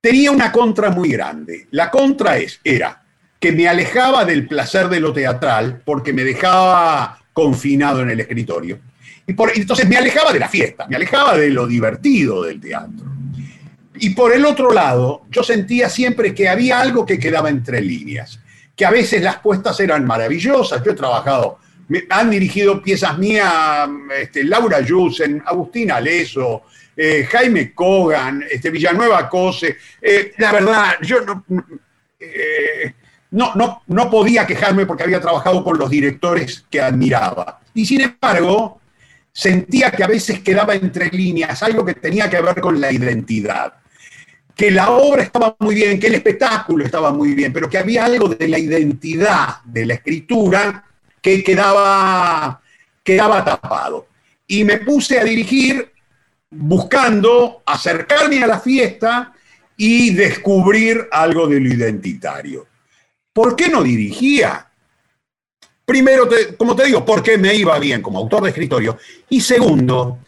Tenía 0.00 0.30
una 0.30 0.52
contra 0.52 0.90
muy 0.90 1.10
grande. 1.10 1.68
La 1.70 1.90
contra 1.90 2.36
es, 2.36 2.60
era 2.62 3.03
que 3.44 3.52
me 3.52 3.68
alejaba 3.68 4.24
del 4.24 4.48
placer 4.48 4.88
de 4.88 5.00
lo 5.00 5.12
teatral 5.12 5.82
porque 5.84 6.14
me 6.14 6.24
dejaba 6.24 7.18
confinado 7.34 8.00
en 8.00 8.08
el 8.08 8.20
escritorio. 8.20 8.78
Y 9.26 9.34
por, 9.34 9.52
entonces 9.54 9.86
me 9.86 9.98
alejaba 9.98 10.32
de 10.32 10.38
la 10.38 10.48
fiesta, 10.48 10.86
me 10.88 10.96
alejaba 10.96 11.36
de 11.36 11.50
lo 11.50 11.66
divertido 11.66 12.42
del 12.42 12.58
teatro. 12.58 13.04
Y 13.96 14.14
por 14.14 14.32
el 14.32 14.46
otro 14.46 14.72
lado, 14.72 15.26
yo 15.28 15.42
sentía 15.42 15.90
siempre 15.90 16.34
que 16.34 16.48
había 16.48 16.80
algo 16.80 17.04
que 17.04 17.18
quedaba 17.18 17.50
entre 17.50 17.82
líneas, 17.82 18.40
que 18.74 18.86
a 18.86 18.90
veces 18.90 19.22
las 19.22 19.40
puestas 19.40 19.78
eran 19.78 20.06
maravillosas. 20.06 20.82
Yo 20.82 20.92
he 20.92 20.94
trabajado, 20.94 21.58
han 22.08 22.30
dirigido 22.30 22.82
piezas 22.82 23.18
mías 23.18 23.90
este, 24.22 24.42
Laura 24.44 24.80
Yusen, 24.80 25.42
Agustín 25.44 25.90
Aleso, 25.90 26.62
eh, 26.96 27.28
Jaime 27.30 27.74
Kogan, 27.74 28.42
este, 28.50 28.70
Villanueva 28.70 29.28
Cose. 29.28 29.76
Eh, 30.00 30.32
la 30.38 30.50
verdad, 30.50 30.94
yo 31.02 31.20
no, 31.20 31.44
eh, 32.18 32.94
no, 33.34 33.52
no, 33.56 33.82
no 33.88 34.10
podía 34.10 34.46
quejarme 34.46 34.86
porque 34.86 35.02
había 35.02 35.20
trabajado 35.20 35.64
con 35.64 35.76
los 35.76 35.90
directores 35.90 36.64
que 36.70 36.80
admiraba. 36.80 37.58
Y 37.74 37.84
sin 37.84 38.02
embargo, 38.02 38.80
sentía 39.32 39.90
que 39.90 40.04
a 40.04 40.06
veces 40.06 40.38
quedaba 40.38 40.76
entre 40.76 41.10
líneas 41.10 41.60
algo 41.64 41.84
que 41.84 41.94
tenía 41.94 42.30
que 42.30 42.40
ver 42.40 42.60
con 42.60 42.80
la 42.80 42.92
identidad. 42.92 43.72
Que 44.54 44.70
la 44.70 44.90
obra 44.92 45.24
estaba 45.24 45.56
muy 45.58 45.74
bien, 45.74 45.98
que 45.98 46.06
el 46.06 46.14
espectáculo 46.14 46.84
estaba 46.84 47.12
muy 47.12 47.34
bien, 47.34 47.52
pero 47.52 47.68
que 47.68 47.76
había 47.76 48.04
algo 48.04 48.28
de 48.28 48.46
la 48.46 48.60
identidad 48.60 49.62
de 49.64 49.84
la 49.84 49.94
escritura 49.94 50.84
que 51.20 51.42
quedaba, 51.42 52.60
quedaba 53.02 53.44
tapado. 53.44 54.06
Y 54.46 54.62
me 54.62 54.78
puse 54.78 55.18
a 55.18 55.24
dirigir 55.24 55.90
buscando 56.50 57.64
acercarme 57.66 58.44
a 58.44 58.46
la 58.46 58.60
fiesta 58.60 59.32
y 59.76 60.10
descubrir 60.14 61.08
algo 61.10 61.48
de 61.48 61.58
lo 61.58 61.74
identitario. 61.74 62.73
¿Por 63.34 63.56
qué 63.56 63.68
no 63.68 63.82
dirigía? 63.82 64.68
Primero, 65.84 66.28
como 66.56 66.76
te 66.76 66.86
digo, 66.86 67.04
porque 67.04 67.36
me 67.36 67.52
iba 67.54 67.78
bien 67.80 68.00
como 68.00 68.20
autor 68.20 68.44
de 68.44 68.50
escritorio. 68.50 68.96
Y 69.28 69.40
segundo, 69.40 70.20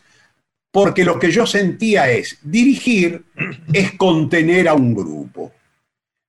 porque 0.72 1.04
lo 1.04 1.18
que 1.18 1.30
yo 1.30 1.46
sentía 1.46 2.10
es, 2.10 2.36
dirigir 2.42 3.24
es 3.72 3.92
contener 3.92 4.68
a 4.68 4.74
un 4.74 4.92
grupo. 4.92 5.52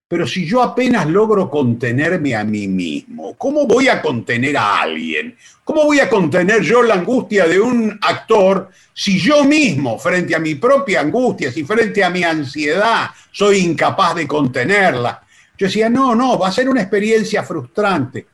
Pero 0.08 0.26
si 0.26 0.46
yo 0.46 0.62
apenas 0.62 1.08
logro 1.08 1.50
contenerme 1.50 2.34
a 2.36 2.44
mí 2.44 2.68
mismo, 2.68 3.36
¿cómo 3.36 3.66
voy 3.66 3.90
a 3.90 4.02
contener 4.02 4.56
a 4.56 4.80
alguien? 4.82 5.36
¿Cómo 5.66 5.84
voy 5.84 6.00
a 6.00 6.08
contener 6.08 6.62
yo 6.62 6.84
la 6.84 6.94
angustia 6.94 7.46
de 7.46 7.60
un 7.60 8.00
actor 8.02 8.70
si 8.94 9.20
yo 9.20 9.44
mismo, 9.44 9.98
frente 9.98 10.34
a 10.36 10.40
mi 10.40 10.56
propia 10.56 11.02
angustia, 11.02 11.52
si 11.52 11.66
frente 11.66 12.04
a 12.04 12.10
mi 12.12 12.24
ansiedad, 12.24 13.10
soy 13.32 13.58
incapaz 13.58 14.16
de 14.16 14.28
contenerla? 14.28 15.27
Yo 15.58 15.68
decía, 15.68 15.90
no, 15.90 16.16
no, 16.16 16.38
va 16.38 16.50
a 16.50 16.52
ser 16.52 16.70
una 16.70 16.82
experiencia 16.82 17.44
frustrante. 17.44 18.28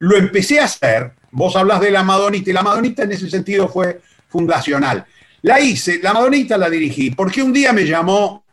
Lo 0.00 0.16
empecé 0.16 0.60
a 0.60 0.64
hacer, 0.64 1.12
vos 1.30 1.56
hablas 1.56 1.80
de 1.80 1.90
la 1.90 2.02
Madonita, 2.02 2.50
y 2.50 2.52
la 2.52 2.62
Madonita 2.62 3.02
en 3.04 3.12
ese 3.12 3.28
sentido 3.30 3.68
fue 3.68 4.00
fundacional. 4.28 5.04
La 5.42 5.60
hice, 5.60 6.00
la 6.02 6.12
Madonita 6.12 6.58
la 6.58 6.68
dirigí, 6.68 7.10
porque 7.10 7.42
un 7.42 7.52
día 7.52 7.72
me 7.72 7.86
llamó, 7.86 8.44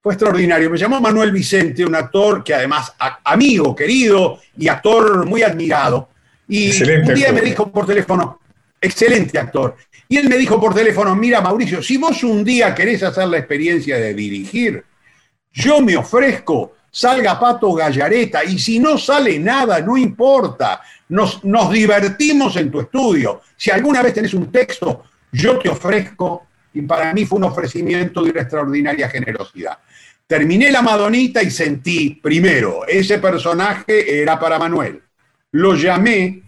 fue 0.00 0.14
extraordinario, 0.14 0.70
me 0.70 0.78
llamó 0.78 1.00
Manuel 1.00 1.32
Vicente, 1.32 1.84
un 1.84 1.94
actor 1.94 2.44
que 2.44 2.54
además, 2.54 2.94
amigo, 3.24 3.74
querido 3.74 4.38
y 4.56 4.68
actor 4.68 5.26
muy 5.26 5.42
admirado. 5.42 6.08
Y 6.48 6.70
un 6.82 7.14
día 7.14 7.32
me 7.32 7.40
dijo 7.40 7.70
por 7.72 7.86
teléfono, 7.86 8.40
excelente 8.80 9.38
actor. 9.38 9.76
Y 10.08 10.16
él 10.18 10.28
me 10.28 10.36
dijo 10.36 10.60
por 10.60 10.74
teléfono, 10.74 11.16
mira 11.16 11.40
Mauricio, 11.40 11.82
si 11.82 11.96
vos 11.96 12.22
un 12.22 12.44
día 12.44 12.74
querés 12.74 13.02
hacer 13.02 13.26
la 13.26 13.38
experiencia 13.38 13.96
de 13.96 14.14
dirigir, 14.14 14.84
yo 15.52 15.80
me 15.80 15.96
ofrezco 15.96 16.75
salga 16.96 17.38
Pato 17.38 17.74
Gallareta 17.74 18.42
y 18.42 18.58
si 18.58 18.78
no 18.78 18.96
sale 18.96 19.38
nada, 19.38 19.80
no 19.80 19.98
importa, 19.98 20.80
nos, 21.10 21.44
nos 21.44 21.70
divertimos 21.70 22.56
en 22.56 22.70
tu 22.70 22.80
estudio. 22.80 23.42
Si 23.54 23.70
alguna 23.70 24.02
vez 24.02 24.14
tenés 24.14 24.32
un 24.32 24.50
texto, 24.50 25.04
yo 25.30 25.58
te 25.58 25.68
ofrezco, 25.68 26.46
y 26.72 26.80
para 26.80 27.12
mí 27.12 27.26
fue 27.26 27.36
un 27.36 27.44
ofrecimiento 27.44 28.22
de 28.22 28.30
una 28.30 28.40
extraordinaria 28.40 29.10
generosidad. 29.10 29.76
Terminé 30.26 30.70
la 30.70 30.80
Madonita 30.80 31.42
y 31.42 31.50
sentí, 31.50 32.18
primero, 32.22 32.86
ese 32.88 33.18
personaje 33.18 34.22
era 34.22 34.40
para 34.40 34.58
Manuel. 34.58 35.02
Lo 35.52 35.74
llamé, 35.74 36.40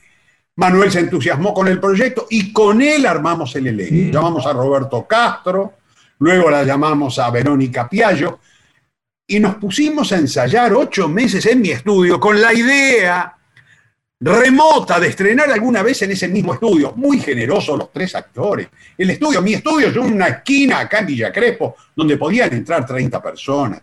Manuel 0.57 0.91
se 0.91 1.01
entusiasmó 1.01 1.53
con 1.53 1.69
el 1.69 1.79
proyecto 1.79 2.27
y 2.31 2.55
con 2.55 2.81
él 2.81 3.05
armamos 3.05 3.55
el 3.55 3.67
elenco. 3.67 4.17
Llamamos 4.17 4.47
a 4.47 4.55
Roberto 4.55 5.07
Castro, 5.07 5.75
luego 6.21 6.51
la 6.51 6.65
llamamos 6.65 7.19
a 7.19 7.31
Verónica 7.31 7.87
Piallo, 7.87 8.39
y 9.31 9.39
nos 9.39 9.57
pusimos 9.57 10.11
a 10.11 10.17
ensayar 10.17 10.73
ocho 10.73 11.07
meses 11.07 11.45
en 11.47 11.61
mi 11.61 11.71
estudio 11.71 12.19
con 12.19 12.41
la 12.41 12.53
idea 12.55 13.37
remota 14.21 14.99
de 14.99 15.09
estrenar 15.09 15.51
alguna 15.53 15.83
vez 15.83 16.01
en 16.03 16.13
ese 16.13 16.29
mismo 16.29 16.55
estudio. 16.55 16.95
Muy 16.97 17.21
generosos 17.21 17.79
los 17.79 17.93
tres 17.93 18.15
actores. 18.15 18.69
El 18.97 19.11
estudio, 19.11 19.43
mi 19.43 19.53
estudio 19.53 19.89
es 19.89 19.97
una 19.97 20.29
esquina 20.29 20.81
acá 20.81 21.01
en 21.01 21.07
Villa 21.07 21.31
Crespo, 21.31 21.77
donde 21.95 22.17
podían 22.17 22.53
entrar 22.55 22.87
30 22.87 23.23
personas. 23.23 23.83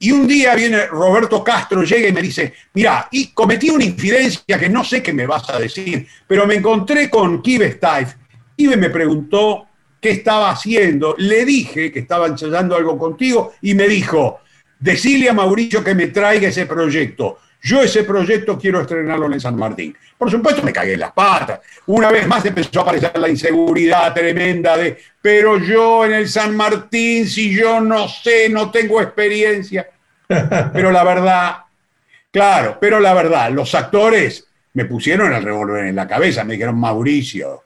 Y 0.00 0.10
un 0.10 0.26
día 0.26 0.56
viene 0.56 0.86
Roberto 0.86 1.42
Castro, 1.44 1.84
llega 1.84 2.08
y 2.08 2.12
me 2.12 2.20
dice, 2.20 2.52
mira, 2.74 3.08
y 3.12 3.28
cometí 3.28 3.70
una 3.70 3.84
infidencia 3.84 4.58
que 4.58 4.68
no 4.68 4.82
sé 4.82 5.00
qué 5.00 5.12
me 5.12 5.26
vas 5.26 5.48
a 5.48 5.60
decir, 5.60 6.06
pero 6.26 6.44
me 6.44 6.56
encontré 6.56 7.08
con 7.08 7.40
Kive 7.40 7.72
Stife. 7.72 8.16
Kive 8.56 8.76
me 8.76 8.90
preguntó 8.90 9.68
qué 10.04 10.10
estaba 10.10 10.50
haciendo. 10.50 11.14
Le 11.16 11.46
dije 11.46 11.90
que 11.90 12.00
estaba 12.00 12.26
ensayando 12.26 12.76
algo 12.76 12.98
contigo 12.98 13.54
y 13.62 13.72
me 13.72 13.88
dijo, 13.88 14.40
decile 14.78 15.30
a 15.30 15.32
Mauricio 15.32 15.82
que 15.82 15.94
me 15.94 16.08
traiga 16.08 16.48
ese 16.48 16.66
proyecto. 16.66 17.38
Yo 17.62 17.80
ese 17.80 18.04
proyecto 18.04 18.58
quiero 18.58 18.82
estrenarlo 18.82 19.32
en 19.32 19.40
San 19.40 19.56
Martín. 19.56 19.96
Por 20.18 20.30
supuesto 20.30 20.62
me 20.62 20.74
cagué 20.74 20.92
en 20.92 21.00
las 21.00 21.12
patas. 21.12 21.60
Una 21.86 22.10
vez 22.10 22.26
más 22.26 22.44
empezó 22.44 22.80
a 22.80 22.82
aparecer 22.82 23.18
la 23.18 23.30
inseguridad 23.30 24.12
tremenda 24.12 24.76
de, 24.76 24.98
pero 25.22 25.58
yo 25.58 26.04
en 26.04 26.12
el 26.12 26.28
San 26.28 26.54
Martín, 26.54 27.26
si 27.26 27.50
yo 27.56 27.80
no 27.80 28.06
sé, 28.06 28.50
no 28.50 28.70
tengo 28.70 29.00
experiencia. 29.00 29.88
Pero 30.28 30.92
la 30.92 31.02
verdad, 31.02 31.56
claro, 32.30 32.76
pero 32.78 33.00
la 33.00 33.14
verdad, 33.14 33.50
los 33.52 33.74
actores 33.74 34.46
me 34.74 34.84
pusieron 34.84 35.32
el 35.32 35.42
revólver 35.42 35.86
en 35.86 35.96
la 35.96 36.06
cabeza, 36.06 36.44
me 36.44 36.52
dijeron, 36.52 36.78
Mauricio, 36.78 37.63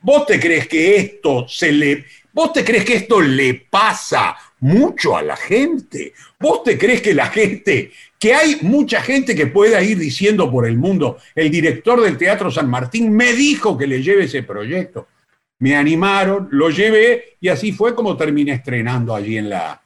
¿Vos 0.00 0.26
te 0.26 0.38
crees 0.40 0.68
que 0.68 0.96
esto 0.96 1.46
se 1.48 1.72
le 1.72 2.04
¿Vos 2.36 2.52
te 2.52 2.62
crees 2.62 2.84
que 2.84 2.96
esto 2.96 3.18
le 3.22 3.54
pasa 3.70 4.36
mucho 4.60 5.16
a 5.16 5.22
la 5.22 5.36
gente? 5.36 6.12
¿Vos 6.38 6.64
te 6.64 6.76
crees 6.76 7.00
que 7.00 7.14
la 7.14 7.28
gente, 7.28 7.92
que 8.18 8.34
hay 8.34 8.58
mucha 8.60 9.00
gente 9.00 9.34
que 9.34 9.46
pueda 9.46 9.82
ir 9.82 9.96
diciendo 9.96 10.50
por 10.50 10.66
el 10.66 10.76
mundo, 10.76 11.16
el 11.34 11.50
director 11.50 11.98
del 12.02 12.18
Teatro 12.18 12.50
San 12.50 12.68
Martín 12.68 13.10
me 13.10 13.32
dijo 13.32 13.78
que 13.78 13.86
le 13.86 14.02
lleve 14.02 14.24
ese 14.24 14.42
proyecto? 14.42 15.08
Me 15.60 15.76
animaron, 15.76 16.48
lo 16.50 16.68
llevé 16.68 17.38
y 17.40 17.48
así 17.48 17.72
fue 17.72 17.94
como 17.94 18.18
terminé 18.18 18.52
estrenando 18.52 19.14
allí 19.14 19.38
en 19.38 19.48
la, 19.48 19.80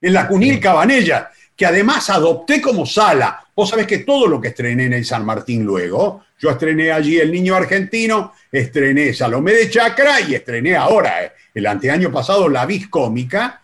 en 0.00 0.12
la 0.12 0.26
Cunil 0.26 0.58
Cabanella, 0.58 1.30
que 1.54 1.66
además 1.66 2.10
adopté 2.10 2.60
como 2.60 2.84
sala. 2.84 3.46
Vos 3.54 3.70
sabés 3.70 3.86
que 3.86 3.98
todo 3.98 4.26
lo 4.26 4.40
que 4.40 4.48
estrené 4.48 4.86
en 4.86 4.94
el 4.94 5.04
San 5.04 5.24
Martín 5.24 5.62
luego, 5.62 6.24
yo 6.44 6.50
estrené 6.50 6.92
allí 6.92 7.18
El 7.18 7.32
Niño 7.32 7.56
Argentino, 7.56 8.34
estrené 8.52 9.14
Salomé 9.14 9.54
de 9.54 9.70
Chacra 9.70 10.20
y 10.20 10.34
estrené 10.34 10.76
ahora, 10.76 11.24
eh, 11.24 11.32
el 11.54 11.66
anteaño 11.66 12.12
pasado, 12.12 12.50
La 12.50 12.66
Vis 12.66 12.88
Cómica. 12.88 13.62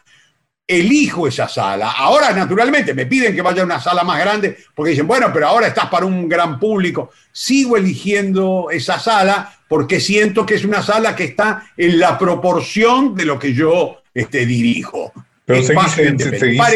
Elijo 0.67 1.27
esa 1.27 1.49
sala. 1.49 1.91
Ahora, 1.91 2.33
naturalmente, 2.33 2.95
me 2.95 3.05
piden 3.05 3.35
que 3.35 3.43
vaya 3.43 3.63
a 3.63 3.65
una 3.67 3.81
sala 3.81 4.05
más 4.05 4.21
grande 4.21 4.57
porque 4.75 4.93
dicen, 4.93 5.07
bueno, 5.07 5.31
pero 5.33 5.49
ahora 5.49 5.67
estás 5.67 5.91
para 5.91 6.07
un 6.07 6.29
gran 6.29 6.59
público. 6.61 7.11
Sigo 7.33 7.77
eligiendo 7.77 8.69
esa 8.71 8.99
sala 8.99 9.53
porque 9.69 10.01
siento 10.01 10.47
que 10.47 10.55
es 10.55 10.65
una 10.65 10.81
sala 10.81 11.15
que 11.15 11.25
está 11.25 11.71
en 11.77 11.99
la 11.99 12.17
proporción 12.17 13.15
de 13.15 13.25
lo 13.27 13.39
que 13.39 13.53
yo 13.53 14.01
este, 14.15 14.47
dirijo. 14.47 15.13
Pero 15.45 15.63
seguís, 15.65 15.99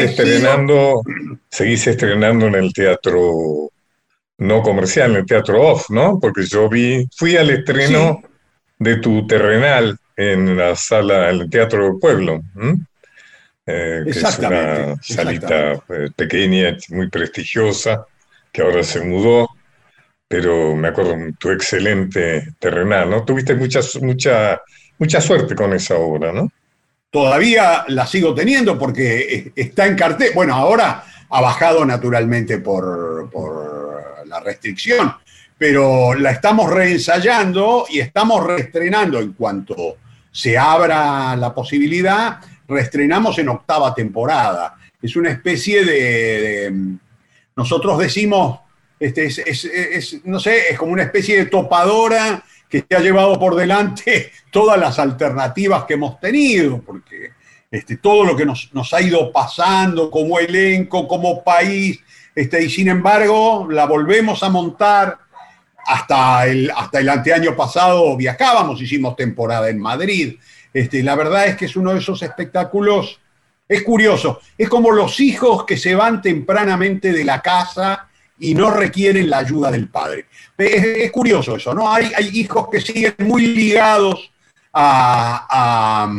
estrenando, 0.01 1.01
seguís 1.49 1.87
estrenando 1.87 2.47
en 2.47 2.55
el 2.55 2.73
teatro 2.73 3.71
no 4.37 4.61
comercial, 4.61 5.11
en 5.11 5.17
el 5.17 5.25
teatro 5.25 5.61
off, 5.61 5.89
¿no? 5.89 6.19
Porque 6.19 6.45
yo 6.45 6.69
vi, 6.69 7.07
fui 7.15 7.37
al 7.37 7.49
estreno 7.49 8.21
de 8.79 8.97
tu 8.97 9.25
terrenal 9.27 9.97
en 10.17 10.57
la 10.57 10.75
sala, 10.75 11.29
en 11.29 11.41
el 11.41 11.49
Teatro 11.49 11.83
del 11.83 11.99
Pueblo, 11.99 12.41
eh, 13.65 14.01
que 14.05 14.09
es 14.09 14.39
una 14.39 14.95
salita 15.01 15.73
eh, 15.73 16.09
pequeña, 16.15 16.77
muy 16.89 17.09
prestigiosa, 17.09 18.05
que 18.51 18.61
ahora 18.61 18.83
se 18.83 19.01
mudó, 19.01 19.49
pero 20.27 20.75
me 20.75 20.89
acuerdo 20.89 21.15
tu 21.37 21.51
excelente 21.51 22.53
terrenal, 22.59 23.09
¿no? 23.09 23.25
Tuviste 23.25 23.55
mucha, 23.55 23.81
mucha 24.01 24.61
mucha 24.97 25.21
suerte 25.21 25.55
con 25.55 25.73
esa 25.73 25.95
obra, 25.95 26.31
¿no? 26.31 26.49
Todavía 27.09 27.85
la 27.87 28.05
sigo 28.05 28.33
teniendo 28.33 28.77
porque 28.77 29.51
está 29.55 29.85
en 29.85 29.95
cartel. 29.95 30.31
Bueno, 30.35 30.53
ahora 30.53 31.03
ha 31.29 31.41
bajado 31.41 31.85
naturalmente 31.85 32.59
por, 32.59 33.29
por 33.31 33.74
la 34.35 34.39
restricción, 34.41 35.13
pero 35.57 36.13
la 36.13 36.31
estamos 36.31 36.69
reensayando 36.71 37.85
y 37.89 37.99
estamos 37.99 38.45
reestrenando 38.45 39.19
en 39.19 39.33
cuanto 39.33 39.97
se 40.31 40.57
abra 40.57 41.35
la 41.35 41.53
posibilidad, 41.53 42.39
reestrenamos 42.67 43.37
en 43.39 43.49
octava 43.49 43.93
temporada. 43.93 44.75
Es 45.01 45.15
una 45.15 45.29
especie 45.29 45.85
de, 45.85 46.97
nosotros 47.55 47.97
decimos, 47.97 48.59
este, 48.99 49.25
es, 49.27 50.21
no 50.25 50.39
sé, 50.39 50.71
es 50.71 50.77
como 50.77 50.91
una 50.91 51.03
especie 51.03 51.37
de 51.37 51.45
topadora 51.45 52.43
que 52.69 52.81
te 52.81 52.95
ha 52.95 52.99
llevado 52.99 53.39
por 53.39 53.55
delante 53.55 54.31
todas 54.51 54.77
las 54.77 54.99
alternativas 54.99 55.85
que 55.85 55.93
hemos 55.93 56.19
tenido, 56.19 56.81
porque 56.81 57.31
este, 57.71 57.97
todo 57.97 58.23
lo 58.23 58.35
que 58.35 58.45
nos, 58.45 58.93
ha 58.93 59.01
ido 59.01 59.31
pasando 59.31 60.09
como 60.09 60.39
elenco, 60.39 61.07
como 61.07 61.43
país, 61.43 61.99
este, 62.35 62.63
y 62.63 62.69
sin 62.69 62.89
embargo 62.89 63.67
la 63.71 63.85
volvemos 63.85 64.43
a 64.43 64.49
montar 64.49 65.17
hasta 65.85 66.45
el, 66.47 66.69
hasta 66.75 66.99
el 66.99 67.09
anteaño 67.09 67.55
pasado 67.55 68.17
viajábamos, 68.17 68.81
hicimos 68.81 69.15
temporada 69.15 69.69
en 69.69 69.79
Madrid. 69.79 70.35
Este, 70.73 71.01
la 71.01 71.15
verdad 71.15 71.47
es 71.47 71.55
que 71.55 71.65
es 71.65 71.75
uno 71.77 71.93
de 71.93 71.99
esos 71.99 72.21
espectáculos, 72.21 73.19
es 73.67 73.83
curioso, 73.83 74.41
es 74.57 74.67
como 74.67 74.91
los 74.91 75.19
hijos 75.21 75.63
que 75.63 75.77
se 75.77 75.95
van 75.95 76.21
tempranamente 76.21 77.13
de 77.13 77.23
la 77.23 77.41
casa 77.41 78.09
y 78.37 78.53
no 78.53 78.69
requieren 78.69 79.29
la 79.29 79.37
ayuda 79.37 79.71
del 79.71 79.87
padre. 79.87 80.25
Es, 80.57 81.11
curioso 81.11 81.55
eso, 81.55 81.73
¿no? 81.73 81.91
Hay, 81.91 82.11
hay, 82.15 82.29
hijos 82.33 82.67
que 82.69 82.81
siguen 82.81 83.15
muy 83.19 83.47
ligados 83.47 84.31
a, 84.73 85.47
a, 85.49 86.13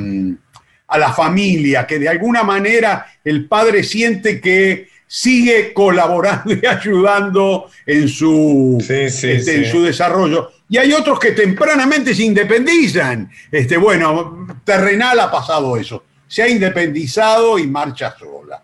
a 0.89 0.99
la 0.99 1.13
familia, 1.13 1.87
que 1.87 1.99
de 1.99 2.09
alguna 2.09 2.43
manera 2.43 3.07
el 3.23 3.47
padre 3.47 3.83
siente 3.83 4.41
que 4.41 4.89
sigue 5.07 5.73
colaborando 5.73 6.55
y 6.55 6.67
ayudando 6.67 7.71
en 7.87 8.09
su, 8.09 8.79
este, 8.89 9.57
En 9.57 9.65
su 9.65 9.83
desarrollo. 9.83 10.51
Y 10.69 10.79
hay 10.79 10.93
otros 10.93 11.19
que 11.21 11.33
tempranamente 11.33 12.15
se 12.15 12.25
independizan. 12.25 13.31
Este, 13.51 13.77
bueno, 13.77 14.47
Terrenal 14.65 15.21
ha 15.21 15.31
pasado 15.31 15.77
eso. 15.77 16.03
Se 16.27 16.43
ha 16.43 16.49
independizado 16.49 17.59
y 17.59 17.67
marcha 17.69 18.15
sola. 18.19 18.63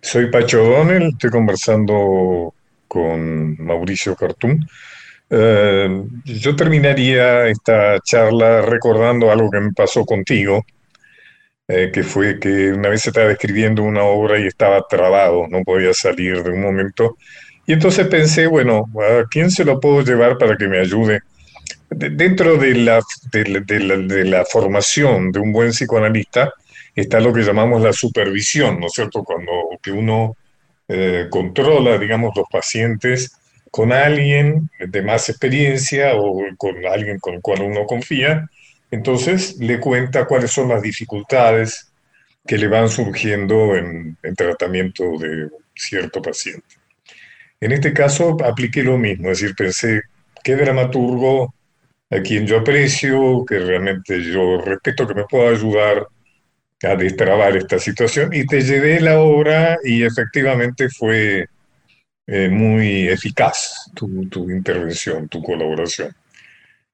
Soy 0.00 0.30
Pacho 0.30 0.62
Donel, 0.62 1.08
estoy 1.08 1.30
conversando 1.30 2.54
con 2.86 3.56
Mauricio 3.64 4.14
Cartún. 4.14 4.64
Eh, 5.28 6.04
yo 6.24 6.54
terminaría 6.54 7.48
esta 7.48 7.98
charla 8.00 8.62
recordando 8.62 9.32
algo 9.32 9.50
que 9.50 9.60
me 9.60 9.72
pasó 9.72 10.04
contigo 10.04 10.64
eh, 11.68 11.90
que 11.92 12.02
fue 12.02 12.38
que 12.38 12.72
una 12.72 12.90
vez 12.90 13.06
estaba 13.06 13.30
escribiendo 13.32 13.82
una 13.82 14.02
obra 14.04 14.38
y 14.38 14.46
estaba 14.46 14.86
trabado, 14.88 15.46
no 15.48 15.62
podía 15.62 15.94
salir 15.94 16.42
de 16.42 16.50
un 16.50 16.60
momento. 16.60 17.16
Y 17.66 17.72
entonces 17.72 18.06
pensé, 18.08 18.46
bueno, 18.46 18.86
¿a 19.00 19.24
quién 19.30 19.50
se 19.50 19.64
lo 19.64 19.80
puedo 19.80 20.02
llevar 20.02 20.36
para 20.38 20.56
que 20.56 20.68
me 20.68 20.78
ayude? 20.78 21.20
dentro 21.90 22.56
de 22.56 22.74
la, 22.74 23.00
de, 23.32 24.24
la, 24.24 24.44
formación 24.44 25.30
de 25.30 25.38
un 25.38 25.52
buen 25.52 25.70
psicoanalista 25.70 26.52
está 26.94 27.20
lo 27.20 27.32
que 27.32 27.42
llamamos 27.42 27.82
la 27.82 27.92
supervisión, 27.92 28.80
¿no 28.80 28.86
es 28.86 28.92
cierto? 28.92 29.22
Cuando 29.22 29.52
que 29.82 29.92
uno 29.92 30.36
eh, 30.88 31.26
controla, 31.30 31.98
digamos, 31.98 32.36
los 32.36 32.46
pacientes 32.50 33.38
con 33.70 33.92
alguien 33.92 34.70
de 34.78 35.02
más 35.02 35.28
experiencia 35.28 36.14
o 36.16 36.40
con 36.56 36.84
alguien 36.86 37.18
con 37.18 37.34
el 37.34 37.40
cual 37.40 37.62
uno 37.62 37.86
confía 37.86 38.48
entonces 38.94 39.56
le 39.58 39.80
cuenta 39.80 40.24
cuáles 40.24 40.52
son 40.52 40.68
las 40.68 40.80
dificultades 40.80 41.92
que 42.46 42.56
le 42.56 42.68
van 42.68 42.88
surgiendo 42.88 43.74
en, 43.74 44.16
tratamiento 44.36 45.18
de 45.18 45.48
cierto 45.74 46.22
paciente. 46.22 46.76
En 47.60 47.72
este 47.72 47.92
caso 47.92 48.36
apliqué 48.44 48.84
lo 48.84 48.96
mismo, 48.96 49.30
es 49.30 49.40
decir, 49.40 49.56
pensé, 49.56 50.02
qué 50.44 50.54
dramaturgo 50.54 51.52
a 52.08 52.20
quien 52.20 52.46
yo 52.46 52.58
aprecio, 52.58 53.44
que 53.44 53.58
realmente 53.58 54.22
yo 54.22 54.60
respeto, 54.60 55.08
que 55.08 55.14
me 55.14 55.24
pueda 55.24 55.50
ayudar 55.50 56.06
a 56.84 56.94
destrabar 56.94 57.56
esta 57.56 57.80
situación, 57.80 58.32
y 58.32 58.46
te 58.46 58.60
llevé 58.60 59.00
la 59.00 59.18
obra 59.18 59.76
y 59.82 60.04
efectivamente 60.04 60.88
fue 60.88 61.48
eh, 62.28 62.48
muy 62.48 63.08
eficaz 63.08 63.90
tu 63.94 64.50
intervención, 64.50 65.28
tu 65.28 65.42
colaboración 65.42 66.14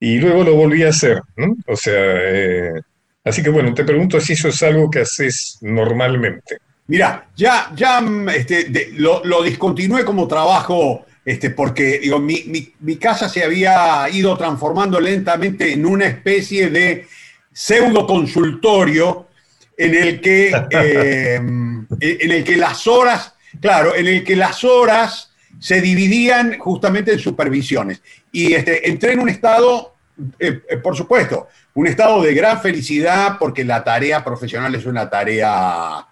y 0.00 0.18
luego 0.18 0.42
lo 0.42 0.54
volví 0.54 0.82
a 0.82 0.88
hacer, 0.88 1.20
¿no? 1.36 1.54
O 1.66 1.76
sea, 1.76 1.94
eh, 1.94 2.80
así 3.22 3.42
que 3.42 3.50
bueno, 3.50 3.74
te 3.74 3.84
pregunto 3.84 4.18
si 4.18 4.32
eso 4.32 4.48
es 4.48 4.62
algo 4.62 4.90
que 4.90 5.00
haces 5.00 5.58
normalmente. 5.60 6.56
Mira, 6.86 7.28
ya, 7.36 7.70
ya 7.76 8.00
mm, 8.00 8.28
este, 8.30 8.90
lo, 8.94 9.22
lo, 9.24 9.42
discontinué 9.42 10.04
como 10.04 10.26
trabajo 10.26 11.04
este, 11.24 11.50
porque 11.50 11.98
digo, 11.98 12.18
mi, 12.18 12.44
mi, 12.46 12.72
mi, 12.80 12.96
casa 12.96 13.28
se 13.28 13.44
había 13.44 14.08
ido 14.10 14.36
transformando 14.38 14.98
lentamente 14.98 15.72
en 15.72 15.84
una 15.84 16.06
especie 16.06 16.70
de 16.70 17.06
pseudo 17.52 18.06
consultorio 18.06 19.28
en 19.76 19.94
el 19.94 20.20
que, 20.20 20.48
eh, 20.70 21.34
en 21.34 22.30
el 22.30 22.42
que 22.42 22.56
las 22.56 22.86
horas, 22.86 23.34
claro, 23.60 23.94
en 23.94 24.08
el 24.08 24.24
que 24.24 24.34
las 24.34 24.64
horas 24.64 25.29
se 25.58 25.80
dividían 25.80 26.58
justamente 26.58 27.12
en 27.12 27.18
supervisiones. 27.18 28.02
Y 28.32 28.54
este, 28.54 28.88
entré 28.88 29.12
en 29.12 29.20
un 29.20 29.28
estado, 29.28 29.94
eh, 30.38 30.62
eh, 30.68 30.76
por 30.78 30.96
supuesto, 30.96 31.48
un 31.74 31.86
estado 31.86 32.22
de 32.22 32.34
gran 32.34 32.60
felicidad 32.60 33.36
porque 33.38 33.64
la 33.64 33.84
tarea 33.84 34.24
profesional 34.24 34.74
es 34.74 34.86
una 34.86 35.08
tarea 35.08 36.06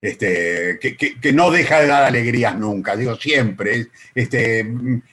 este, 0.00 0.78
que, 0.80 1.32
no 1.32 1.50
deja 1.50 1.80
de 1.80 1.86
dar 1.86 2.02
alegrías 2.02 2.56
nunca, 2.56 2.96
digo 2.96 3.16
siempre. 3.16 3.88
Este, 4.14 4.66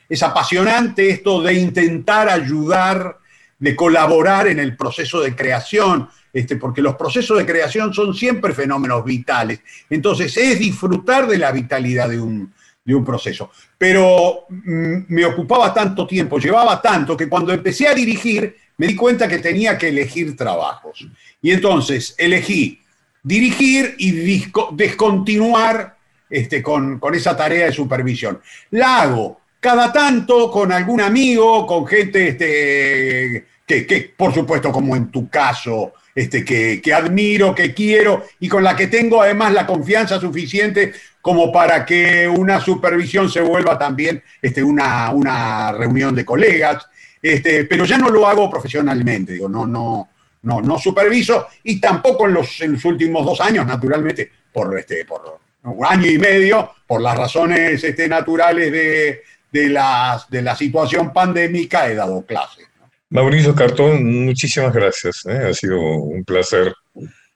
es 0.08 0.24
apasionante 0.24 1.10
esto 1.10 1.42
de 1.42 1.54
intentar 1.54 2.30
ayudar, 2.30 3.18
de 3.60 3.76
colaborar 3.76 4.48
en 4.48 4.60
el 4.60 4.76
proceso 4.76 5.22
de 5.22 5.36
creación, 5.36 6.10
este, 6.34 6.56
porque 6.56 6.82
los 6.82 6.96
procesos 6.96 7.38
de 7.38 7.46
creación 7.46 7.94
son 7.94 8.16
siempre 8.16 8.54
fenómenos 8.54 9.04
vitales. 9.04 9.62
Entonces 9.90 10.36
es 10.38 10.58
disfrutar 10.58 11.28
de 11.28 11.38
la 11.38 11.52
vitalidad 11.52 12.10
de 12.10 12.20
un, 12.20 12.54
de 12.90 12.96
un 12.96 13.06
proceso. 13.06 13.52
Pero 13.78 14.46
mm, 14.50 15.06
me 15.08 15.26
ocupaba 15.26 15.74
tanto 15.74 16.06
tiempo, 16.06 16.40
llevaba 16.40 16.82
tanto, 16.82 17.16
que 17.16 17.30
cuando 17.30 17.54
empecé 17.54 17.88
a 17.88 17.94
dirigir 17.94 18.56
me 18.78 18.88
di 18.88 18.96
cuenta 18.96 19.28
que 19.28 19.40
tenía 19.40 19.78
que 19.78 19.90
elegir 19.90 20.36
trabajos. 20.38 21.06
Y 21.42 21.52
entonces 21.52 22.16
elegí 22.18 22.82
dirigir 23.22 23.96
y 23.98 24.46
descontinuar 24.72 25.98
este, 26.30 26.64
con, 26.64 27.00
esa 27.14 27.36
tarea 27.36 27.66
de 27.66 27.74
supervisión. 27.74 28.40
La 28.72 29.02
hago 29.02 29.42
cada 29.60 29.92
tanto 29.92 30.50
con 30.50 30.72
algún 30.72 31.02
amigo, 31.02 31.68
con 31.68 31.86
gente 31.86 32.30
este, 32.30 33.46
que, 33.66 33.86
que, 33.86 34.14
por 34.16 34.34
supuesto, 34.34 34.72
como 34.72 34.96
en 34.96 35.12
tu 35.12 35.30
caso, 35.30 35.94
este, 36.20 36.44
que, 36.44 36.94
admiro, 36.94 37.56
que 37.56 37.74
quiero 37.74 38.26
y 38.42 38.50
con 38.50 38.62
la 38.62 38.76
que 38.76 38.88
tengo 38.88 39.22
además 39.22 39.54
la 39.54 39.66
confianza 39.66 40.20
suficiente 40.20 40.92
como 41.22 41.50
para 41.50 41.86
que 41.86 42.28
una 42.28 42.60
supervisión 42.60 43.30
se 43.30 43.40
vuelva 43.40 43.78
también 43.78 44.22
este, 44.42 44.62
una, 44.62 45.72
reunión 45.72 46.14
de 46.14 46.26
colegas, 46.26 46.86
este, 47.22 47.64
pero 47.64 47.86
ya 47.86 47.98
no 47.98 48.10
lo 48.10 48.28
hago 48.28 48.50
profesionalmente, 48.50 49.40
no, 49.48 50.78
superviso 50.78 51.48
y 51.64 51.80
tampoco 51.80 52.28
en 52.28 52.34
los, 52.34 52.60
últimos 52.84 53.26
dos 53.26 53.40
años, 53.40 53.66
naturalmente, 53.66 54.30
por, 54.52 54.78
este, 54.78 55.06
por 55.06 55.40
un 55.64 55.86
año 55.86 56.12
y 56.12 56.18
medio, 56.18 56.74
por 56.86 57.00
las 57.00 57.18
razones 57.18 57.82
naturales 58.10 58.70
de, 58.74 59.22
de 59.54 59.70
la 59.70 60.56
situación 60.58 61.14
pandémica, 61.14 61.90
he 61.90 61.96
dado 61.96 62.26
clases. 62.26 62.69
Mauricio 63.12 63.56
Cartón, 63.56 64.26
muchísimas 64.26 64.72
gracias, 64.72 65.26
¿eh? 65.26 65.50
ha 65.50 65.54
sido 65.54 65.80
un 65.80 66.24
placer 66.24 66.76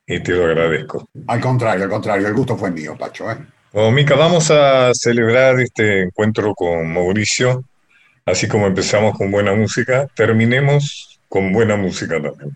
y 0.05 0.21
te 0.21 0.33
lo 0.33 0.45
agradezco. 0.45 1.09
Al 1.25 1.41
contrario, 1.41 1.85
al 1.85 1.89
contrario, 1.89 2.27
el 2.27 2.33
gusto 2.35 2.55
fue 2.55 2.69
mío, 2.69 2.95
Pacho. 2.95 3.31
¿eh? 3.31 3.37
Bueno, 3.71 3.91
Mica, 3.91 4.15
vamos 4.15 4.51
a 4.51 4.93
celebrar 4.93 5.59
este 5.59 6.03
encuentro 6.03 6.53
con 6.53 6.93
Mauricio, 6.93 7.63
así 8.23 8.47
como 8.47 8.67
empezamos 8.67 9.17
con 9.17 9.31
buena 9.31 9.55
música, 9.55 10.07
terminemos 10.15 11.19
con 11.27 11.51
buena 11.51 11.75
música 11.75 12.21
también. 12.21 12.51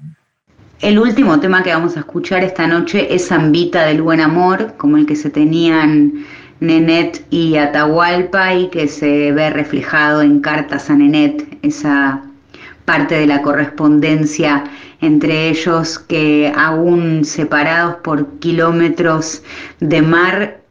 El 0.80 1.00
último 1.00 1.40
tema 1.40 1.64
que 1.64 1.74
vamos 1.74 1.98
a 1.98 2.02
escuchar 2.02 2.44
esta 2.44 2.68
noche 2.68 3.16
es 3.16 3.30
Zambita 3.30 3.88
del 3.88 4.04
Buen 4.04 4.22
Amor, 4.22 4.76
como 4.78 4.98
el 4.98 5.08
que 5.08 5.16
se 5.16 5.32
tenían 5.32 6.24
Nenet 6.60 7.26
y 7.32 7.58
Atahualpa 7.58 8.54
y 8.54 8.70
que 8.70 8.88
se 8.88 9.32
ve 9.32 9.50
reflejado 9.50 10.22
en 10.22 10.40
cartas 10.40 10.92
a 10.92 10.96
Nenet, 10.96 11.58
esa 11.64 12.27
parte 12.88 13.20
de 13.20 13.28
la 13.28 13.42
correspondencia 13.42 14.64
entre 15.02 15.50
ellos 15.50 16.00
que 16.00 16.52
aún 16.56 17.26
separados 17.26 17.98
por 17.98 18.26
kilómetros 18.40 19.44
de 19.80 20.02
mar 20.02 20.62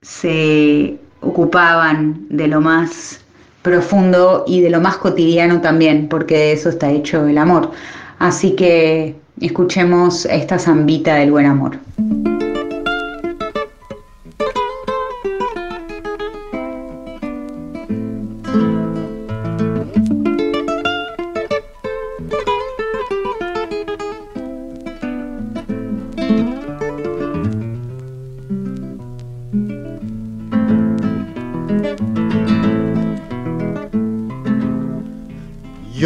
se 0.00 0.96
ocupaban 1.20 2.26
de 2.30 2.46
lo 2.46 2.60
más 2.60 3.20
profundo 3.62 4.44
y 4.46 4.60
de 4.60 4.70
lo 4.70 4.80
más 4.80 4.96
cotidiano 4.96 5.60
también, 5.60 6.08
porque 6.08 6.36
de 6.36 6.52
eso 6.52 6.68
está 6.68 6.90
hecho 6.90 7.26
el 7.26 7.36
amor. 7.36 7.72
Así 8.18 8.52
que 8.52 9.16
Escuchemos 9.40 10.24
esta 10.24 10.58
zambita 10.58 11.16
del 11.16 11.30
buen 11.30 11.44
amor. 11.44 11.78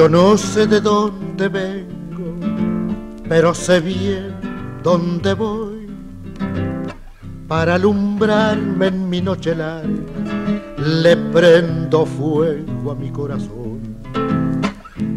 Yo 0.01 0.09
no 0.09 0.39
sé 0.39 0.67
de 0.67 0.81
dónde 0.81 1.47
vengo, 1.49 2.35
pero 3.29 3.53
sé 3.55 3.81
bien 3.81 4.35
dónde 4.83 5.35
voy. 5.35 5.89
Para 7.47 7.75
alumbrarme 7.75 8.87
en 8.87 9.11
mi 9.11 9.21
noche 9.21 9.55
larga, 9.55 9.91
le 10.79 11.15
prendo 11.19 12.07
fuego 12.07 12.93
a 12.93 12.95
mi 12.95 13.11
corazón. 13.11 13.81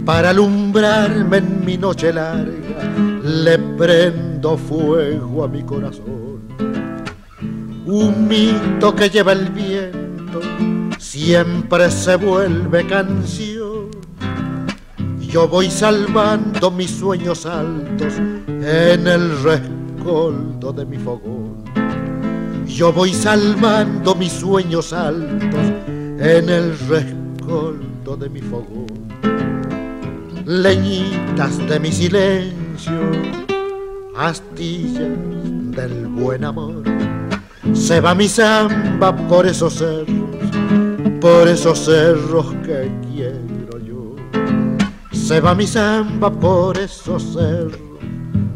Para 0.04 0.32
alumbrarme 0.32 1.38
en 1.38 1.64
mi 1.64 1.78
noche 1.78 2.12
larga, 2.12 2.94
le 3.24 3.58
prendo 3.58 4.58
fuego 4.58 5.46
a 5.46 5.48
mi 5.48 5.64
corazón. 5.64 6.42
Un 7.86 8.28
mito 8.28 8.94
que 8.94 9.10
lleva 9.10 9.32
el 9.32 9.50
viento 9.50 10.42
siempre 11.00 11.90
se 11.90 12.18
vuelve 12.18 12.86
canción 12.86 13.53
yo 15.34 15.48
voy 15.48 15.68
salvando 15.72 16.70
mis 16.70 16.92
sueños 16.92 17.48
altos 17.48 18.14
en 18.48 19.08
el 19.08 19.42
rescoldo 19.42 20.72
de 20.72 20.86
mi 20.86 21.00
fogón. 21.00 21.56
Yo 22.68 22.94
voy 22.94 23.16
salvando 23.16 24.14
mis 24.14 24.32
sueños 24.32 24.94
altos 24.94 25.66
en 26.20 26.50
el 26.50 26.78
rescoldo 26.88 28.16
de 28.16 28.30
mi 28.30 28.42
fogón. 28.42 28.86
Leñitas 30.46 31.58
de 31.68 31.80
mi 31.80 31.92
silencio, 31.92 33.02
astillas 34.16 35.18
del 35.76 36.10
buen 36.10 36.46
amor. 36.46 36.84
Se 37.74 38.00
va 38.00 38.14
mi 38.14 38.30
samba 38.30 39.16
por 39.28 39.48
esos 39.48 39.74
cerros, 39.74 40.30
por 41.20 41.48
esos 41.48 41.80
cerros 41.80 42.54
que 42.64 42.92
quiero 43.12 43.53
se 45.24 45.40
va 45.40 45.56
mi 45.56 45.66
samba 45.66 46.30
por 46.30 46.78
esos 46.78 47.24
cerros, 47.34 47.80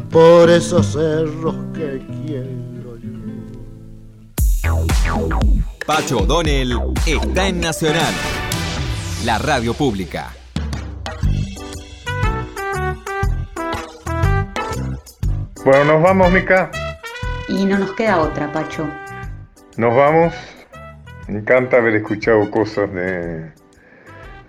por 0.09 0.49
esos 0.49 0.85
cerros 0.85 1.55
que 1.73 2.05
quiero 2.25 2.97
yo. 2.97 3.09
Pacho 5.85 6.17
O'Donnell 6.17 6.77
está 7.05 7.47
en 7.47 7.61
Nacional, 7.61 8.13
la 9.23 9.37
radio 9.37 9.73
pública. 9.73 10.33
Bueno, 15.63 15.85
nos 15.85 16.03
vamos, 16.03 16.31
Mica. 16.33 16.69
Y 17.47 17.65
no 17.65 17.77
nos 17.77 17.93
queda 17.93 18.19
otra, 18.19 18.51
Pacho. 18.51 18.85
Nos 19.77 19.95
vamos. 19.95 20.33
Me 21.29 21.39
encanta 21.39 21.77
haber 21.77 21.95
escuchado 21.95 22.51
cosas 22.51 22.93
de 22.93 23.56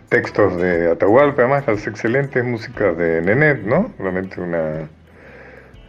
textos 0.08 0.56
de 0.56 0.90
Atahualpa, 0.90 1.42
además 1.42 1.66
las 1.66 1.86
excelentes 1.86 2.44
músicas 2.44 2.96
de 2.96 3.20
Nenet, 3.22 3.62
¿no? 3.62 3.92
Realmente 3.98 4.40
una... 4.40 4.88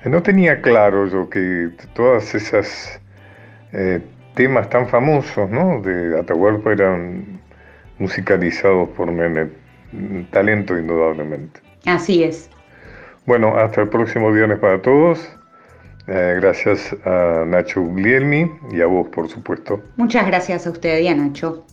No 0.06 0.24
tenía 0.24 0.62
claro 0.62 1.08
yo 1.08 1.30
que 1.30 1.72
todas 1.94 2.34
esas 2.34 3.00
eh, 3.74 4.02
temas 4.36 4.70
tan 4.70 4.88
famosos, 4.88 5.50
¿no? 5.50 5.82
De 5.82 6.20
Atahualpa 6.20 6.72
eran 6.72 7.42
musicalizados 7.98 8.90
por 8.90 9.12
Nenet. 9.12 9.52
Talento 10.32 10.78
indudablemente. 10.78 11.60
Así 11.86 12.24
es. 12.24 12.50
Bueno, 13.26 13.58
hasta 13.58 13.82
el 13.82 13.90
próximo 13.90 14.32
viernes 14.32 14.60
para 14.60 14.82
todos. 14.82 15.28
Eh, 16.08 16.38
gracias 16.42 16.96
a 17.06 17.44
Nacho 17.46 17.82
Guglielmi 17.82 18.50
y 18.72 18.82
a 18.82 18.88
vos, 18.88 19.08
por 19.10 19.30
supuesto. 19.30 19.82
Muchas 19.98 20.26
gracias 20.26 20.66
a 20.66 20.72
usted 20.72 21.00
y 21.00 21.08
a 21.08 21.16
Nacho. 21.16 21.66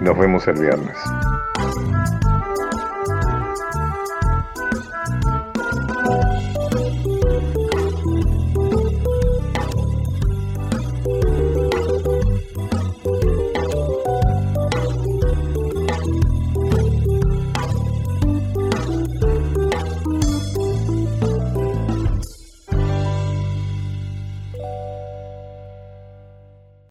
Nos 0.00 0.18
vemos 0.18 0.46
el 0.46 0.60
viernes. 0.60 0.96